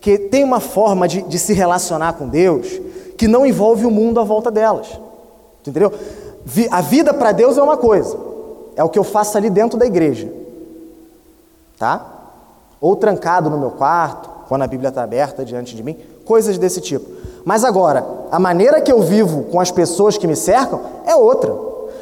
que 0.00 0.18
tem 0.18 0.44
uma 0.44 0.60
forma 0.60 1.08
de, 1.08 1.22
de 1.22 1.38
se 1.38 1.52
relacionar 1.52 2.14
com 2.14 2.28
Deus 2.28 2.80
que 3.16 3.26
não 3.26 3.44
envolve 3.44 3.84
o 3.84 3.90
mundo 3.90 4.20
à 4.20 4.24
volta 4.24 4.50
delas. 4.50 5.00
Entendeu? 5.60 5.92
A 6.70 6.80
vida 6.80 7.12
para 7.12 7.32
Deus 7.32 7.58
é 7.58 7.62
uma 7.62 7.76
coisa, 7.76 8.16
é 8.76 8.84
o 8.84 8.88
que 8.88 8.98
eu 8.98 9.04
faço 9.04 9.36
ali 9.36 9.50
dentro 9.50 9.78
da 9.78 9.86
igreja. 9.86 10.30
Tá? 11.78 12.04
Ou 12.80 12.94
trancado 12.94 13.50
no 13.50 13.58
meu 13.58 13.70
quarto, 13.70 14.28
quando 14.48 14.62
a 14.62 14.66
Bíblia 14.66 14.90
está 14.90 15.02
aberta 15.02 15.44
diante 15.44 15.74
de 15.74 15.82
mim, 15.82 15.96
coisas 16.24 16.58
desse 16.58 16.80
tipo. 16.80 17.10
Mas 17.44 17.64
agora, 17.64 18.04
a 18.30 18.38
maneira 18.38 18.80
que 18.80 18.92
eu 18.92 19.00
vivo 19.00 19.44
com 19.44 19.60
as 19.60 19.70
pessoas 19.70 20.18
que 20.18 20.26
me 20.26 20.36
cercam 20.36 20.80
é 21.06 21.16
outra. 21.16 21.54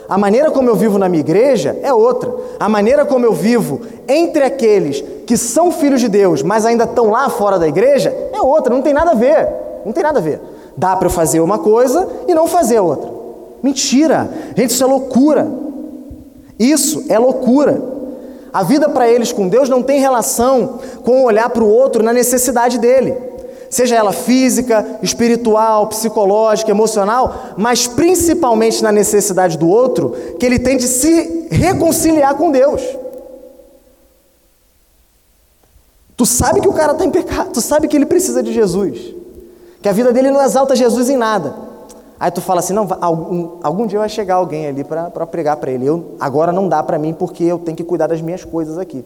A 0.08 0.18
maneira 0.18 0.50
como 0.50 0.68
eu 0.68 0.76
vivo 0.76 0.98
na 0.98 1.08
minha 1.08 1.20
igreja 1.20 1.78
é 1.82 1.92
outra. 1.92 2.34
A 2.58 2.68
maneira 2.68 3.04
como 3.06 3.24
eu 3.24 3.32
vivo 3.32 3.80
entre 4.06 4.42
aqueles 4.42 5.02
que 5.26 5.36
são 5.36 5.70
filhos 5.70 6.00
de 6.00 6.08
Deus, 6.08 6.42
mas 6.42 6.66
ainda 6.66 6.84
estão 6.84 7.10
lá 7.10 7.28
fora 7.30 7.58
da 7.58 7.66
igreja, 7.66 8.10
é 8.32 8.40
outra. 8.40 8.74
Não 8.74 8.82
tem 8.82 8.92
nada 8.92 9.12
a 9.12 9.14
ver. 9.14 9.48
Não 9.84 9.92
tem 9.92 10.02
nada 10.02 10.18
a 10.18 10.22
ver. 10.22 10.40
Dá 10.76 10.96
para 10.96 11.06
eu 11.06 11.10
fazer 11.10 11.40
uma 11.40 11.58
coisa 11.58 12.06
e 12.26 12.34
não 12.34 12.46
fazer 12.46 12.80
outra. 12.80 13.10
Mentira! 13.62 14.28
Gente, 14.56 14.70
isso 14.70 14.84
é 14.84 14.86
loucura. 14.86 15.63
Isso 16.58 17.04
é 17.08 17.18
loucura. 17.18 17.82
A 18.52 18.62
vida 18.62 18.88
para 18.88 19.08
eles 19.08 19.32
com 19.32 19.48
Deus 19.48 19.68
não 19.68 19.82
tem 19.82 19.98
relação 19.98 20.78
com 21.02 21.24
olhar 21.24 21.50
para 21.50 21.64
o 21.64 21.68
outro 21.68 22.04
na 22.04 22.12
necessidade 22.12 22.78
dele, 22.78 23.16
seja 23.68 23.96
ela 23.96 24.12
física, 24.12 24.98
espiritual, 25.02 25.88
psicológica, 25.88 26.70
emocional, 26.70 27.54
mas 27.56 27.88
principalmente 27.88 28.80
na 28.80 28.92
necessidade 28.92 29.58
do 29.58 29.68
outro, 29.68 30.10
que 30.38 30.46
ele 30.46 30.60
tem 30.60 30.76
de 30.76 30.86
se 30.86 31.48
reconciliar 31.50 32.36
com 32.36 32.52
Deus. 32.52 32.80
Tu 36.16 36.24
sabe 36.24 36.60
que 36.60 36.68
o 36.68 36.72
cara 36.72 36.92
está 36.92 37.04
em 37.04 37.10
pecado, 37.10 37.50
tu 37.52 37.60
sabe 37.60 37.88
que 37.88 37.96
ele 37.96 38.06
precisa 38.06 38.40
de 38.40 38.52
Jesus, 38.52 39.12
que 39.82 39.88
a 39.88 39.92
vida 39.92 40.12
dele 40.12 40.30
não 40.30 40.40
exalta 40.40 40.76
Jesus 40.76 41.10
em 41.10 41.16
nada. 41.16 41.63
Aí 42.24 42.30
tu 42.30 42.40
fala 42.40 42.60
assim, 42.60 42.72
não, 42.72 42.88
algum, 43.02 43.58
algum 43.62 43.86
dia 43.86 43.98
vai 43.98 44.08
chegar 44.08 44.36
alguém 44.36 44.66
ali 44.66 44.82
para 44.82 45.26
pregar 45.26 45.58
para 45.58 45.70
ele. 45.70 45.84
Eu, 45.84 46.16
agora 46.18 46.52
não 46.52 46.70
dá 46.70 46.82
para 46.82 46.98
mim 46.98 47.12
porque 47.12 47.44
eu 47.44 47.58
tenho 47.58 47.76
que 47.76 47.84
cuidar 47.84 48.06
das 48.06 48.22
minhas 48.22 48.42
coisas 48.42 48.78
aqui. 48.78 49.04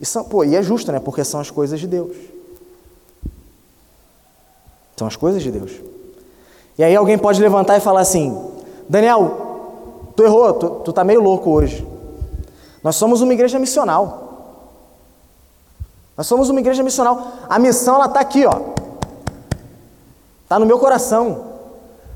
E, 0.00 0.06
são, 0.06 0.24
pô, 0.24 0.44
e 0.44 0.56
é 0.56 0.62
justo, 0.62 0.90
né? 0.90 0.98
Porque 0.98 1.22
são 1.24 1.38
as 1.38 1.50
coisas 1.50 1.78
de 1.78 1.86
Deus. 1.86 2.16
São 4.96 5.06
as 5.06 5.14
coisas 5.14 5.42
de 5.42 5.50
Deus. 5.50 5.72
E 6.78 6.82
aí 6.82 6.96
alguém 6.96 7.18
pode 7.18 7.38
levantar 7.38 7.76
e 7.76 7.80
falar 7.80 8.00
assim, 8.00 8.50
Daniel, 8.88 9.66
tu 10.16 10.22
errou, 10.22 10.54
tu, 10.54 10.70
tu 10.86 10.92
tá 10.94 11.04
meio 11.04 11.20
louco 11.20 11.50
hoje. 11.50 11.86
Nós 12.82 12.96
somos 12.96 13.20
uma 13.20 13.34
igreja 13.34 13.58
missional. 13.58 14.56
Nós 16.16 16.26
somos 16.26 16.48
uma 16.48 16.60
igreja 16.60 16.82
missional. 16.82 17.30
A 17.46 17.58
missão 17.58 17.96
ela 17.96 18.06
está 18.06 18.20
aqui, 18.20 18.46
ó. 18.46 18.58
Está 20.44 20.58
no 20.58 20.64
meu 20.64 20.78
coração. 20.78 21.47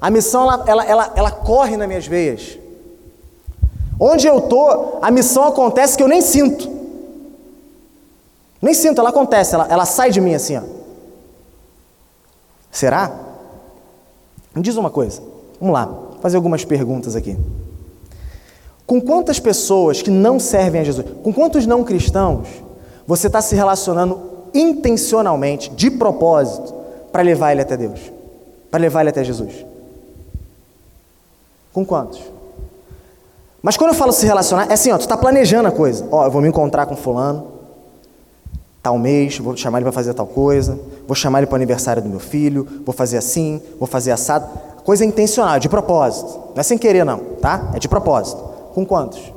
A 0.03 0.11
missão, 0.11 0.43
ela, 0.43 0.65
ela, 0.67 0.85
ela, 0.85 1.13
ela 1.15 1.31
corre 1.31 1.77
nas 1.77 1.87
minhas 1.87 2.05
veias. 2.09 2.59
Onde 4.01 4.27
eu 4.27 4.39
estou, 4.39 4.99
a 5.01 5.13
missão 5.13 5.45
acontece 5.45 5.97
que 5.97 6.03
eu 6.03 6.09
nem 6.09 6.21
sinto. 6.21 6.69
Nem 8.61 8.75
sinto, 8.75 9.01
ela 9.01 9.11
acontece, 9.11 9.55
ela, 9.55 9.69
ela 9.71 9.85
sai 9.87 10.11
de 10.11 10.21
mim 10.21 10.35
assim, 10.35 10.57
ó. 10.57 10.63
Será? 12.69 13.13
Me 14.53 14.61
diz 14.61 14.77
uma 14.77 14.91
coisa. 14.91 15.23
Vamos 15.61 15.73
lá, 15.73 15.89
fazer 16.21 16.37
algumas 16.37 16.65
perguntas 16.65 17.15
aqui. 17.15 17.39
Com 18.85 19.01
quantas 19.01 19.39
pessoas 19.39 20.03
que 20.03 20.11
não 20.11 20.41
servem 20.41 20.81
a 20.81 20.85
Jesus, 20.85 21.07
com 21.23 21.33
quantos 21.33 21.65
não 21.65 21.85
cristãos, 21.85 22.49
você 23.07 23.29
está 23.29 23.41
se 23.41 23.55
relacionando 23.55 24.21
intencionalmente, 24.53 25.71
de 25.71 25.93
propósito, 25.93 26.75
para 27.13 27.23
levar 27.23 27.53
ele 27.53 27.63
até 27.63 27.77
Deus, 27.77 28.01
para 28.69 28.81
levar 28.81 29.03
ele 29.03 29.11
até 29.11 29.23
Jesus? 29.23 29.72
Com 31.73 31.85
quantos? 31.85 32.21
Mas 33.63 33.77
quando 33.77 33.91
eu 33.91 33.95
falo 33.95 34.13
se 34.13 34.27
relacionar, 34.27 34.67
é 34.69 34.75
assim, 34.75 34.91
ó, 34.91 34.99
tu 34.99 35.03
está 35.03 35.17
planejando 35.17 35.69
a 35.69 35.73
coisa. 35.73 36.07
Ó, 36.11 36.25
eu 36.25 36.31
vou 36.31 36.43
me 36.43 36.49
encontrar 36.49 36.85
com 36.87 36.97
fulano, 36.97 37.47
tal 38.83 38.99
mês, 38.99 39.39
vou 39.39 39.57
chamar 39.57 39.79
ele 39.79 39.85
para 39.85 39.93
fazer 39.93 40.13
tal 40.15 40.27
coisa, 40.27 40.79
vou 41.07 41.15
chamar 41.15 41.39
ele 41.39 41.47
para 41.47 41.55
o 41.55 41.57
aniversário 41.57 42.03
do 42.03 42.09
meu 42.09 42.19
filho, 42.19 42.67
vou 42.85 42.93
fazer 42.93 43.19
assim, 43.19 43.63
vou 43.79 43.87
fazer 43.87 44.11
assado. 44.11 44.49
coisa 44.85 45.05
intencional, 45.05 45.61
de 45.61 45.69
propósito. 45.69 46.51
Não 46.55 46.61
é 46.61 46.63
sem 46.63 46.77
querer, 46.77 47.05
não, 47.05 47.19
tá? 47.41 47.71
É 47.73 47.79
de 47.79 47.89
propósito. 47.89 48.43
Com 48.75 48.85
quantos? 48.85 49.33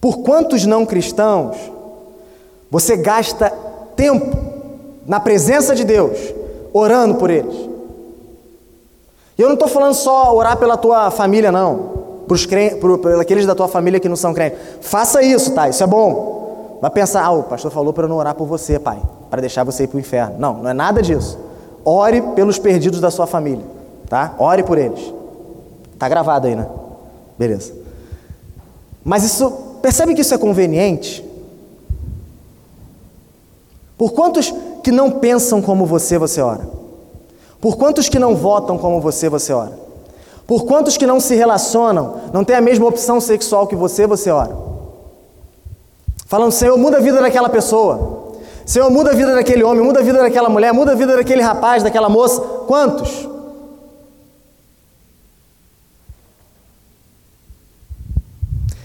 Por 0.00 0.18
quantos 0.18 0.64
não 0.64 0.86
cristãos 0.86 1.56
você 2.70 2.96
gasta 2.96 3.50
tempo 3.94 4.51
na 5.06 5.20
presença 5.20 5.74
de 5.74 5.84
Deus, 5.84 6.18
orando 6.72 7.16
por 7.16 7.30
eles? 7.30 7.54
E 9.38 9.42
eu 9.42 9.48
não 9.48 9.54
estou 9.54 9.68
falando 9.68 9.94
só 9.94 10.34
orar 10.34 10.56
pela 10.56 10.76
tua 10.76 11.10
família, 11.10 11.50
não. 11.50 12.02
Por 12.28 13.20
aqueles 13.20 13.46
da 13.46 13.54
tua 13.54 13.68
família 13.68 13.98
que 13.98 14.08
não 14.08 14.16
são 14.16 14.32
crentes. 14.32 14.58
Faça 14.80 15.22
isso, 15.22 15.52
tá? 15.52 15.68
Isso 15.68 15.82
é 15.82 15.86
bom. 15.86 16.78
Vai 16.80 16.90
pensar, 16.90 17.24
ah, 17.24 17.30
o 17.30 17.42
pastor 17.42 17.70
falou 17.70 17.92
para 17.92 18.04
eu 18.04 18.08
não 18.08 18.16
orar 18.16 18.34
por 18.34 18.46
você, 18.46 18.78
pai, 18.78 19.00
para 19.30 19.40
deixar 19.40 19.64
você 19.64 19.84
ir 19.84 19.86
para 19.86 19.96
o 19.96 20.00
inferno. 20.00 20.36
Não, 20.38 20.54
não 20.54 20.70
é 20.70 20.72
nada 20.72 21.02
disso. 21.02 21.38
Ore 21.84 22.22
pelos 22.34 22.58
perdidos 22.58 23.00
da 23.00 23.10
sua 23.10 23.26
família, 23.26 23.64
tá? 24.08 24.34
Ore 24.38 24.62
por 24.62 24.78
eles. 24.78 25.12
Tá 25.98 26.08
gravado 26.08 26.46
aí, 26.46 26.56
né? 26.56 26.66
Beleza. 27.38 27.74
Mas 29.04 29.24
isso 29.24 29.72
Percebe 29.82 30.14
que 30.14 30.20
isso 30.20 30.32
é 30.32 30.38
conveniente? 30.38 31.28
Por 33.98 34.12
quantos 34.12 34.54
que 34.82 34.90
não 34.90 35.10
pensam 35.10 35.62
como 35.62 35.86
você, 35.86 36.18
você 36.18 36.40
ora? 36.40 36.68
Por 37.60 37.76
quantos 37.76 38.08
que 38.08 38.18
não 38.18 38.34
votam 38.34 38.76
como 38.76 39.00
você, 39.00 39.28
você 39.28 39.52
ora? 39.52 39.72
Por 40.46 40.64
quantos 40.64 40.96
que 40.96 41.06
não 41.06 41.20
se 41.20 41.34
relacionam, 41.34 42.20
não 42.32 42.44
têm 42.44 42.56
a 42.56 42.60
mesma 42.60 42.86
opção 42.86 43.20
sexual 43.20 43.66
que 43.66 43.76
você, 43.76 44.06
você 44.06 44.30
ora? 44.30 44.56
Falando, 46.26 46.52
Senhor, 46.52 46.76
muda 46.76 46.96
a 46.96 47.00
vida 47.00 47.20
daquela 47.20 47.48
pessoa. 47.48 48.32
Senhor, 48.66 48.90
muda 48.90 49.10
a 49.10 49.14
vida 49.14 49.34
daquele 49.34 49.62
homem, 49.62 49.84
muda 49.84 50.00
a 50.00 50.02
vida 50.02 50.18
daquela 50.18 50.48
mulher, 50.48 50.72
muda 50.72 50.92
a 50.92 50.94
vida 50.94 51.16
daquele 51.16 51.42
rapaz, 51.42 51.82
daquela 51.82 52.08
moça. 52.08 52.40
Quantos? 52.40 53.28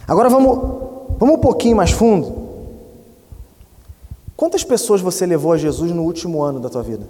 Agora 0.07 0.29
vamos 0.29 0.87
Vamos 1.17 1.35
um 1.35 1.39
pouquinho 1.39 1.75
mais 1.75 1.91
fundo? 1.91 2.46
Quantas 4.37 4.63
pessoas 4.63 5.01
você 5.01 5.25
levou 5.25 5.51
a 5.51 5.57
Jesus 5.57 5.91
no 5.91 6.03
último 6.03 6.43
ano 6.43 6.59
da 6.59 6.69
tua 6.69 6.83
vida? 6.83 7.09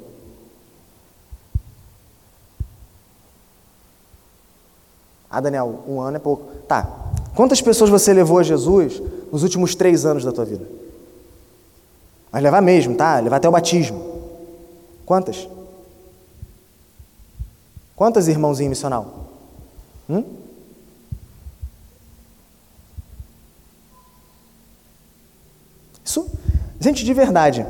Ah, 5.29 5.41
Daniel, 5.41 5.83
um 5.85 5.99
ano 5.99 6.15
é 6.15 6.19
pouco. 6.21 6.45
Tá. 6.69 7.11
Quantas 7.35 7.61
pessoas 7.61 7.89
você 7.89 8.13
levou 8.13 8.39
a 8.39 8.43
Jesus 8.43 9.01
nos 9.29 9.43
últimos 9.43 9.75
três 9.75 10.05
anos 10.05 10.23
da 10.23 10.31
tua 10.31 10.45
vida? 10.45 10.65
Mas 12.31 12.41
levar 12.41 12.61
mesmo, 12.61 12.95
tá? 12.95 13.19
Levar 13.19 13.35
até 13.35 13.49
o 13.49 13.51
batismo. 13.51 14.01
Quantas? 15.05 15.49
Quantas, 17.93 18.29
irmãozinho 18.29 18.69
missional? 18.69 19.31
Hum? 20.09 20.23
Isso, 26.05 26.25
gente, 26.79 27.03
de 27.03 27.13
verdade, 27.13 27.65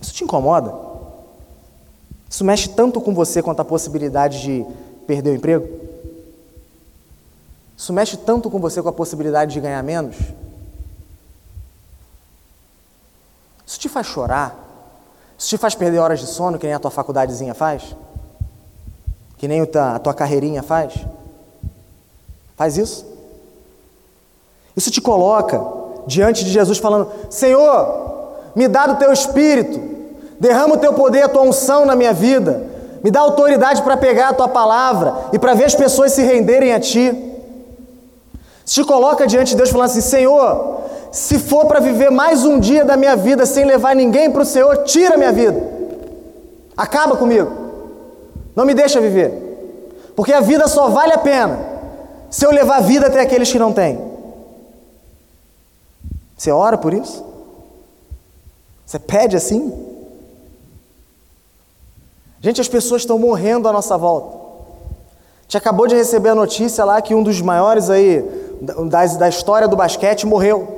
isso 0.00 0.12
te 0.12 0.24
incomoda? 0.24 0.74
Isso 2.28 2.44
mexe 2.44 2.68
tanto 2.68 3.00
com 3.00 3.14
você 3.14 3.42
quanto 3.42 3.60
a 3.60 3.64
possibilidade 3.64 4.42
de 4.42 4.66
perder 5.06 5.30
o 5.30 5.34
emprego? 5.34 5.68
Isso 7.76 7.92
mexe 7.92 8.16
tanto 8.16 8.50
com 8.50 8.58
você 8.58 8.82
com 8.82 8.88
a 8.88 8.92
possibilidade 8.92 9.52
de 9.52 9.60
ganhar 9.60 9.82
menos? 9.82 10.16
Isso 13.66 13.78
te 13.78 13.88
faz 13.88 14.06
chorar? 14.06 14.56
Isso 15.38 15.48
te 15.48 15.56
faz 15.56 15.74
perder 15.74 15.98
horas 15.98 16.20
de 16.20 16.26
sono, 16.26 16.58
que 16.58 16.66
nem 16.66 16.74
a 16.74 16.78
tua 16.78 16.90
faculdadezinha 16.90 17.54
faz? 17.54 17.94
Que 19.36 19.46
nem 19.46 19.62
a 19.62 19.98
tua 19.98 20.12
carreirinha 20.12 20.62
faz? 20.62 21.06
Faz 22.56 22.76
isso? 22.76 23.06
Isso 24.76 24.90
te 24.90 25.00
coloca 25.00 25.77
diante 26.08 26.44
de 26.44 26.50
Jesus, 26.50 26.78
falando: 26.78 27.08
Senhor, 27.30 28.32
me 28.56 28.66
dá 28.66 28.86
do 28.86 28.96
teu 28.96 29.12
espírito, 29.12 29.78
derrama 30.40 30.74
o 30.74 30.78
teu 30.78 30.94
poder, 30.94 31.22
a 31.22 31.28
tua 31.28 31.42
unção 31.42 31.84
na 31.84 31.94
minha 31.94 32.12
vida, 32.12 32.64
me 33.04 33.10
dá 33.10 33.20
autoridade 33.20 33.82
para 33.82 33.96
pegar 33.96 34.30
a 34.30 34.32
tua 34.32 34.48
palavra 34.48 35.14
e 35.32 35.38
para 35.38 35.54
ver 35.54 35.66
as 35.66 35.74
pessoas 35.74 36.12
se 36.12 36.22
renderem 36.22 36.72
a 36.72 36.80
ti. 36.80 37.26
Se 38.64 38.82
coloca 38.84 39.26
diante 39.26 39.50
de 39.50 39.56
Deus 39.56 39.70
falando 39.70 39.90
assim: 39.90 40.00
Senhor, 40.00 40.80
se 41.12 41.38
for 41.38 41.66
para 41.66 41.78
viver 41.78 42.10
mais 42.10 42.44
um 42.44 42.58
dia 42.58 42.84
da 42.84 42.96
minha 42.96 43.14
vida 43.14 43.46
sem 43.46 43.64
levar 43.64 43.94
ninguém 43.94 44.30
para 44.30 44.42
o 44.42 44.46
Senhor, 44.46 44.78
tira 44.84 45.16
minha 45.16 45.32
vida, 45.32 45.62
acaba 46.76 47.16
comigo, 47.16 47.50
não 48.56 48.64
me 48.64 48.74
deixa 48.74 49.00
viver, 49.00 49.30
porque 50.16 50.32
a 50.32 50.40
vida 50.40 50.66
só 50.66 50.88
vale 50.88 51.12
a 51.12 51.18
pena 51.18 51.58
se 52.30 52.44
eu 52.44 52.50
levar 52.50 52.80
vida 52.80 53.06
até 53.06 53.20
aqueles 53.20 53.52
que 53.52 53.58
não 53.58 53.72
têm. 53.72 54.07
Você 56.38 56.52
ora 56.52 56.78
por 56.78 56.94
isso? 56.94 57.26
Você 58.86 58.98
pede 59.00 59.36
assim? 59.36 59.86
Gente, 62.40 62.60
as 62.60 62.68
pessoas 62.68 63.02
estão 63.02 63.18
morrendo 63.18 63.68
à 63.68 63.72
nossa 63.72 63.98
volta. 63.98 64.36
A 64.36 65.42
gente 65.42 65.56
acabou 65.56 65.88
de 65.88 65.96
receber 65.96 66.28
a 66.28 66.34
notícia 66.36 66.84
lá 66.84 67.02
que 67.02 67.12
um 67.12 67.24
dos 67.24 67.40
maiores 67.40 67.90
aí 67.90 68.22
da, 68.62 69.04
da 69.06 69.28
história 69.28 69.66
do 69.66 69.74
basquete 69.74 70.26
morreu. 70.26 70.76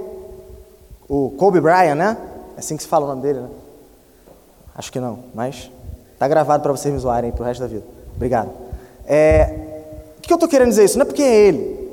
O 1.06 1.30
Kobe 1.36 1.61
Bryant, 1.61 1.94
né? 1.94 2.16
É 2.56 2.61
assim 2.61 2.76
que 2.76 2.82
se 2.82 2.88
fala 2.88 3.04
o 3.04 3.08
nome 3.08 3.20
dele, 3.20 3.40
né? 3.40 3.48
Acho 4.74 4.90
que 4.90 4.98
não, 4.98 5.18
mas 5.34 5.70
tá 6.18 6.26
gravado 6.26 6.62
para 6.62 6.72
vocês 6.72 6.92
me 6.92 6.98
zoarem 6.98 7.32
pro 7.32 7.44
resto 7.44 7.61
da 7.61 7.66
vida. 7.66 7.84
Obrigado. 8.16 8.50
É, 9.04 10.14
o 10.16 10.22
que 10.22 10.32
eu 10.32 10.36
estou 10.36 10.48
querendo 10.48 10.70
dizer 10.70 10.84
isso? 10.84 10.96
Não 10.96 11.02
é 11.02 11.06
porque 11.06 11.22
é 11.22 11.48
ele, 11.48 11.90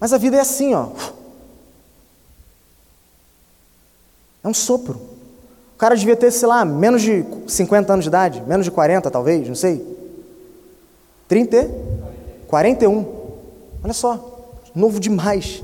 mas 0.00 0.12
a 0.12 0.18
vida 0.18 0.38
é 0.38 0.40
assim, 0.40 0.74
ó. 0.74 0.86
É 4.42 4.48
um 4.48 4.54
sopro. 4.54 5.00
O 5.74 5.78
cara 5.78 5.96
devia 5.96 6.16
ter, 6.16 6.30
sei 6.30 6.48
lá, 6.48 6.64
menos 6.64 7.02
de 7.02 7.24
50 7.46 7.92
anos 7.92 8.04
de 8.04 8.08
idade, 8.08 8.42
menos 8.46 8.64
de 8.64 8.70
40 8.70 9.10
talvez, 9.10 9.48
não 9.48 9.54
sei. 9.54 9.84
30? 11.28 11.70
41. 12.46 13.06
Olha 13.82 13.92
só, 13.92 14.50
novo 14.74 15.00
demais. 15.00 15.62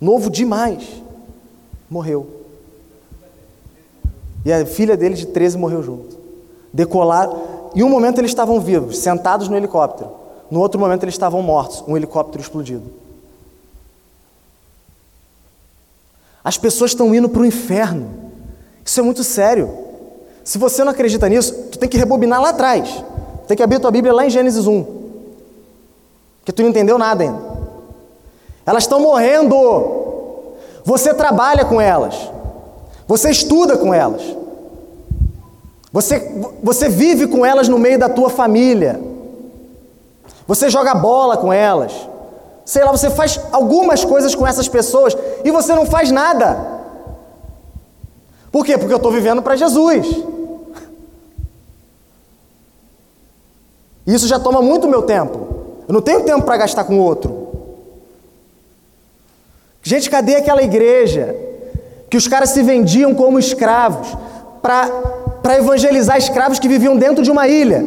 Novo 0.00 0.30
demais. 0.30 1.02
Morreu. 1.88 2.26
E 4.44 4.52
a 4.52 4.66
filha 4.66 4.96
dele 4.96 5.14
de 5.14 5.26
13 5.26 5.58
morreu 5.58 5.82
junto. 5.82 6.18
Decolar. 6.72 7.28
Em 7.74 7.82
um 7.82 7.88
momento 7.88 8.18
eles 8.18 8.30
estavam 8.30 8.60
vivos, 8.60 8.98
sentados 8.98 9.48
no 9.48 9.56
helicóptero. 9.56 10.10
No 10.50 10.60
outro 10.60 10.80
momento 10.80 11.04
eles 11.04 11.14
estavam 11.14 11.40
mortos, 11.40 11.84
um 11.86 11.96
helicóptero 11.96 12.42
explodido. 12.42 13.01
As 16.44 16.58
pessoas 16.58 16.90
estão 16.90 17.14
indo 17.14 17.28
para 17.28 17.42
o 17.42 17.46
inferno. 17.46 18.10
Isso 18.84 18.98
é 18.98 19.02
muito 19.02 19.22
sério. 19.22 19.70
Se 20.42 20.58
você 20.58 20.82
não 20.82 20.90
acredita 20.90 21.28
nisso, 21.28 21.54
tu 21.70 21.78
tem 21.78 21.88
que 21.88 21.96
rebobinar 21.96 22.40
lá 22.40 22.50
atrás. 22.50 23.04
Tem 23.46 23.56
que 23.56 23.62
abrir 23.62 23.78
tua 23.78 23.90
Bíblia 23.90 24.12
lá 24.12 24.26
em 24.26 24.30
Gênesis 24.30 24.66
1. 24.66 24.84
Porque 26.40 26.52
tu 26.52 26.62
não 26.62 26.70
entendeu 26.70 26.98
nada 26.98 27.22
ainda. 27.22 27.38
Elas 28.66 28.82
estão 28.82 29.00
morrendo. 29.00 30.54
Você 30.84 31.14
trabalha 31.14 31.64
com 31.64 31.80
elas. 31.80 32.30
Você 33.06 33.30
estuda 33.30 33.76
com 33.76 33.94
elas. 33.94 34.22
Você, 35.92 36.18
você 36.62 36.88
vive 36.88 37.28
com 37.28 37.46
elas 37.46 37.68
no 37.68 37.78
meio 37.78 37.98
da 37.98 38.08
tua 38.08 38.28
família. 38.28 39.00
Você 40.48 40.68
joga 40.68 40.94
bola 40.94 41.36
com 41.36 41.52
elas 41.52 41.92
sei 42.64 42.84
lá, 42.84 42.92
você 42.92 43.10
faz 43.10 43.40
algumas 43.50 44.04
coisas 44.04 44.34
com 44.34 44.46
essas 44.46 44.68
pessoas 44.68 45.16
e 45.44 45.50
você 45.50 45.74
não 45.74 45.86
faz 45.86 46.10
nada. 46.10 46.80
Por 48.50 48.64
quê? 48.64 48.76
Porque 48.76 48.92
eu 48.92 48.98
estou 48.98 49.10
vivendo 49.10 49.42
para 49.42 49.56
Jesus. 49.56 50.06
Isso 54.06 54.26
já 54.26 54.38
toma 54.38 54.60
muito 54.60 54.88
meu 54.88 55.02
tempo. 55.02 55.52
Eu 55.88 55.94
não 55.94 56.02
tenho 56.02 56.24
tempo 56.24 56.42
para 56.42 56.56
gastar 56.56 56.84
com 56.84 56.98
outro. 56.98 57.48
Gente, 59.82 60.08
cadê 60.10 60.36
aquela 60.36 60.62
igreja 60.62 61.34
que 62.08 62.16
os 62.16 62.28
caras 62.28 62.50
se 62.50 62.62
vendiam 62.62 63.14
como 63.14 63.38
escravos 63.38 64.16
para 64.60 65.58
evangelizar 65.58 66.16
escravos 66.18 66.58
que 66.58 66.68
viviam 66.68 66.96
dentro 66.96 67.24
de 67.24 67.30
uma 67.30 67.48
ilha 67.48 67.84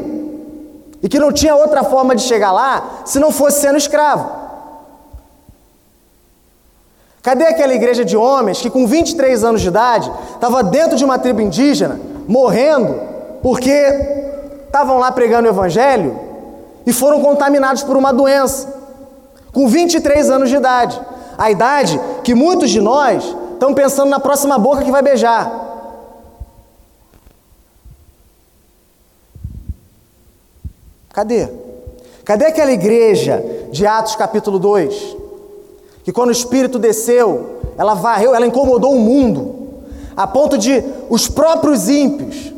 e 1.01 1.07
que 1.07 1.19
não 1.19 1.31
tinha 1.31 1.55
outra 1.55 1.83
forma 1.83 2.15
de 2.15 2.23
chegar 2.23 2.51
lá 2.51 3.01
se 3.05 3.19
não 3.19 3.31
fosse 3.31 3.61
sendo 3.61 3.77
escravo? 3.77 4.44
Cadê 7.25 7.47
aquela 7.47 7.73
igreja 7.73 8.05
de 8.05 8.15
homens 8.15 8.61
que, 8.61 8.69
com 8.69 8.85
23 8.85 9.43
anos 9.43 9.59
de 9.59 9.69
idade, 9.69 10.11
estava 10.35 10.61
dentro 10.61 10.95
de 10.95 11.03
uma 11.03 11.17
tribo 11.17 11.41
indígena, 11.41 11.99
morrendo, 12.27 13.01
porque 13.41 13.71
estavam 14.67 14.99
lá 14.99 15.11
pregando 15.11 15.47
o 15.47 15.51
evangelho 15.51 16.19
e 16.85 16.93
foram 16.93 17.23
contaminados 17.23 17.81
por 17.81 17.97
uma 17.97 18.13
doença? 18.13 18.71
Com 19.51 19.67
23 19.67 20.29
anos 20.29 20.51
de 20.51 20.55
idade. 20.57 21.01
A 21.35 21.49
idade 21.49 21.99
que 22.23 22.35
muitos 22.35 22.69
de 22.69 22.79
nós 22.79 23.35
estão 23.53 23.73
pensando 23.73 24.11
na 24.11 24.19
próxima 24.19 24.59
boca 24.59 24.83
que 24.83 24.91
vai 24.91 25.01
beijar. 25.01 25.51
Cadê? 31.11 31.49
Cadê 32.23 32.45
aquela 32.45 32.71
igreja 32.71 33.43
de 33.71 33.87
Atos 33.87 34.15
capítulo 34.15 34.59
2? 34.59 35.24
Que 36.05 36.13
quando 36.13 36.29
o 36.29 36.31
Espírito 36.31 36.77
desceu, 36.77 37.73
ela 37.75 37.95
varreu, 37.95 38.35
ela 38.35 38.45
incomodou 38.45 38.93
o 38.93 38.99
mundo, 38.99 39.83
a 40.15 40.27
ponto 40.27 40.55
de 40.55 40.83
os 41.09 41.27
próprios 41.27 41.89
ímpios 41.89 42.53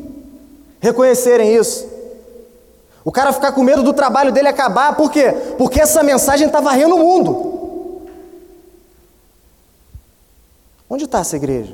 reconhecerem 0.81 1.55
isso. 1.55 1.87
O 3.05 3.11
cara 3.11 3.31
ficar 3.31 3.53
com 3.53 3.63
medo 3.63 3.81
do 3.81 3.93
trabalho 3.93 4.33
dele 4.33 4.49
acabar, 4.49 4.97
por 4.97 5.09
quê? 5.09 5.31
Porque 5.57 5.79
essa 5.79 6.03
mensagem 6.03 6.47
está 6.47 6.59
varrendo 6.59 6.95
o 6.95 6.99
mundo. 6.99 8.01
Onde 10.89 11.05
está 11.05 11.19
essa 11.19 11.37
igreja? 11.37 11.73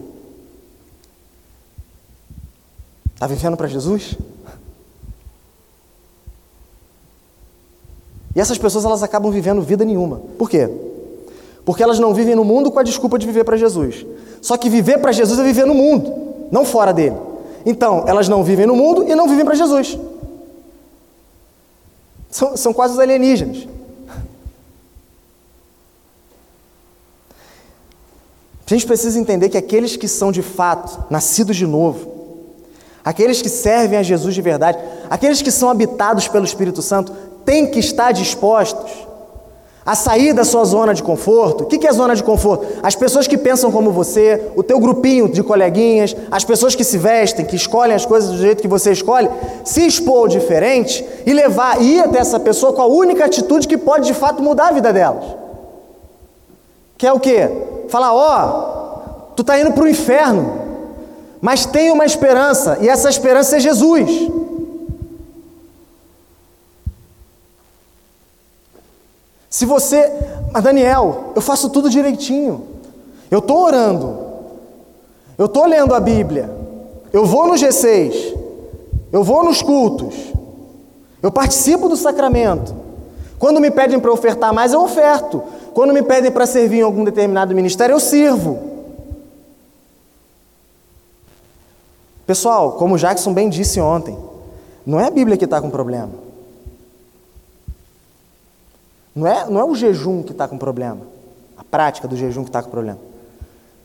Está 3.16 3.26
vivendo 3.26 3.58
para 3.58 3.68
Jesus? 3.68 4.16
E 8.36 8.40
essas 8.40 8.60
pessoas 8.60 8.86
elas 8.86 9.02
acabam 9.02 9.32
vivendo 9.32 9.64
vida 9.64 9.84
nenhuma. 9.84 10.22
Por 10.38 10.48
quê? 10.48 10.70
Porque 11.66 11.82
elas 11.82 12.00
não 12.00 12.14
vivem 12.14 12.36
no 12.36 12.44
mundo 12.44 12.72
com 12.72 12.80
a 12.80 12.84
desculpa 12.84 13.18
de 13.18 13.26
viver 13.26 13.44
para 13.44 13.58
Jesus. 13.58 14.06
Só 14.42 14.58
que 14.58 14.70
viver 14.70 15.00
para 15.00 15.12
Jesus 15.12 15.40
é 15.40 15.44
viver 15.44 15.66
no 15.66 15.74
mundo, 15.74 16.14
não 16.52 16.66
fora 16.66 16.94
dele. 16.94 17.16
Então, 17.66 18.04
elas 18.08 18.28
não 18.28 18.44
vivem 18.44 18.66
no 18.66 18.76
mundo 18.76 19.08
e 19.08 19.16
não 19.16 19.28
vivem 19.28 19.46
para 19.46 19.56
Jesus. 19.56 19.98
São, 22.30 22.58
são 22.58 22.74
quase 22.74 22.94
os 22.94 23.00
alienígenas. 23.00 23.68
A 28.66 28.70
gente 28.74 28.88
precisa 28.88 29.20
entender 29.20 29.50
que 29.50 29.58
aqueles 29.58 29.96
que 29.96 30.08
são 30.08 30.32
de 30.32 30.42
fato 30.42 31.06
nascidos 31.10 31.56
de 31.56 31.68
novo, 31.68 32.12
aqueles 33.06 33.42
que 33.42 33.50
servem 33.50 34.00
a 34.00 34.04
Jesus 34.04 34.34
de 34.34 34.42
verdade, 34.42 34.80
aqueles 35.10 35.42
que 35.42 35.52
são 35.52 35.70
habitados 35.70 36.28
pelo 36.28 36.44
Espírito 36.44 36.82
Santo, 36.82 37.14
têm 37.46 37.70
que 37.70 37.80
estar 37.80 38.12
dispostos 38.12 38.92
a 39.86 39.96
sair 39.96 40.34
da 40.34 40.46
sua 40.46 40.64
zona 40.64 40.94
de 40.94 41.04
conforto. 41.04 41.64
O 41.64 41.68
que 41.68 41.86
é 41.86 41.92
zona 41.92 42.16
de 42.16 42.24
conforto? 42.24 42.66
As 42.82 42.96
pessoas 42.96 43.28
que 43.28 43.38
pensam 43.38 43.72
como 43.72 43.92
você, 43.92 44.52
o 44.56 44.64
teu 44.64 44.80
grupinho 44.80 45.28
de 45.28 45.44
coleguinhas, 45.44 46.16
as 46.32 46.44
pessoas 46.44 46.74
que 46.74 46.84
se 46.84 46.98
vestem, 46.98 47.46
que 47.46 47.56
escolhem 47.56 47.96
as 47.96 48.06
coisas 48.06 48.32
do 48.32 48.38
jeito 48.38 48.62
que 48.62 48.68
você 48.68 48.92
escolhe, 48.92 49.30
se 49.66 49.86
expor 49.86 50.30
diferente 50.30 51.06
e 51.26 51.34
levar, 51.34 51.82
ir 51.82 52.00
até 52.00 52.20
essa 52.20 52.40
pessoa 52.40 52.72
com 52.74 52.82
a 52.82 52.88
única 52.88 53.26
atitude 53.26 53.68
que 53.68 53.78
pode 53.78 54.08
de 54.08 54.14
fato 54.14 54.42
mudar 54.42 54.70
a 54.70 54.72
vida 54.72 54.94
delas. 54.94 55.26
Que 56.98 57.06
é 57.06 57.12
o 57.12 57.20
quê? 57.20 57.50
Falar, 57.90 58.14
ó, 58.14 58.48
oh, 58.48 59.34
tu 59.36 59.44
tá 59.44 59.60
indo 59.60 59.74
para 59.74 59.84
o 59.84 59.88
inferno, 59.88 60.62
mas 61.42 61.66
tem 61.66 61.92
uma 61.92 62.06
esperança, 62.06 62.78
e 62.80 62.88
essa 62.88 63.10
esperança 63.10 63.58
é 63.58 63.60
Jesus. 63.60 64.10
Se 69.54 69.68
você, 69.68 70.12
mas 70.52 70.64
Daniel, 70.64 71.32
eu 71.36 71.42
faço 71.42 71.70
tudo 71.70 71.88
direitinho. 71.88 72.70
Eu 73.30 73.38
estou 73.38 73.60
orando. 73.60 74.18
Eu 75.38 75.46
estou 75.46 75.68
lendo 75.68 75.94
a 75.94 76.00
Bíblia. 76.00 76.50
Eu 77.14 77.24
vou 77.24 77.48
no 77.48 77.54
G6. 77.54 78.36
Eu 79.12 79.24
vou 79.24 79.44
nos 79.44 79.62
cultos. 79.62 80.16
Eu 81.22 81.32
participo 81.32 81.88
do 81.88 81.96
sacramento. 81.96 82.74
Quando 83.38 83.62
me 83.62 83.70
pedem 83.70 84.00
para 84.00 84.12
ofertar 84.12 84.52
mais, 84.52 84.74
eu 84.74 84.82
oferto. 84.82 85.44
Quando 85.76 85.94
me 85.94 86.02
pedem 86.02 86.32
para 86.32 86.48
servir 86.48 86.80
em 86.80 86.82
algum 86.82 87.04
determinado 87.04 87.54
ministério, 87.54 87.94
eu 87.94 88.00
sirvo. 88.00 88.58
Pessoal, 92.26 92.72
como 92.72 92.98
Jackson 92.98 93.32
bem 93.32 93.50
disse 93.50 93.80
ontem, 93.80 94.18
não 94.84 95.00
é 95.00 95.06
a 95.06 95.12
Bíblia 95.12 95.38
que 95.38 95.46
está 95.46 95.62
com 95.62 95.70
problema. 95.70 96.23
Não 99.16 99.28
é, 99.28 99.50
não 99.50 99.60
é 99.60 99.64
o 99.64 99.76
jejum 99.76 100.24
que 100.24 100.32
está 100.32 100.48
com 100.48 100.58
problema, 100.58 101.02
a 101.56 101.64
prática 101.64 102.08
do 102.08 102.16
jejum 102.16 102.44
que 102.44 102.50
está 102.50 102.64
com 102.64 102.70
problema. 102.70 103.00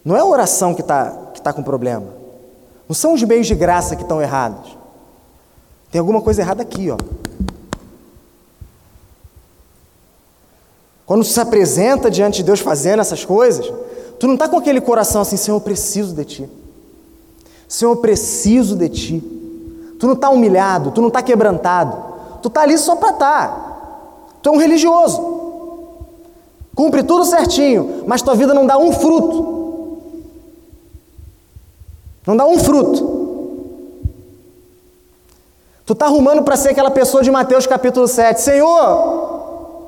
Não 0.05 0.16
é 0.16 0.20
a 0.20 0.24
oração 0.24 0.74
que 0.74 0.81
está 0.81 1.11
que 1.35 1.43
tá 1.43 1.53
com 1.53 1.62
problema. 1.62 2.07
Não 2.89 2.95
são 2.95 3.12
os 3.12 3.22
meios 3.22 3.47
de 3.47 3.55
graça 3.55 3.95
que 3.95 4.03
estão 4.03 4.22
errados. 4.22 4.76
Tem 5.91 5.99
alguma 5.99 6.20
coisa 6.20 6.41
errada 6.41 6.62
aqui, 6.62 6.91
ó. 6.91 6.97
Quando 11.05 11.24
se 11.24 11.41
apresenta 11.41 12.11
diante 12.11 12.39
de 12.39 12.45
Deus 12.45 12.61
fazendo 12.61 13.01
essas 13.01 13.24
coisas, 13.24 13.66
tu 14.18 14.26
não 14.26 14.35
está 14.35 14.49
com 14.49 14.59
aquele 14.59 14.81
coração 14.81 15.22
assim, 15.22 15.37
Senhor, 15.37 15.57
eu 15.57 15.61
preciso 15.61 16.14
de 16.14 16.24
Ti. 16.24 16.51
Senhor, 17.66 17.93
eu 17.93 17.97
preciso 17.97 18.76
de 18.76 18.89
Ti. 18.89 19.20
Tu 19.99 20.07
não 20.07 20.14
está 20.14 20.29
humilhado, 20.31 20.91
tu 20.91 21.01
não 21.01 21.09
está 21.09 21.22
quebrantado. 21.22 21.97
Tu 22.43 22.49
está 22.49 22.62
ali 22.62 22.76
só 22.76 22.97
para 22.97 23.11
estar. 23.11 23.49
Tá. 23.49 23.68
Tu 24.43 24.49
é 24.49 24.53
um 24.53 24.59
religioso. 24.59 25.39
Cumpre 26.74 27.03
tudo 27.03 27.24
certinho, 27.24 28.05
mas 28.07 28.22
tua 28.22 28.34
vida 28.34 28.55
não 28.55 28.64
dá 28.66 28.78
um 28.78 28.93
fruto. 28.93 29.59
Não 32.26 32.36
dá 32.36 32.47
um 32.47 32.59
fruto. 32.59 33.18
Tu 35.84 35.93
está 35.93 36.07
arrumando 36.07 36.43
para 36.43 36.57
ser 36.57 36.68
aquela 36.68 36.91
pessoa 36.91 37.22
de 37.22 37.30
Mateus 37.30 37.66
capítulo 37.66 38.07
7. 38.07 38.41
Senhor, 38.41 39.78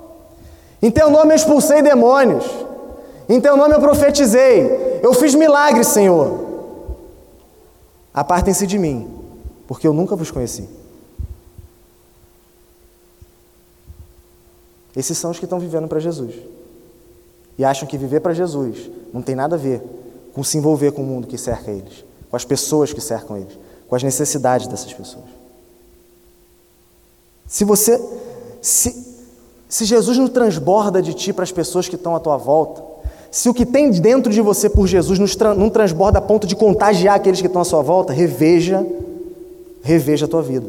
em 0.82 0.90
teu 0.90 1.10
nome 1.10 1.32
eu 1.32 1.36
expulsei 1.36 1.82
demônios. 1.82 2.44
Em 3.28 3.40
teu 3.40 3.56
nome 3.56 3.74
eu 3.74 3.80
profetizei. 3.80 5.00
Eu 5.02 5.12
fiz 5.12 5.34
milagres, 5.34 5.88
Senhor. 5.88 6.40
Apartem-se 8.12 8.66
de 8.66 8.78
mim, 8.78 9.08
porque 9.68 9.86
eu 9.86 9.92
nunca 9.92 10.16
vos 10.16 10.30
conheci. 10.30 10.79
Esses 14.96 15.16
são 15.16 15.30
os 15.30 15.38
que 15.38 15.44
estão 15.44 15.58
vivendo 15.58 15.88
para 15.88 16.00
Jesus. 16.00 16.34
E 17.56 17.64
acham 17.64 17.86
que 17.86 17.98
viver 17.98 18.20
para 18.20 18.32
Jesus 18.32 18.90
não 19.12 19.22
tem 19.22 19.34
nada 19.34 19.56
a 19.56 19.58
ver 19.58 19.82
com 20.32 20.42
se 20.42 20.56
envolver 20.56 20.92
com 20.92 21.02
o 21.02 21.06
mundo 21.06 21.26
que 21.26 21.36
cerca 21.36 21.70
eles, 21.70 22.04
com 22.30 22.36
as 22.36 22.44
pessoas 22.44 22.92
que 22.92 23.00
cercam 23.00 23.36
eles, 23.36 23.58
com 23.88 23.96
as 23.96 24.02
necessidades 24.02 24.66
dessas 24.66 24.92
pessoas. 24.92 25.26
Se 27.46 27.64
você. 27.64 28.00
Se, 28.62 29.10
se 29.68 29.84
Jesus 29.84 30.18
não 30.18 30.28
transborda 30.28 31.00
de 31.00 31.14
ti 31.14 31.32
para 31.32 31.44
as 31.44 31.52
pessoas 31.52 31.88
que 31.88 31.94
estão 31.94 32.14
à 32.14 32.20
tua 32.20 32.36
volta, 32.36 32.82
se 33.30 33.48
o 33.48 33.54
que 33.54 33.64
tem 33.64 33.90
dentro 33.90 34.32
de 34.32 34.40
você 34.40 34.68
por 34.68 34.86
Jesus 34.86 35.18
não 35.18 35.70
transborda 35.70 36.18
a 36.18 36.22
ponto 36.22 36.46
de 36.46 36.56
contagiar 36.56 37.14
aqueles 37.14 37.40
que 37.40 37.46
estão 37.46 37.62
à 37.62 37.64
sua 37.64 37.80
volta, 37.80 38.12
reveja, 38.12 38.84
reveja 39.82 40.26
a 40.26 40.28
tua 40.28 40.42
vida. 40.42 40.66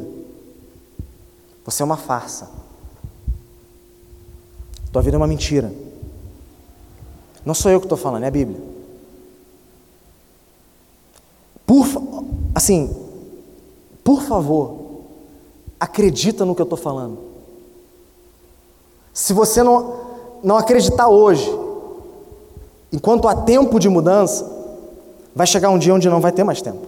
Você 1.65 1.81
é 1.81 1.85
uma 1.85 1.97
farsa. 1.97 2.60
Tua 4.91 5.01
vida 5.01 5.15
é 5.15 5.19
uma 5.19 5.27
mentira. 5.27 5.71
Não 7.45 7.53
sou 7.53 7.71
eu 7.71 7.79
que 7.79 7.85
estou 7.85 7.97
falando, 7.97 8.23
é 8.23 8.27
a 8.27 8.31
Bíblia. 8.31 8.59
Por, 11.65 11.87
assim, 12.53 12.93
por 14.03 14.21
favor, 14.23 14.77
acredita 15.79 16.45
no 16.45 16.53
que 16.53 16.61
eu 16.61 16.65
estou 16.65 16.77
falando. 16.77 17.17
Se 19.13 19.33
você 19.33 19.63
não, 19.63 19.95
não 20.43 20.57
acreditar 20.57 21.07
hoje, 21.07 21.49
enquanto 22.91 23.27
há 23.27 23.35
tempo 23.35 23.79
de 23.79 23.89
mudança, 23.89 24.49
vai 25.33 25.47
chegar 25.47 25.69
um 25.69 25.79
dia 25.79 25.93
onde 25.93 26.09
não 26.09 26.19
vai 26.19 26.31
ter 26.31 26.43
mais 26.43 26.61
tempo. 26.61 26.85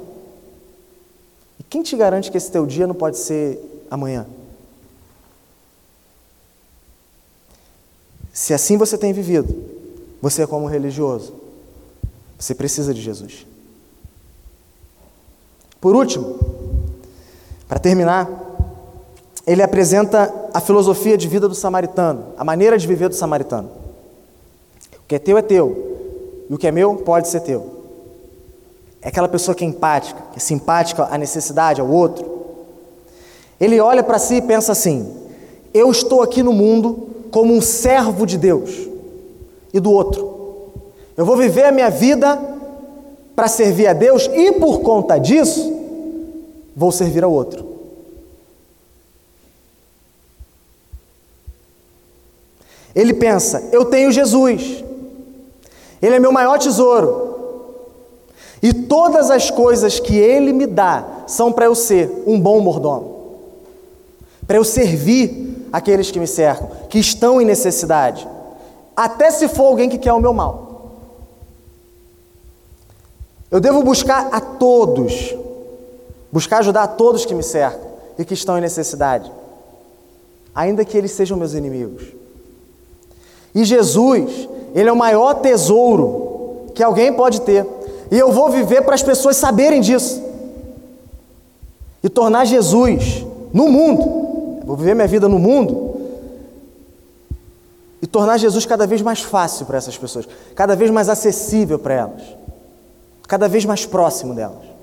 E 1.60 1.64
quem 1.64 1.82
te 1.82 1.96
garante 1.96 2.30
que 2.30 2.38
esse 2.38 2.52
teu 2.52 2.66
dia 2.66 2.86
não 2.86 2.96
pode 2.96 3.18
ser 3.18 3.86
amanhã? 3.90 4.26
Se 8.34 8.52
assim 8.52 8.78
você 8.78 8.98
tem 8.98 9.14
vivido, 9.14 9.56
você 10.20 10.42
é 10.42 10.48
como 10.48 10.66
um 10.66 10.70
religioso. 10.70 11.36
Você 12.40 12.56
precisa 12.56 12.92
de 12.92 13.00
Jesus. 13.00 13.46
Por 15.80 15.96
último, 15.96 16.40
para 17.68 17.78
terminar, 17.78 18.28
ele 19.46 19.62
apresenta 19.62 20.34
a 20.52 20.60
filosofia 20.60 21.16
de 21.16 21.28
vida 21.28 21.48
do 21.48 21.54
samaritano, 21.54 22.34
a 22.36 22.44
maneira 22.44 22.78
de 22.78 22.88
viver 22.88 23.08
do 23.08 23.16
samaritano. 23.16 23.70
O 24.96 25.08
que 25.08 25.16
é 25.16 25.20
teu 25.20 25.38
é 25.38 25.42
teu, 25.42 26.46
e 26.50 26.54
o 26.54 26.58
que 26.58 26.68
é 26.68 26.72
meu 26.72 26.96
pode 26.96 27.28
ser 27.28 27.42
teu. 27.42 27.84
É 29.02 29.10
aquela 29.10 29.28
pessoa 29.28 29.54
que 29.54 29.64
é 29.64 29.68
empática, 29.68 30.22
que 30.32 30.38
é 30.38 30.40
simpática 30.40 31.08
à 31.12 31.18
necessidade, 31.18 31.82
ao 31.82 31.90
outro. 31.90 32.26
Ele 33.60 33.80
olha 33.80 34.02
para 34.02 34.18
si 34.18 34.36
e 34.36 34.42
pensa 34.42 34.72
assim: 34.72 35.14
eu 35.74 35.92
estou 35.92 36.22
aqui 36.22 36.42
no 36.42 36.54
mundo 36.54 37.13
como 37.34 37.52
um 37.52 37.62
servo 37.62 38.28
de 38.28 38.38
Deus 38.38 38.88
e 39.74 39.80
do 39.80 39.92
outro. 39.92 40.72
Eu 41.18 41.26
vou 41.26 41.36
viver 41.36 41.66
a 41.66 41.72
minha 41.72 41.90
vida 41.90 42.40
para 43.36 43.48
servir 43.48 43.88
a 43.88 43.94
Deus 43.94 44.30
e 44.32 44.52
por 44.52 44.82
conta 44.82 45.18
disso 45.18 45.74
vou 46.76 46.92
servir 46.92 47.24
ao 47.24 47.32
outro. 47.32 47.66
Ele 52.94 53.16
pensa: 53.16 53.68
eu 53.72 53.86
tenho 53.86 54.12
Jesus, 54.12 54.84
Ele 56.00 56.16
é 56.16 56.20
meu 56.20 56.32
maior 56.32 56.60
tesouro, 56.60 57.80
e 58.62 58.72
todas 58.72 59.32
as 59.32 59.50
coisas 59.50 60.00
que 60.00 60.16
Ele 60.16 60.54
me 60.54 60.68
dá 60.68 61.24
são 61.26 61.52
para 61.52 61.66
eu 61.66 61.74
ser 61.74 62.12
um 62.28 62.40
bom 62.40 62.60
mordomo, 62.60 63.40
para 64.46 64.58
eu 64.58 64.64
servir 64.64 65.43
aqueles 65.74 66.12
que 66.12 66.20
me 66.20 66.28
cercam, 66.28 66.70
que 66.88 67.00
estão 67.00 67.42
em 67.42 67.46
necessidade, 67.46 68.28
até 68.96 69.32
se 69.32 69.48
for 69.48 69.66
alguém 69.66 69.90
que 69.90 69.98
quer 69.98 70.14
o 70.14 70.20
meu 70.20 70.32
mal. 70.32 71.00
Eu 73.50 73.60
devo 73.60 73.82
buscar 73.82 74.30
a 74.32 74.40
todos, 74.40 75.36
buscar 76.32 76.60
ajudar 76.60 76.84
a 76.84 76.88
todos 76.88 77.26
que 77.26 77.34
me 77.34 77.42
cercam 77.42 77.82
e 78.20 78.24
que 78.24 78.36
estão 78.36 78.56
em 78.56 78.62
necessidade, 78.62 79.32
ainda 80.54 80.86
que 80.86 80.96
eles 80.96 81.12
sejam 81.12 81.38
meus 81.38 81.56
inimigos. 81.56 82.04
E 83.56 83.66
Jesus, 83.66 84.48
Ele 84.76 84.90
é 84.90 84.94
o 84.94 84.96
maior 84.96 85.36
tesouro 85.36 86.68
que 86.76 86.84
alguém 86.84 87.12
pode 87.14 87.42
ter, 87.42 87.68
e 88.12 88.18
eu 88.18 88.32
vou 88.32 88.50
viver 88.50 88.84
para 88.84 88.94
as 88.94 89.02
pessoas 89.02 89.38
saberem 89.38 89.82
disso 89.82 90.22
e 92.04 92.10
tornar 92.10 92.46
Jesus 92.46 93.26
no 93.52 93.70
mundo, 93.70 94.23
vou 94.64 94.76
viver 94.76 94.96
minha 94.96 95.08
vida 95.08 95.28
no 95.28 95.38
mundo 95.38 96.02
e 98.02 98.08
tornar 98.08 98.38
Jesus 98.38 98.66
cada 98.66 98.86
vez 98.86 99.02
mais 99.02 99.22
fácil 99.22 99.66
para 99.66 99.78
essas 99.78 99.98
pessoas, 99.98 100.28
cada 100.56 100.76
vez 100.76 100.92
mais 100.92 101.08
acessível 101.10 101.80
para 101.80 101.94
elas, 101.94 102.22
cada 103.28 103.48
vez 103.48 103.66
mais 103.66 103.86
próximo 103.86 104.34
delas. 104.34 104.74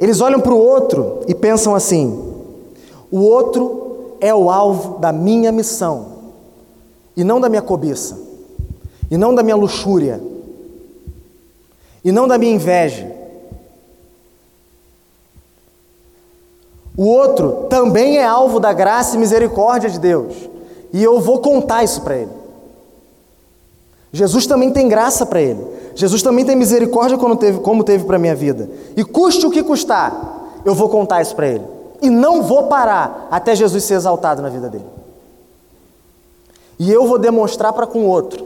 Eles 0.00 0.20
olham 0.20 0.40
para 0.40 0.52
o 0.52 0.58
outro 0.58 1.20
e 1.28 1.34
pensam 1.34 1.74
assim: 1.74 2.34
o 3.10 3.20
outro 3.20 4.16
é 4.20 4.34
o 4.34 4.50
alvo 4.50 4.98
da 4.98 5.12
minha 5.12 5.52
missão, 5.52 6.06
e 7.16 7.22
não 7.22 7.40
da 7.40 7.48
minha 7.48 7.62
cobiça, 7.62 8.18
e 9.10 9.16
não 9.16 9.34
da 9.34 9.42
minha 9.42 9.56
luxúria, 9.56 10.20
e 12.04 12.10
não 12.10 12.26
da 12.26 12.38
minha 12.38 12.54
inveja. 12.54 13.21
O 16.96 17.04
outro 17.04 17.66
também 17.70 18.18
é 18.18 18.24
alvo 18.24 18.60
da 18.60 18.72
graça 18.72 19.16
e 19.16 19.18
misericórdia 19.18 19.88
de 19.88 19.98
Deus, 19.98 20.34
e 20.92 21.02
eu 21.02 21.20
vou 21.20 21.40
contar 21.40 21.82
isso 21.82 22.02
para 22.02 22.16
ele. 22.16 22.42
Jesus 24.12 24.46
também 24.46 24.70
tem 24.70 24.88
graça 24.88 25.24
para 25.24 25.40
ele. 25.40 25.64
Jesus 25.94 26.22
também 26.22 26.44
tem 26.44 26.54
misericórdia 26.54 27.16
como 27.16 27.34
teve, 27.34 27.60
como 27.60 27.82
teve 27.82 28.04
para 28.04 28.16
a 28.16 28.18
minha 28.18 28.34
vida. 28.34 28.68
E 28.96 29.02
custe 29.02 29.46
o 29.46 29.50
que 29.50 29.62
custar, 29.62 30.60
eu 30.64 30.74
vou 30.74 30.88
contar 30.88 31.22
isso 31.22 31.34
para 31.34 31.48
ele. 31.48 31.64
E 32.02 32.10
não 32.10 32.42
vou 32.42 32.64
parar 32.64 33.28
até 33.30 33.54
Jesus 33.54 33.84
ser 33.84 33.94
exaltado 33.94 34.42
na 34.42 34.48
vida 34.48 34.68
dele. 34.68 34.84
E 36.78 36.90
eu 36.90 37.06
vou 37.06 37.18
demonstrar 37.18 37.72
para 37.72 37.86
com 37.86 38.00
o 38.00 38.08
outro 38.08 38.44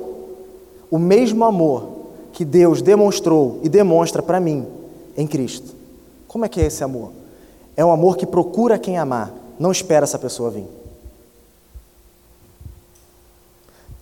o 0.90 0.98
mesmo 0.98 1.44
amor 1.44 1.88
que 2.32 2.44
Deus 2.44 2.82
demonstrou 2.82 3.58
e 3.62 3.68
demonstra 3.68 4.22
para 4.22 4.38
mim 4.38 4.66
em 5.16 5.26
Cristo. 5.26 5.74
Como 6.28 6.44
é 6.44 6.48
que 6.48 6.60
é 6.60 6.66
esse 6.66 6.84
amor? 6.84 7.10
É 7.76 7.84
um 7.84 7.92
amor 7.92 8.16
que 8.16 8.24
procura 8.24 8.78
quem 8.78 8.96
amar, 8.96 9.32
não 9.58 9.70
espera 9.70 10.04
essa 10.04 10.18
pessoa 10.18 10.50
vir. 10.50 10.66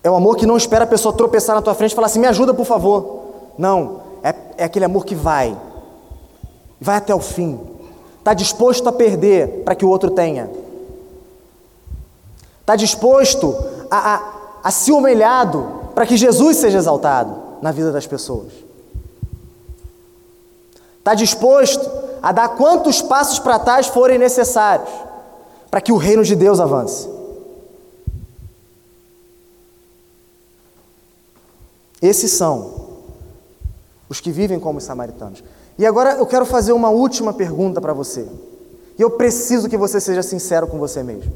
É 0.01 0.09
um 0.09 0.15
amor 0.15 0.37
que 0.37 0.45
não 0.45 0.55
espera 0.55 0.85
a 0.85 0.87
pessoa 0.87 1.13
tropeçar 1.13 1.55
na 1.55 1.61
tua 1.61 1.73
frente 1.73 1.91
e 1.91 1.95
falar 1.95 2.05
assim: 2.05 2.19
me 2.19 2.27
ajuda, 2.27 2.53
por 2.53 2.65
favor. 2.65 3.25
Não, 3.57 4.01
é, 4.23 4.35
é 4.57 4.63
aquele 4.63 4.85
amor 4.85 5.05
que 5.05 5.15
vai, 5.15 5.57
vai 6.79 6.97
até 6.97 7.13
o 7.13 7.19
fim, 7.19 7.59
está 8.19 8.33
disposto 8.33 8.87
a 8.87 8.91
perder 8.91 9.63
para 9.63 9.75
que 9.75 9.83
o 9.83 9.89
outro 9.89 10.11
tenha, 10.11 10.49
está 12.61 12.75
disposto 12.75 13.55
a, 13.89 14.15
a, 14.15 14.33
a 14.63 14.71
ser 14.71 14.91
humilhado 14.91 15.89
para 15.93 16.05
que 16.05 16.17
Jesus 16.17 16.57
seja 16.57 16.77
exaltado 16.77 17.35
na 17.61 17.71
vida 17.71 17.91
das 17.91 18.05
pessoas, 18.05 18.51
está 20.99 21.13
disposto 21.13 22.04
a 22.25 22.31
dar 22.31 22.49
quantos 22.49 23.03
passos 23.03 23.37
para 23.37 23.59
trás 23.59 23.85
forem 23.85 24.17
necessários 24.17 24.89
para 25.69 25.79
que 25.79 25.91
o 25.91 25.97
reino 25.97 26.23
de 26.23 26.35
Deus 26.35 26.59
avance. 26.59 27.07
Esses 32.01 32.31
são 32.31 32.87
os 34.09 34.19
que 34.19 34.31
vivem 34.31 34.59
como 34.59 34.79
os 34.79 34.83
samaritanos. 34.83 35.43
E 35.77 35.85
agora 35.85 36.13
eu 36.13 36.25
quero 36.25 36.47
fazer 36.47 36.73
uma 36.73 36.89
última 36.89 37.31
pergunta 37.31 37.79
para 37.79 37.93
você. 37.93 38.27
E 38.97 39.01
eu 39.03 39.11
preciso 39.11 39.69
que 39.69 39.77
você 39.77 40.01
seja 40.01 40.23
sincero 40.23 40.65
com 40.65 40.79
você 40.79 41.03
mesmo. 41.03 41.31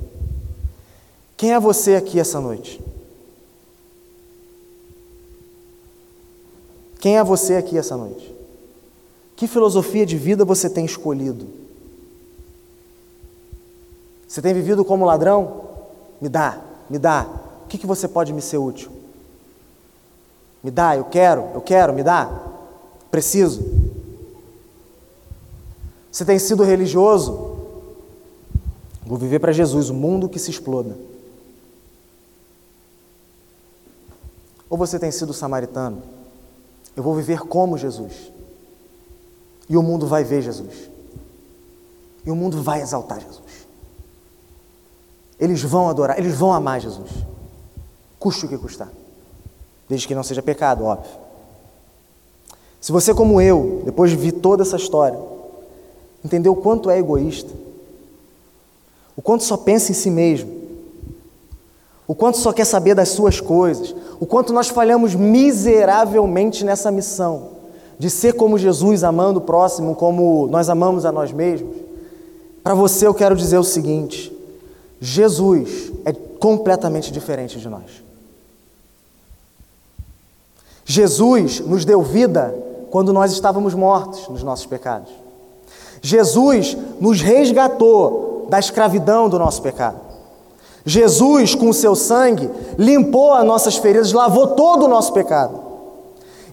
Quem 1.37 1.53
é 1.53 1.59
você 1.59 1.97
aqui 1.97 2.19
essa 2.19 2.39
noite? 2.39 2.83
Quem 6.99 7.19
é 7.19 7.23
você 7.23 7.57
aqui 7.57 7.77
essa 7.77 7.95
noite? 7.95 8.38
Que 9.39 9.47
filosofia 9.47 10.05
de 10.05 10.17
vida 10.17 10.43
você 10.43 10.69
tem 10.69 10.83
escolhido? 10.83 11.47
Você 14.27 14.41
tem 14.41 14.53
vivido 14.53 14.83
como 14.83 15.05
ladrão? 15.05 15.61
Me 16.19 16.27
dá, 16.27 16.61
me 16.89 16.99
dá. 16.99 17.25
O 17.63 17.67
que, 17.69 17.77
que 17.77 17.87
você 17.87 18.05
pode 18.05 18.33
me 18.33 18.41
ser 18.41 18.57
útil? 18.57 18.91
Me 20.61 20.69
dá, 20.69 20.97
eu 20.97 21.05
quero, 21.05 21.51
eu 21.53 21.61
quero, 21.61 21.93
me 21.93 22.03
dá. 22.03 22.29
Preciso. 23.09 23.63
Você 26.11 26.25
tem 26.25 26.37
sido 26.37 26.61
religioso? 26.61 27.59
Vou 29.05 29.17
viver 29.17 29.39
para 29.39 29.53
Jesus, 29.53 29.89
o 29.89 29.93
mundo 29.93 30.27
que 30.27 30.37
se 30.37 30.51
exploda. 30.51 30.97
Ou 34.69 34.77
você 34.77 34.99
tem 34.99 35.11
sido 35.11 35.31
samaritano? 35.31 36.03
Eu 36.93 37.01
vou 37.01 37.15
viver 37.15 37.39
como 37.39 37.77
Jesus. 37.77 38.37
E 39.69 39.77
o 39.77 39.83
mundo 39.83 40.07
vai 40.07 40.23
ver 40.23 40.41
Jesus. 40.41 40.89
E 42.25 42.31
o 42.31 42.35
mundo 42.35 42.61
vai 42.61 42.81
exaltar 42.81 43.21
Jesus. 43.21 43.67
Eles 45.39 45.61
vão 45.61 45.87
adorar, 45.87 46.17
eles 46.17 46.35
vão 46.35 46.51
amar 46.51 46.81
Jesus. 46.81 47.09
Custe 48.17 48.45
o 48.45 48.49
que 48.49 48.57
custar. 48.57 48.89
Desde 49.87 50.07
que 50.07 50.15
não 50.15 50.23
seja 50.23 50.41
pecado, 50.41 50.83
óbvio. 50.83 51.11
Se 52.81 52.91
você, 52.91 53.13
como 53.13 53.39
eu, 53.39 53.83
depois 53.85 54.09
de 54.09 54.17
ver 54.17 54.33
toda 54.33 54.63
essa 54.63 54.75
história, 54.75 55.19
entendeu 56.25 56.53
o 56.53 56.55
quanto 56.55 56.89
é 56.89 56.97
egoísta, 56.97 57.53
o 59.15 59.21
quanto 59.21 59.43
só 59.43 59.55
pensa 59.55 59.91
em 59.91 59.95
si 59.95 60.09
mesmo, 60.09 60.59
o 62.07 62.15
quanto 62.15 62.37
só 62.37 62.51
quer 62.51 62.65
saber 62.65 62.95
das 62.95 63.09
suas 63.09 63.39
coisas, 63.39 63.95
o 64.19 64.25
quanto 64.25 64.51
nós 64.51 64.69
falhamos 64.69 65.13
miseravelmente 65.13 66.65
nessa 66.65 66.89
missão 66.89 67.58
de 67.99 68.09
ser 68.09 68.33
como 68.33 68.57
Jesus, 68.57 69.03
amando 69.03 69.39
o 69.39 69.43
próximo 69.43 69.93
como 69.93 70.47
nós 70.47 70.69
amamos 70.69 71.05
a 71.05 71.11
nós 71.11 71.33
mesmos, 71.33 71.75
para 72.63 72.73
você 72.73 73.05
eu 73.05 73.13
quero 73.13 73.35
dizer 73.35 73.57
o 73.57 73.63
seguinte: 73.63 74.33
Jesus 75.01 75.91
é 76.05 76.13
completamente 76.13 77.11
diferente 77.11 77.59
de 77.59 77.67
nós. 77.67 78.01
Jesus 80.85 81.59
nos 81.59 81.83
deu 81.83 82.01
vida 82.01 82.55
quando 82.89 83.11
nós 83.11 83.33
estávamos 83.33 83.73
mortos 83.73 84.27
nos 84.29 84.41
nossos 84.41 84.65
pecados. 84.65 85.11
Jesus 86.01 86.77
nos 87.01 87.21
resgatou 87.21 88.47
da 88.49 88.57
escravidão 88.57 89.27
do 89.27 89.37
nosso 89.37 89.61
pecado. 89.61 89.99
Jesus, 90.85 91.53
com 91.53 91.69
o 91.69 91.73
seu 91.73 91.95
sangue, 91.95 92.49
limpou 92.77 93.33
as 93.33 93.45
nossas 93.45 93.75
feridas, 93.75 94.13
lavou 94.13 94.47
todo 94.55 94.85
o 94.85 94.87
nosso 94.87 95.11
pecado. 95.13 95.68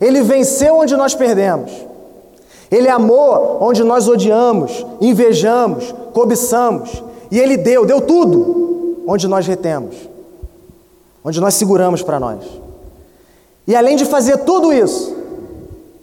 Ele 0.01 0.23
venceu 0.23 0.77
onde 0.77 0.97
nós 0.97 1.15
perdemos. 1.15 1.71
Ele 2.71 2.89
amou 2.89 3.59
onde 3.61 3.83
nós 3.85 4.09
odiamos, 4.09 4.85
invejamos, 5.01 5.95
cobiçamos. 6.13 7.03
E 7.31 7.39
Ele 7.39 7.57
deu, 7.57 7.85
deu 7.87 8.01
tudo 8.01 9.05
onde 9.07 9.29
nós 9.29 9.47
retemos, 9.47 9.95
onde 11.25 11.41
nós 11.41 11.55
seguramos 11.55 12.03
para 12.03 12.19
nós. 12.19 12.45
E 13.67 13.75
além 13.75 13.97
de 13.97 14.05
fazer 14.05 14.39
tudo 14.39 14.73
isso, 14.73 15.17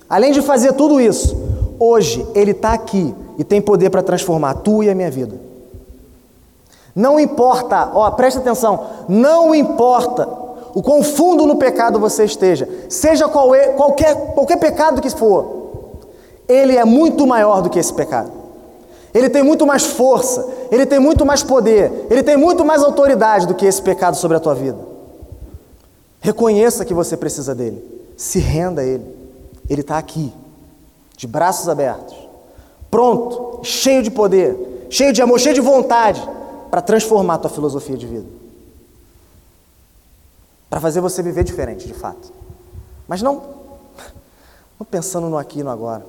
além 0.09 0.31
de 0.31 0.41
fazer 0.41 0.73
tudo 0.73 0.99
isso, 0.99 1.35
hoje 1.79 2.25
Ele 2.33 2.51
está 2.51 2.73
aqui 2.73 3.13
e 3.37 3.43
tem 3.43 3.61
poder 3.61 3.89
para 3.89 4.01
transformar 4.01 4.51
a 4.51 4.55
tua 4.55 4.85
e 4.85 4.89
a 4.89 4.95
minha 4.95 5.11
vida. 5.11 5.35
Não 6.95 7.19
importa, 7.19 7.91
ó, 7.93 8.09
presta 8.11 8.39
atenção, 8.39 8.85
não 9.09 9.53
importa 9.55 10.27
o 10.73 10.81
quão 10.81 11.03
fundo 11.03 11.45
no 11.45 11.55
pecado 11.57 11.99
você 11.99 12.25
esteja, 12.25 12.67
seja 12.89 13.27
qual 13.27 13.53
é, 13.53 13.67
qualquer, 13.69 14.15
qualquer 14.33 14.57
pecado 14.57 15.01
que 15.01 15.09
for, 15.09 15.63
ele 16.47 16.75
é 16.75 16.83
muito 16.83 17.27
maior 17.27 17.61
do 17.61 17.69
que 17.69 17.79
esse 17.79 17.93
pecado. 17.93 18.31
Ele 19.13 19.29
tem 19.29 19.43
muito 19.43 19.65
mais 19.67 19.85
força, 19.85 20.47
ele 20.71 20.85
tem 20.85 20.99
muito 20.99 21.23
mais 21.23 21.43
poder, 21.43 22.07
ele 22.09 22.23
tem 22.23 22.35
muito 22.35 22.65
mais 22.65 22.81
autoridade 22.83 23.45
do 23.45 23.53
que 23.53 23.65
esse 23.65 23.81
pecado 23.81 24.17
sobre 24.17 24.37
a 24.37 24.39
tua 24.39 24.55
vida. 24.55 24.79
Reconheça 26.19 26.83
que 26.83 26.93
você 26.93 27.15
precisa 27.15 27.53
dele. 27.53 27.83
Se 28.17 28.39
renda 28.39 28.81
a 28.81 28.85
ele. 28.85 29.05
Ele 29.69 29.81
está 29.81 29.97
aqui, 29.97 30.33
de 31.15 31.27
braços 31.27 31.69
abertos, 31.69 32.15
pronto, 32.89 33.59
cheio 33.63 34.03
de 34.03 34.11
poder, 34.11 34.87
cheio 34.89 35.13
de 35.13 35.21
amor, 35.21 35.39
cheio 35.39 35.55
de 35.55 35.61
vontade 35.61 36.21
para 36.69 36.81
transformar 36.81 37.35
a 37.35 37.37
tua 37.37 37.49
filosofia 37.49 37.95
de 37.95 38.05
vida. 38.05 38.42
Para 40.73 40.81
fazer 40.81 41.01
você 41.01 41.21
viver 41.21 41.43
diferente, 41.43 41.85
de 41.85 41.93
fato. 41.93 42.33
Mas 43.07 43.21
não, 43.21 43.43
não 44.79 44.83
pensando 44.83 45.29
no 45.29 45.37
aqui 45.37 45.59
e 45.59 45.63
no 45.63 45.69
agora. 45.69 46.03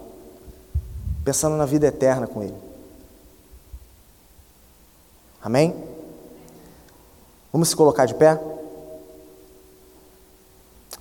Pensando 1.23 1.55
na 1.55 1.67
vida 1.67 1.87
eterna 1.87 2.27
com 2.27 2.43
Ele. 2.43 2.57
Amém? 5.43 5.77
Vamos 7.53 7.69
se 7.69 7.77
colocar 7.77 8.07
de 8.07 8.15
pé? 8.15 8.41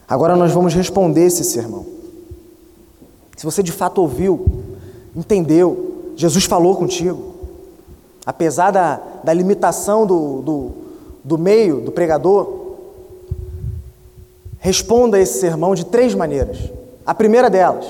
Agora 0.09 0.35
nós 0.35 0.51
vamos 0.51 0.73
responder 0.73 1.27
esse 1.27 1.45
sermão. 1.45 1.85
Se 3.37 3.45
você 3.45 3.63
de 3.63 3.71
fato 3.71 4.01
ouviu, 4.01 4.45
entendeu, 5.15 6.11
Jesus 6.17 6.43
falou 6.43 6.75
contigo, 6.75 7.33
apesar 8.25 8.71
da, 8.71 8.97
da 9.23 9.31
limitação 9.31 10.05
do, 10.05 10.41
do, 10.41 10.71
do 11.23 11.37
meio, 11.37 11.79
do 11.79 11.93
pregador, 11.93 12.62
responda 14.63 15.19
esse 15.19 15.41
sermão 15.41 15.75
de 15.75 15.85
três 15.85 16.15
maneiras. 16.15 16.57
A 17.05 17.13
primeira 17.13 17.49
delas, 17.49 17.85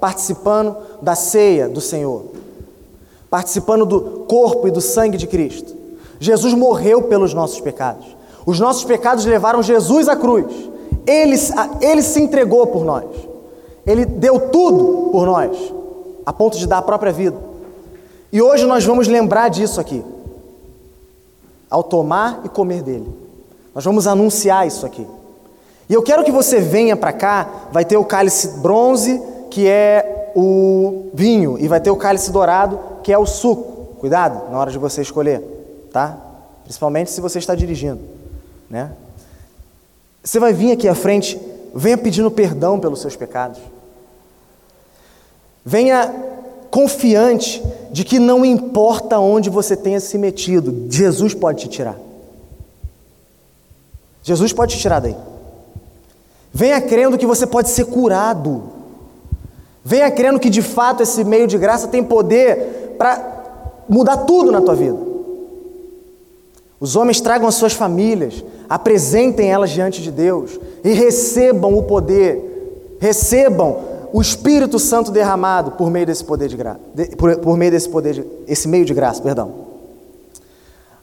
participando 0.00 0.74
da 1.02 1.14
ceia 1.14 1.68
do 1.68 1.82
Senhor, 1.82 2.24
participando 3.28 3.84
do 3.84 4.00
corpo 4.26 4.66
e 4.66 4.70
do 4.70 4.80
sangue 4.80 5.18
de 5.18 5.26
Cristo. 5.26 5.76
Jesus 6.18 6.54
morreu 6.54 7.02
pelos 7.02 7.34
nossos 7.34 7.60
pecados. 7.60 8.06
Os 8.46 8.58
nossos 8.58 8.84
pecados 8.84 9.26
levaram 9.26 9.62
Jesus 9.62 10.08
à 10.08 10.16
cruz. 10.16 10.46
Ele, 11.06 11.36
ele 11.82 12.00
se 12.00 12.22
entregou 12.22 12.68
por 12.68 12.86
nós. 12.86 13.04
Ele 13.86 14.06
deu 14.06 14.48
tudo 14.48 15.10
por 15.12 15.26
nós, 15.26 15.54
a 16.24 16.32
ponto 16.32 16.56
de 16.56 16.66
dar 16.66 16.78
a 16.78 16.82
própria 16.82 17.12
vida. 17.12 17.36
E 18.32 18.40
hoje 18.40 18.64
nós 18.64 18.82
vamos 18.82 19.08
lembrar 19.08 19.50
disso 19.50 19.78
aqui, 19.78 20.02
ao 21.68 21.82
tomar 21.82 22.40
e 22.46 22.48
comer 22.48 22.82
dele. 22.82 23.12
Nós 23.74 23.84
vamos 23.84 24.06
anunciar 24.06 24.66
isso 24.66 24.86
aqui. 24.86 25.06
E 25.88 25.94
eu 25.94 26.02
quero 26.02 26.24
que 26.24 26.32
você 26.32 26.60
venha 26.60 26.96
para 26.96 27.12
cá, 27.12 27.68
vai 27.72 27.84
ter 27.84 27.96
o 27.96 28.04
cálice 28.04 28.48
bronze, 28.60 29.20
que 29.50 29.68
é 29.68 30.32
o 30.34 31.10
vinho, 31.14 31.58
e 31.58 31.68
vai 31.68 31.80
ter 31.80 31.90
o 31.90 31.96
cálice 31.96 32.30
dourado, 32.30 32.78
que 33.02 33.12
é 33.12 33.18
o 33.18 33.26
suco. 33.26 33.96
Cuidado 33.98 34.50
na 34.50 34.58
hora 34.58 34.70
de 34.70 34.78
você 34.78 35.02
escolher, 35.02 35.42
tá? 35.92 36.18
Principalmente 36.64 37.10
se 37.10 37.20
você 37.20 37.38
está 37.38 37.54
dirigindo, 37.54 38.00
né? 38.68 38.92
Você 40.22 40.40
vai 40.40 40.52
vir 40.52 40.72
aqui 40.72 40.88
à 40.88 40.94
frente, 40.94 41.40
venha 41.74 41.98
pedindo 41.98 42.30
perdão 42.30 42.80
pelos 42.80 43.00
seus 43.00 43.14
pecados. 43.14 43.60
Venha 45.64 46.14
confiante 46.70 47.62
de 47.92 48.04
que 48.04 48.18
não 48.18 48.44
importa 48.44 49.18
onde 49.18 49.48
você 49.48 49.76
tenha 49.76 50.00
se 50.00 50.18
metido, 50.18 50.86
Jesus 50.90 51.32
pode 51.34 51.60
te 51.60 51.68
tirar. 51.68 51.96
Jesus 54.22 54.52
pode 54.52 54.74
te 54.74 54.80
tirar 54.80 55.00
daí. 55.00 55.14
Venha 56.54 56.80
crendo 56.80 57.18
que 57.18 57.26
você 57.26 57.48
pode 57.48 57.68
ser 57.68 57.86
curado. 57.86 58.62
Venha 59.84 60.08
crendo 60.08 60.38
que 60.38 60.48
de 60.48 60.62
fato 60.62 61.02
esse 61.02 61.24
meio 61.24 61.48
de 61.48 61.58
graça 61.58 61.88
tem 61.88 62.02
poder 62.04 62.94
para 62.96 63.82
mudar 63.88 64.18
tudo 64.18 64.52
na 64.52 64.60
tua 64.60 64.76
vida. 64.76 64.96
Os 66.78 66.94
homens 66.94 67.20
tragam 67.20 67.48
as 67.48 67.56
suas 67.56 67.72
famílias, 67.72 68.44
apresentem 68.68 69.50
elas 69.50 69.70
diante 69.70 70.00
de 70.00 70.12
Deus 70.12 70.60
e 70.84 70.92
recebam 70.92 71.76
o 71.76 71.82
poder, 71.82 72.96
recebam 73.00 73.78
o 74.12 74.20
Espírito 74.20 74.78
Santo 74.78 75.10
derramado 75.10 75.72
por 75.72 75.90
meio 75.90 76.06
desse 76.06 76.22
poder 76.22 76.48
de 76.48 76.56
graça, 76.56 76.78
por, 77.18 77.36
por, 77.38 77.56
meio 77.56 77.72
desse 77.72 77.88
poder, 77.88 78.14
de, 78.14 78.24
esse 78.46 78.68
meio 78.68 78.84
de 78.84 78.94
graça, 78.94 79.20
perdão. 79.20 79.52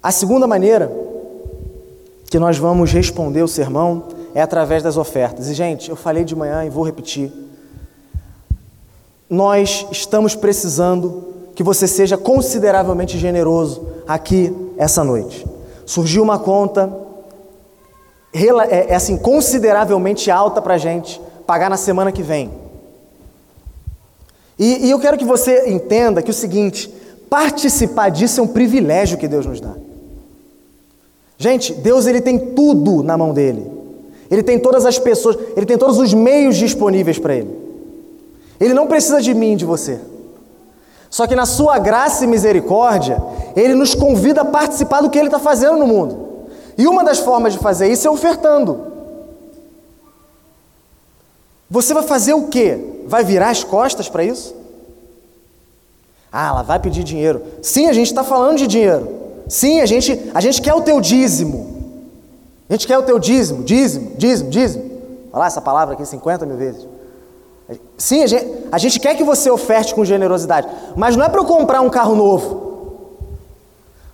A 0.01 0.11
segunda 0.11 0.47
maneira 0.47 0.89
que 2.29 2.39
nós 2.39 2.57
vamos 2.57 2.91
responder 2.93 3.43
o 3.43 3.47
sermão 3.49 4.20
é 4.33 4.41
através 4.41 4.83
das 4.83 4.97
ofertas. 4.97 5.47
E 5.47 5.53
gente, 5.53 5.89
eu 5.89 5.95
falei 5.95 6.23
de 6.23 6.35
manhã 6.35 6.65
e 6.65 6.69
vou 6.69 6.83
repetir. 6.83 7.31
Nós 9.29 9.85
estamos 9.91 10.35
precisando 10.35 11.23
que 11.55 11.63
você 11.63 11.87
seja 11.87 12.17
consideravelmente 12.17 13.17
generoso 13.17 13.87
aqui 14.07 14.53
essa 14.77 15.03
noite 15.03 15.45
surgiu 15.91 16.23
uma 16.23 16.39
conta 16.39 16.91
é, 18.33 18.91
é 18.91 18.95
assim 18.95 19.17
consideravelmente 19.17 20.31
alta 20.31 20.61
para 20.61 20.75
a 20.75 20.77
gente 20.77 21.21
pagar 21.45 21.69
na 21.69 21.75
semana 21.75 22.13
que 22.13 22.23
vem. 22.23 22.49
E, 24.57 24.87
e 24.87 24.91
eu 24.91 24.99
quero 24.99 25.17
que 25.17 25.25
você 25.25 25.69
entenda 25.69 26.21
que 26.21 26.31
o 26.31 26.33
seguinte: 26.33 26.87
participar 27.29 28.09
disso 28.09 28.39
é 28.39 28.43
um 28.43 28.47
privilégio 28.47 29.17
que 29.17 29.27
Deus 29.27 29.45
nos 29.45 29.59
dá. 29.59 29.73
Gente, 31.37 31.73
Deus 31.73 32.05
ele 32.05 32.21
tem 32.21 32.37
tudo 32.53 33.03
na 33.03 33.17
mão 33.17 33.33
dele. 33.33 33.80
Ele 34.31 34.41
tem 34.41 34.57
todas 34.57 34.85
as 34.85 34.97
pessoas, 34.97 35.37
ele 35.57 35.65
tem 35.65 35.77
todos 35.77 35.99
os 35.99 36.13
meios 36.13 36.55
disponíveis 36.55 37.19
para 37.19 37.35
ele. 37.35 37.53
Ele 38.61 38.73
não 38.73 38.87
precisa 38.87 39.21
de 39.21 39.33
mim, 39.33 39.57
de 39.57 39.65
você. 39.65 39.99
Só 41.09 41.27
que 41.27 41.35
na 41.35 41.45
sua 41.45 41.77
graça 41.77 42.23
e 42.23 42.27
misericórdia, 42.27 43.21
ele 43.57 43.75
nos 43.75 43.93
convida 43.93 44.41
a 44.41 44.45
participar 44.45 45.01
do 45.01 45.09
que 45.09 45.19
ele 45.19 45.27
está 45.27 45.39
fazendo 45.39 45.77
no 45.77 45.85
mundo. 45.85 46.47
E 46.77 46.87
uma 46.87 47.03
das 47.03 47.19
formas 47.19 47.51
de 47.51 47.59
fazer 47.59 47.91
isso 47.91 48.07
é 48.07 48.09
ofertando. 48.09 48.79
Você 51.69 51.93
vai 51.93 52.03
fazer 52.03 52.33
o 52.33 52.47
quê? 52.47 52.79
Vai 53.07 53.25
virar 53.25 53.49
as 53.49 53.65
costas 53.65 54.07
para 54.07 54.23
isso? 54.23 54.55
Ah, 56.31 56.47
ela 56.47 56.61
vai 56.61 56.79
pedir 56.79 57.03
dinheiro. 57.03 57.41
Sim, 57.61 57.87
a 57.87 57.93
gente 57.93 58.07
está 58.07 58.23
falando 58.23 58.57
de 58.57 58.67
dinheiro. 58.67 59.09
Sim, 59.49 59.81
a 59.81 59.85
gente, 59.85 60.31
a 60.33 60.39
gente 60.39 60.61
quer 60.61 60.73
o 60.73 60.81
teu 60.81 61.01
dízimo. 61.01 61.70
A 62.71 62.73
gente 62.73 62.87
quer 62.87 62.97
o 62.97 63.03
teu 63.03 63.19
dízimo, 63.19 63.65
dízimo, 63.65 64.13
dízimo, 64.15 64.49
dízimo. 64.49 64.83
Olha 65.33 65.41
lá 65.41 65.47
essa 65.47 65.59
palavra 65.59 65.93
aqui 65.93 66.05
50 66.05 66.45
mil 66.45 66.55
vezes. 66.55 66.87
Sim, 67.97 68.23
a 68.23 68.27
gente, 68.27 68.47
a 68.71 68.77
gente 68.77 68.97
quer 68.97 69.13
que 69.13 69.25
você 69.25 69.51
oferte 69.51 69.93
com 69.93 70.05
generosidade, 70.05 70.69
mas 70.95 71.17
não 71.17 71.25
é 71.25 71.27
para 71.27 71.41
eu 71.41 71.45
comprar 71.45 71.81
um 71.81 71.89
carro 71.89 72.15
novo. 72.15 73.17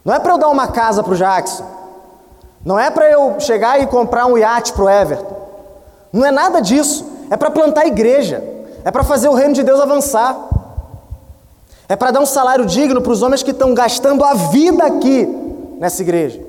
Não 0.04 0.12
é 0.12 0.18
para 0.18 0.34
eu 0.34 0.40
dar 0.40 0.50
uma 0.50 0.70
casa 0.70 1.04
para 1.04 1.14
o 1.14 1.16
Jackson. 1.16 1.64
Não 2.66 2.80
é 2.80 2.90
para 2.90 3.08
eu 3.12 3.40
chegar 3.40 3.80
e 3.80 3.86
comprar 3.86 4.26
um 4.26 4.36
iate 4.36 4.74
para 4.74 4.84
o 4.84 4.90
Everton. 4.90 5.38
Não 6.12 6.26
é 6.26 6.32
nada 6.32 6.60
disso. 6.60 7.06
É 7.30 7.38
para 7.38 7.52
plantar 7.52 7.86
igreja. 7.86 8.44
É 8.84 8.90
para 8.90 9.04
fazer 9.04 9.30
o 9.30 9.36
reino 9.36 9.54
de 9.54 9.62
Deus 9.62 9.80
avançar. 9.80 10.36
É 11.88 11.96
para 11.96 12.10
dar 12.10 12.22
um 12.22 12.26
salário 12.26 12.66
digno 12.66 13.04
para 13.04 13.12
os 13.12 13.22
homens 13.22 13.44
que 13.44 13.52
estão 13.52 13.76
gastando 13.76 14.24
a 14.24 14.34
vida 14.34 14.84
aqui 14.84 15.28
nessa 15.80 16.02
igreja. 16.02 16.47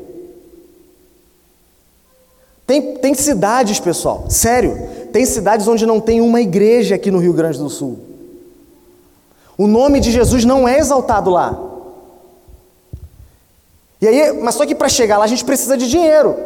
Tem, 2.68 2.96
tem 2.96 3.14
cidades, 3.14 3.80
pessoal, 3.80 4.26
sério, 4.28 4.78
tem 5.10 5.24
cidades 5.24 5.66
onde 5.66 5.86
não 5.86 5.98
tem 5.98 6.20
uma 6.20 6.38
igreja 6.38 6.96
aqui 6.96 7.10
no 7.10 7.18
Rio 7.18 7.32
Grande 7.32 7.58
do 7.58 7.70
Sul. 7.70 7.98
O 9.56 9.66
nome 9.66 10.00
de 10.00 10.10
Jesus 10.12 10.44
não 10.44 10.68
é 10.68 10.78
exaltado 10.78 11.30
lá. 11.30 11.58
E 14.02 14.06
aí, 14.06 14.32
mas 14.34 14.54
só 14.54 14.66
que 14.66 14.74
para 14.74 14.90
chegar 14.90 15.16
lá 15.16 15.24
a 15.24 15.28
gente 15.28 15.46
precisa 15.46 15.78
de 15.78 15.88
dinheiro. 15.88 16.36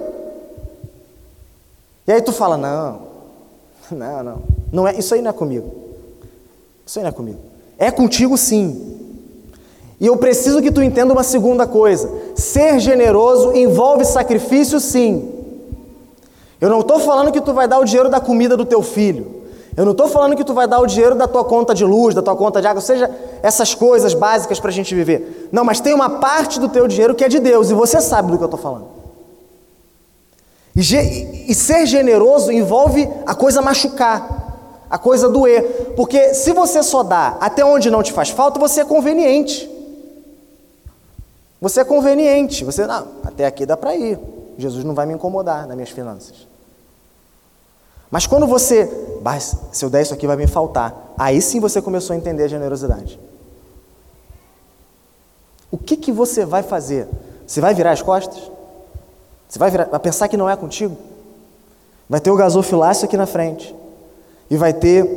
E 2.06 2.12
aí 2.12 2.22
tu 2.22 2.32
fala: 2.32 2.56
"Não. 2.56 3.00
Não, 3.90 4.22
não. 4.22 4.42
Não 4.72 4.88
é, 4.88 4.96
isso 4.96 5.14
aí 5.16 5.20
não 5.20 5.30
é 5.30 5.34
comigo. 5.34 5.72
Isso 6.86 7.00
aí 7.00 7.02
não 7.02 7.10
é 7.10 7.12
comigo. 7.12 7.40
É 7.76 7.90
contigo 7.90 8.38
sim. 8.38 8.96
E 9.98 10.06
eu 10.06 10.16
preciso 10.16 10.62
que 10.62 10.70
tu 10.70 10.84
entenda 10.84 11.12
uma 11.12 11.24
segunda 11.24 11.66
coisa. 11.66 12.08
Ser 12.36 12.78
generoso 12.78 13.56
envolve 13.56 14.04
sacrifício 14.04 14.78
sim. 14.78 15.41
Eu 16.62 16.70
não 16.70 16.78
estou 16.78 17.00
falando 17.00 17.32
que 17.32 17.40
tu 17.40 17.52
vai 17.52 17.66
dar 17.66 17.80
o 17.80 17.84
dinheiro 17.84 18.08
da 18.08 18.20
comida 18.20 18.56
do 18.56 18.64
teu 18.64 18.82
filho. 18.82 19.42
Eu 19.76 19.84
não 19.84 19.90
estou 19.90 20.06
falando 20.06 20.36
que 20.36 20.44
tu 20.44 20.54
vai 20.54 20.68
dar 20.68 20.78
o 20.78 20.86
dinheiro 20.86 21.16
da 21.16 21.26
tua 21.26 21.44
conta 21.44 21.74
de 21.74 21.84
luz, 21.84 22.14
da 22.14 22.22
tua 22.22 22.36
conta 22.36 22.60
de 22.60 22.68
água, 22.68 22.80
seja 22.80 23.10
essas 23.42 23.74
coisas 23.74 24.14
básicas 24.14 24.60
para 24.60 24.70
a 24.70 24.72
gente 24.72 24.94
viver. 24.94 25.48
Não, 25.50 25.64
mas 25.64 25.80
tem 25.80 25.92
uma 25.92 26.08
parte 26.08 26.60
do 26.60 26.68
teu 26.68 26.86
dinheiro 26.86 27.16
que 27.16 27.24
é 27.24 27.28
de 27.28 27.40
Deus 27.40 27.68
e 27.68 27.74
você 27.74 28.00
sabe 28.00 28.30
do 28.30 28.38
que 28.38 28.44
eu 28.44 28.46
estou 28.46 28.60
falando. 28.60 28.86
E, 30.76 31.50
e 31.50 31.52
ser 31.52 31.84
generoso 31.84 32.52
envolve 32.52 33.10
a 33.26 33.34
coisa 33.34 33.60
machucar, 33.60 34.86
a 34.88 34.98
coisa 34.98 35.28
doer. 35.28 35.94
Porque 35.96 36.32
se 36.32 36.52
você 36.52 36.80
só 36.80 37.02
dá 37.02 37.38
até 37.40 37.64
onde 37.64 37.90
não 37.90 38.04
te 38.04 38.12
faz 38.12 38.30
falta, 38.30 38.60
você 38.60 38.82
é 38.82 38.84
conveniente. 38.84 39.68
Você 41.60 41.80
é 41.80 41.84
conveniente. 41.84 42.64
Você, 42.64 42.86
não, 42.86 43.08
até 43.24 43.46
aqui 43.46 43.66
dá 43.66 43.76
para 43.76 43.96
ir. 43.96 44.16
Jesus 44.56 44.84
não 44.84 44.94
vai 44.94 45.06
me 45.06 45.14
incomodar 45.14 45.66
nas 45.66 45.74
minhas 45.74 45.90
finanças. 45.90 46.51
Mas 48.12 48.26
quando 48.26 48.46
você, 48.46 48.90
se 49.72 49.82
eu 49.82 49.88
der 49.88 50.02
isso 50.02 50.12
aqui 50.12 50.26
vai 50.26 50.36
me 50.36 50.46
faltar, 50.46 51.14
aí 51.16 51.40
sim 51.40 51.58
você 51.58 51.80
começou 51.80 52.12
a 52.12 52.16
entender 52.18 52.42
a 52.42 52.48
generosidade. 52.48 53.18
O 55.70 55.78
que, 55.78 55.96
que 55.96 56.12
você 56.12 56.44
vai 56.44 56.62
fazer? 56.62 57.08
Você 57.46 57.58
vai 57.58 57.72
virar 57.72 57.92
as 57.92 58.02
costas? 58.02 58.52
Você 59.48 59.58
vai, 59.58 59.70
virar, 59.70 59.86
vai 59.86 59.98
pensar 59.98 60.28
que 60.28 60.36
não 60.36 60.48
é 60.48 60.54
contigo? 60.54 60.94
Vai 62.06 62.20
ter 62.20 62.30
o 62.30 62.36
gasofilácio 62.36 63.06
aqui 63.06 63.16
na 63.16 63.24
frente. 63.24 63.74
E 64.50 64.58
vai 64.58 64.74
ter 64.74 65.08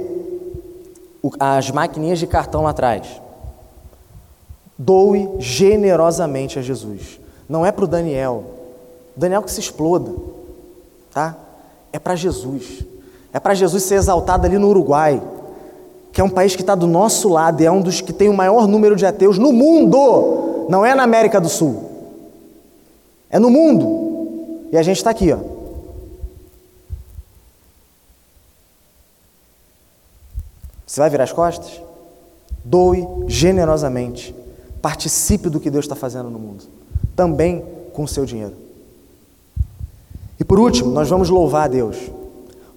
as 1.37 1.69
maquininhas 1.71 2.17
de 2.17 2.27
cartão 2.27 2.61
lá 2.61 2.69
atrás. 2.69 3.21
Doe 4.77 5.29
generosamente 5.37 6.59
a 6.59 6.61
Jesus. 6.61 7.19
Não 7.49 7.65
é 7.65 7.73
para 7.73 7.83
o 7.83 7.87
Daniel. 7.89 8.45
Daniel 9.17 9.43
que 9.43 9.51
se 9.51 9.59
exploda. 9.59 10.13
Tá? 11.11 11.35
É 11.95 11.99
para 11.99 12.15
Jesus. 12.15 12.83
É 13.31 13.39
para 13.39 13.53
Jesus 13.53 13.83
ser 13.83 13.95
exaltado 13.95 14.45
ali 14.45 14.57
no 14.57 14.67
Uruguai, 14.67 15.21
que 16.11 16.19
é 16.19 16.23
um 16.23 16.29
país 16.29 16.53
que 16.55 16.61
está 16.61 16.75
do 16.75 16.87
nosso 16.87 17.29
lado 17.29 17.61
e 17.61 17.65
é 17.65 17.71
um 17.71 17.81
dos 17.81 18.01
que 18.01 18.11
tem 18.11 18.27
o 18.27 18.33
maior 18.33 18.67
número 18.67 18.95
de 18.95 19.05
ateus 19.05 19.37
no 19.37 19.53
mundo, 19.53 20.65
não 20.69 20.85
é 20.85 20.93
na 20.93 21.03
América 21.03 21.39
do 21.39 21.47
Sul. 21.47 21.89
É 23.29 23.39
no 23.39 23.49
mundo. 23.49 24.67
E 24.71 24.77
a 24.77 24.83
gente 24.83 24.97
está 24.97 25.09
aqui, 25.09 25.31
ó. 25.31 25.37
Você 30.85 30.99
vai 30.99 31.09
virar 31.09 31.23
as 31.23 31.33
costas? 31.33 31.81
Doe 32.63 33.07
generosamente. 33.27 34.35
Participe 34.81 35.49
do 35.49 35.59
que 35.59 35.69
Deus 35.69 35.85
está 35.85 35.95
fazendo 35.95 36.29
no 36.29 36.39
mundo. 36.39 36.65
Também 37.15 37.63
com 37.93 38.03
o 38.03 38.07
seu 38.07 38.25
dinheiro. 38.25 38.64
E 40.39 40.43
por 40.43 40.59
último, 40.59 40.91
nós 40.91 41.09
vamos 41.09 41.29
louvar 41.29 41.65
a 41.65 41.67
Deus. 41.67 41.97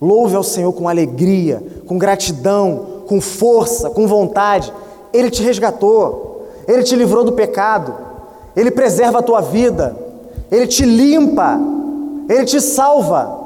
Louve 0.01 0.37
ao 0.37 0.43
Senhor 0.43 0.73
com 0.73 0.89
alegria, 0.89 1.63
com 1.87 1.99
gratidão, 1.99 3.03
com 3.07 3.21
força, 3.21 3.91
com 3.91 4.07
vontade. 4.07 4.73
Ele 5.13 5.31
te 5.31 5.43
resgatou, 5.43 6.47
ele 6.67 6.83
te 6.83 6.95
livrou 6.95 7.25
do 7.25 7.33
pecado, 7.33 7.95
ele 8.55 8.71
preserva 8.71 9.19
a 9.19 9.23
tua 9.23 9.41
vida, 9.41 9.97
ele 10.51 10.67
te 10.67 10.85
limpa, 10.85 11.59
ele 12.29 12.45
te 12.45 12.61
salva. 12.61 13.39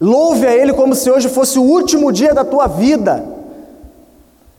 Louve 0.00 0.46
a 0.46 0.54
Ele 0.54 0.74
como 0.74 0.94
se 0.94 1.10
hoje 1.10 1.28
fosse 1.28 1.58
o 1.58 1.62
último 1.62 2.12
dia 2.12 2.34
da 2.34 2.44
tua 2.44 2.66
vida. 2.66 3.24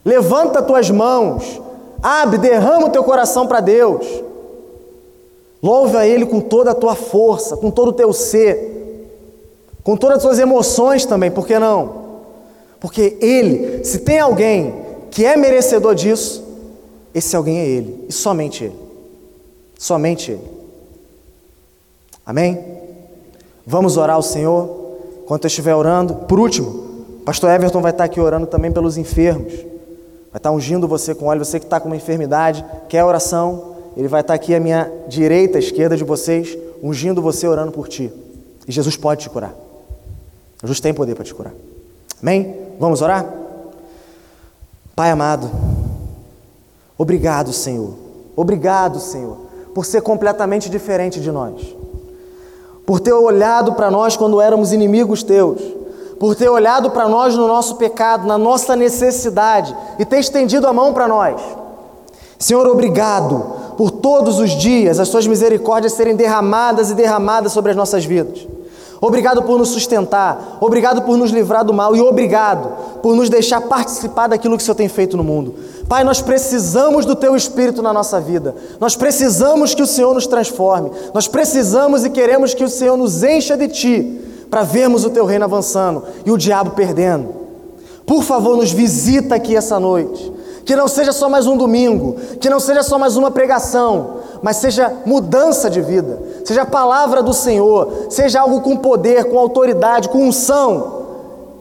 Levanta 0.03 0.61
tuas 0.61 0.89
mãos, 0.89 1.61
abre, 2.01 2.37
derrama 2.37 2.87
o 2.87 2.89
teu 2.89 3.03
coração 3.03 3.45
para 3.45 3.59
Deus. 3.59 4.05
Louve 5.61 5.97
a 5.97 6.05
Ele 6.05 6.25
com 6.25 6.39
toda 6.39 6.71
a 6.71 6.75
tua 6.75 6.95
força, 6.95 7.57
com 7.57 7.71
todo 7.71 7.89
o 7.89 7.93
teu 7.93 8.13
ser, 8.13 9.09
com 9.83 9.95
todas 9.95 10.17
as 10.17 10.23
tuas 10.23 10.39
emoções 10.39 11.05
também, 11.05 11.31
por 11.31 11.47
que 11.47 11.57
não? 11.57 12.07
Porque 12.79 13.17
Ele, 13.21 13.83
se 13.83 13.99
tem 13.99 14.19
alguém 14.19 14.73
que 15.09 15.25
é 15.25 15.35
merecedor 15.35 15.95
disso, 15.95 16.43
esse 17.13 17.35
alguém 17.35 17.59
é 17.59 17.65
Ele, 17.65 18.05
e 18.07 18.13
somente 18.13 18.65
Ele. 18.65 18.75
Somente 19.79 20.31
Ele. 20.31 20.41
Amém? 22.25 22.59
Vamos 23.65 23.97
orar 23.97 24.17
ao 24.17 24.21
Senhor 24.21 24.69
enquanto 25.23 25.45
eu 25.45 25.47
estiver 25.47 25.73
orando. 25.73 26.13
Por 26.15 26.39
último, 26.39 26.87
Pastor 27.25 27.49
Everton 27.49 27.81
vai 27.81 27.91
estar 27.91 28.03
aqui 28.03 28.19
orando 28.19 28.47
também 28.47 28.71
pelos 28.71 28.97
enfermos. 28.97 29.53
Vai 30.31 30.37
estar 30.37 30.51
ungindo 30.51 30.87
você 30.87 31.15
com 31.15 31.25
óleo, 31.25 31.43
você 31.43 31.59
que 31.59 31.65
está 31.65 31.79
com 31.79 31.87
uma 31.87 31.95
enfermidade, 31.95 32.63
quer 32.87 33.03
oração, 33.03 33.76
ele 33.97 34.07
vai 34.07 34.21
estar 34.21 34.35
aqui 34.35 34.53
à 34.53 34.59
minha 34.59 34.91
direita, 35.07 35.57
à 35.57 35.59
esquerda 35.59 35.97
de 35.97 36.03
vocês, 36.03 36.55
ungindo 36.83 37.19
você, 37.19 37.47
orando 37.47 37.71
por 37.71 37.87
ti. 37.87 38.13
E 38.67 38.71
Jesus 38.71 38.95
pode 38.95 39.23
te 39.23 39.29
curar. 39.29 39.55
Jesus 40.61 40.79
tem 40.79 40.93
poder 40.93 41.15
para 41.15 41.25
te 41.25 41.33
curar. 41.33 41.53
Amém? 42.21 42.55
Vamos 42.79 43.01
orar? 43.01 43.25
Pai 44.95 45.09
amado, 45.09 45.49
obrigado, 46.95 47.51
Senhor. 47.51 47.93
Obrigado, 48.35 48.99
Senhor, 48.99 49.37
por 49.73 49.83
ser 49.83 50.01
completamente 50.01 50.69
diferente 50.69 51.19
de 51.19 51.31
nós. 51.31 51.75
Por 52.85 52.99
ter 52.99 53.13
olhado 53.13 53.73
para 53.73 53.89
nós 53.89 54.15
quando 54.15 54.39
éramos 54.39 54.71
inimigos 54.71 55.23
teus. 55.23 55.59
Por 56.19 56.35
ter 56.35 56.49
olhado 56.49 56.91
para 56.91 57.09
nós 57.09 57.35
no 57.35 57.47
nosso 57.47 57.75
pecado, 57.77 58.27
na 58.27 58.37
nossa 58.37 58.75
necessidade 58.75 59.75
e 59.97 60.05
ter 60.05 60.19
estendido 60.19 60.67
a 60.67 60.73
mão 60.73 60.93
para 60.93 61.07
nós. 61.07 61.41
Senhor, 62.39 62.67
obrigado 62.67 63.66
por 63.77 63.91
todos 63.91 64.39
os 64.39 64.51
dias 64.51 64.99
as 64.99 65.07
suas 65.07 65.27
misericórdias 65.27 65.93
serem 65.93 66.15
derramadas 66.15 66.89
e 66.89 66.95
derramadas 66.95 67.51
sobre 67.51 67.71
as 67.71 67.77
nossas 67.77 68.03
vidas. 68.03 68.45
Obrigado 68.99 69.43
por 69.43 69.59
nos 69.59 69.69
sustentar, 69.69 70.57
obrigado 70.59 71.03
por 71.03 71.17
nos 71.17 71.29
livrar 71.29 71.63
do 71.63 71.71
mal 71.71 71.95
e 71.95 72.01
obrigado 72.01 72.99
por 73.03 73.15
nos 73.15 73.29
deixar 73.29 73.61
participar 73.61 74.27
daquilo 74.27 74.57
que 74.57 74.63
o 74.63 74.65
Senhor 74.65 74.75
tem 74.75 74.89
feito 74.89 75.15
no 75.15 75.23
mundo. 75.23 75.53
Pai, 75.87 76.03
nós 76.03 76.19
precisamos 76.19 77.05
do 77.05 77.15
Teu 77.15 77.35
Espírito 77.35 77.83
na 77.83 77.93
nossa 77.93 78.19
vida, 78.19 78.55
nós 78.79 78.95
precisamos 78.95 79.75
que 79.75 79.83
o 79.83 79.87
Senhor 79.87 80.15
nos 80.15 80.25
transforme, 80.25 80.91
nós 81.13 81.27
precisamos 81.27 82.03
e 82.03 82.09
queremos 82.09 82.55
que 82.55 82.63
o 82.63 82.69
Senhor 82.69 82.97
nos 82.97 83.21
encha 83.21 83.55
de 83.55 83.67
Ti 83.67 84.21
para 84.49 84.63
vermos 84.63 85.05
o 85.05 85.11
Teu 85.11 85.25
reino 85.25 85.45
avançando 85.45 86.03
e 86.25 86.31
o 86.31 86.37
diabo 86.37 86.71
perdendo. 86.71 87.35
Por 88.03 88.23
favor, 88.23 88.57
nos 88.57 88.71
visita 88.71 89.35
aqui 89.35 89.55
essa 89.55 89.79
noite. 89.79 90.36
Que 90.67 90.75
não 90.75 90.89
seja 90.89 91.13
só 91.13 91.29
mais 91.29 91.47
um 91.47 91.55
domingo, 91.55 92.17
que 92.41 92.49
não 92.49 92.59
seja 92.59 92.83
só 92.83 92.99
mais 92.99 93.15
uma 93.15 93.31
pregação, 93.31 94.17
mas 94.41 94.57
seja 94.57 94.93
mudança 95.05 95.69
de 95.69 95.79
vida, 95.79 96.21
seja 96.43 96.63
a 96.63 96.65
palavra 96.65 97.23
do 97.23 97.33
Senhor, 97.33 98.07
seja 98.09 98.41
algo 98.41 98.59
com 98.59 98.75
poder, 98.75 99.29
com 99.29 99.39
autoridade, 99.39 100.09
com 100.09 100.27
unção. 100.27 101.05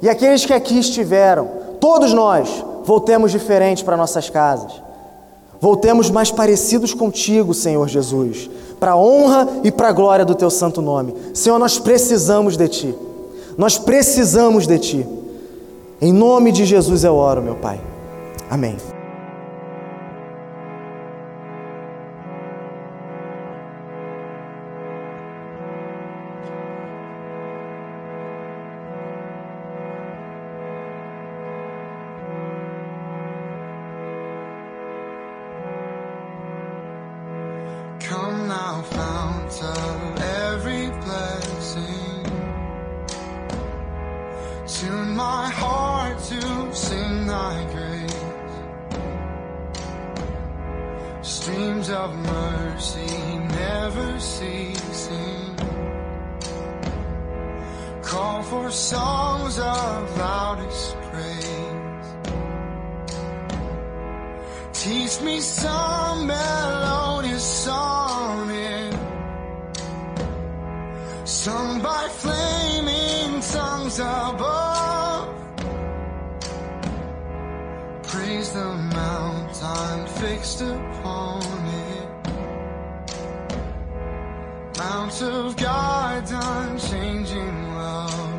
E 0.03 0.09
aqueles 0.09 0.45
que 0.45 0.53
aqui 0.53 0.81
estiveram, 0.81 1.49
todos 1.79 2.13
nós, 2.13 2.65
voltemos 2.83 3.31
diferentes 3.31 3.85
para 3.85 3.97
nossas 3.97 4.29
casas. 4.29 4.73
Voltemos 5.61 6.11
mais 6.11 6.33
parecidos 6.33 6.93
contigo, 6.93 7.55
Senhor 7.55 7.87
Jesus, 7.87 8.51
para 8.81 8.91
a 8.91 8.97
honra 8.97 9.47
e 9.63 9.71
para 9.71 9.91
a 9.91 9.93
glória 9.93 10.25
do 10.25 10.35
teu 10.35 10.51
santo 10.51 10.83
nome. 10.83 11.15
Senhor, 11.33 11.61
nós 11.61 11.79
precisamos 11.79 12.57
de 12.57 12.67
ti. 12.67 12.95
Nós 13.57 13.79
precisamos 13.79 14.67
de 14.67 14.81
ti. 14.81 15.07
Em 16.01 16.13
nome 16.13 16.51
de 16.51 16.65
Jesus 16.65 17.05
eu 17.05 17.15
oro, 17.15 17.41
meu 17.41 17.55
Pai. 17.55 17.81
Amém. 18.51 18.96
Come 38.09 38.47
now, 38.47 38.83
fount 38.83 39.63
of 39.65 40.21
every 40.23 40.91
blessing. 41.05 42.23
Tune 44.65 45.17
my 45.17 45.49
heart 45.49 46.17
to 46.31 46.73
sing 46.73 47.27
thy 47.27 47.65
grace. 47.73 48.23
Streams 51.23 51.91
of 51.91 52.15
mercy 52.15 53.39
never 53.59 54.21
ceasing. 54.21 55.57
Call 58.03 58.41
for 58.45 58.71
songs 58.71 59.59
of 59.59 60.17
loudest 60.17 60.97
praise. 61.11 62.09
Teach 64.73 65.21
me 65.23 65.41
some 65.41 66.29
melodious 66.29 67.06
Sung 71.47 71.81
by 71.81 72.09
flaming 72.09 73.41
tongues 73.41 74.01
above. 74.01 75.29
Praise 78.03 78.51
the 78.51 78.65
mountain 78.99 80.07
fixed 80.19 80.63
upon 80.63 81.43
it. 81.87 82.09
Mount 84.77 85.23
of 85.23 85.57
God's 85.57 86.33
unchanging 86.33 87.75
love 87.77 88.35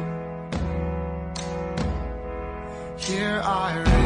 Here 2.98 3.42
I 3.42 3.78
raise 3.78 3.97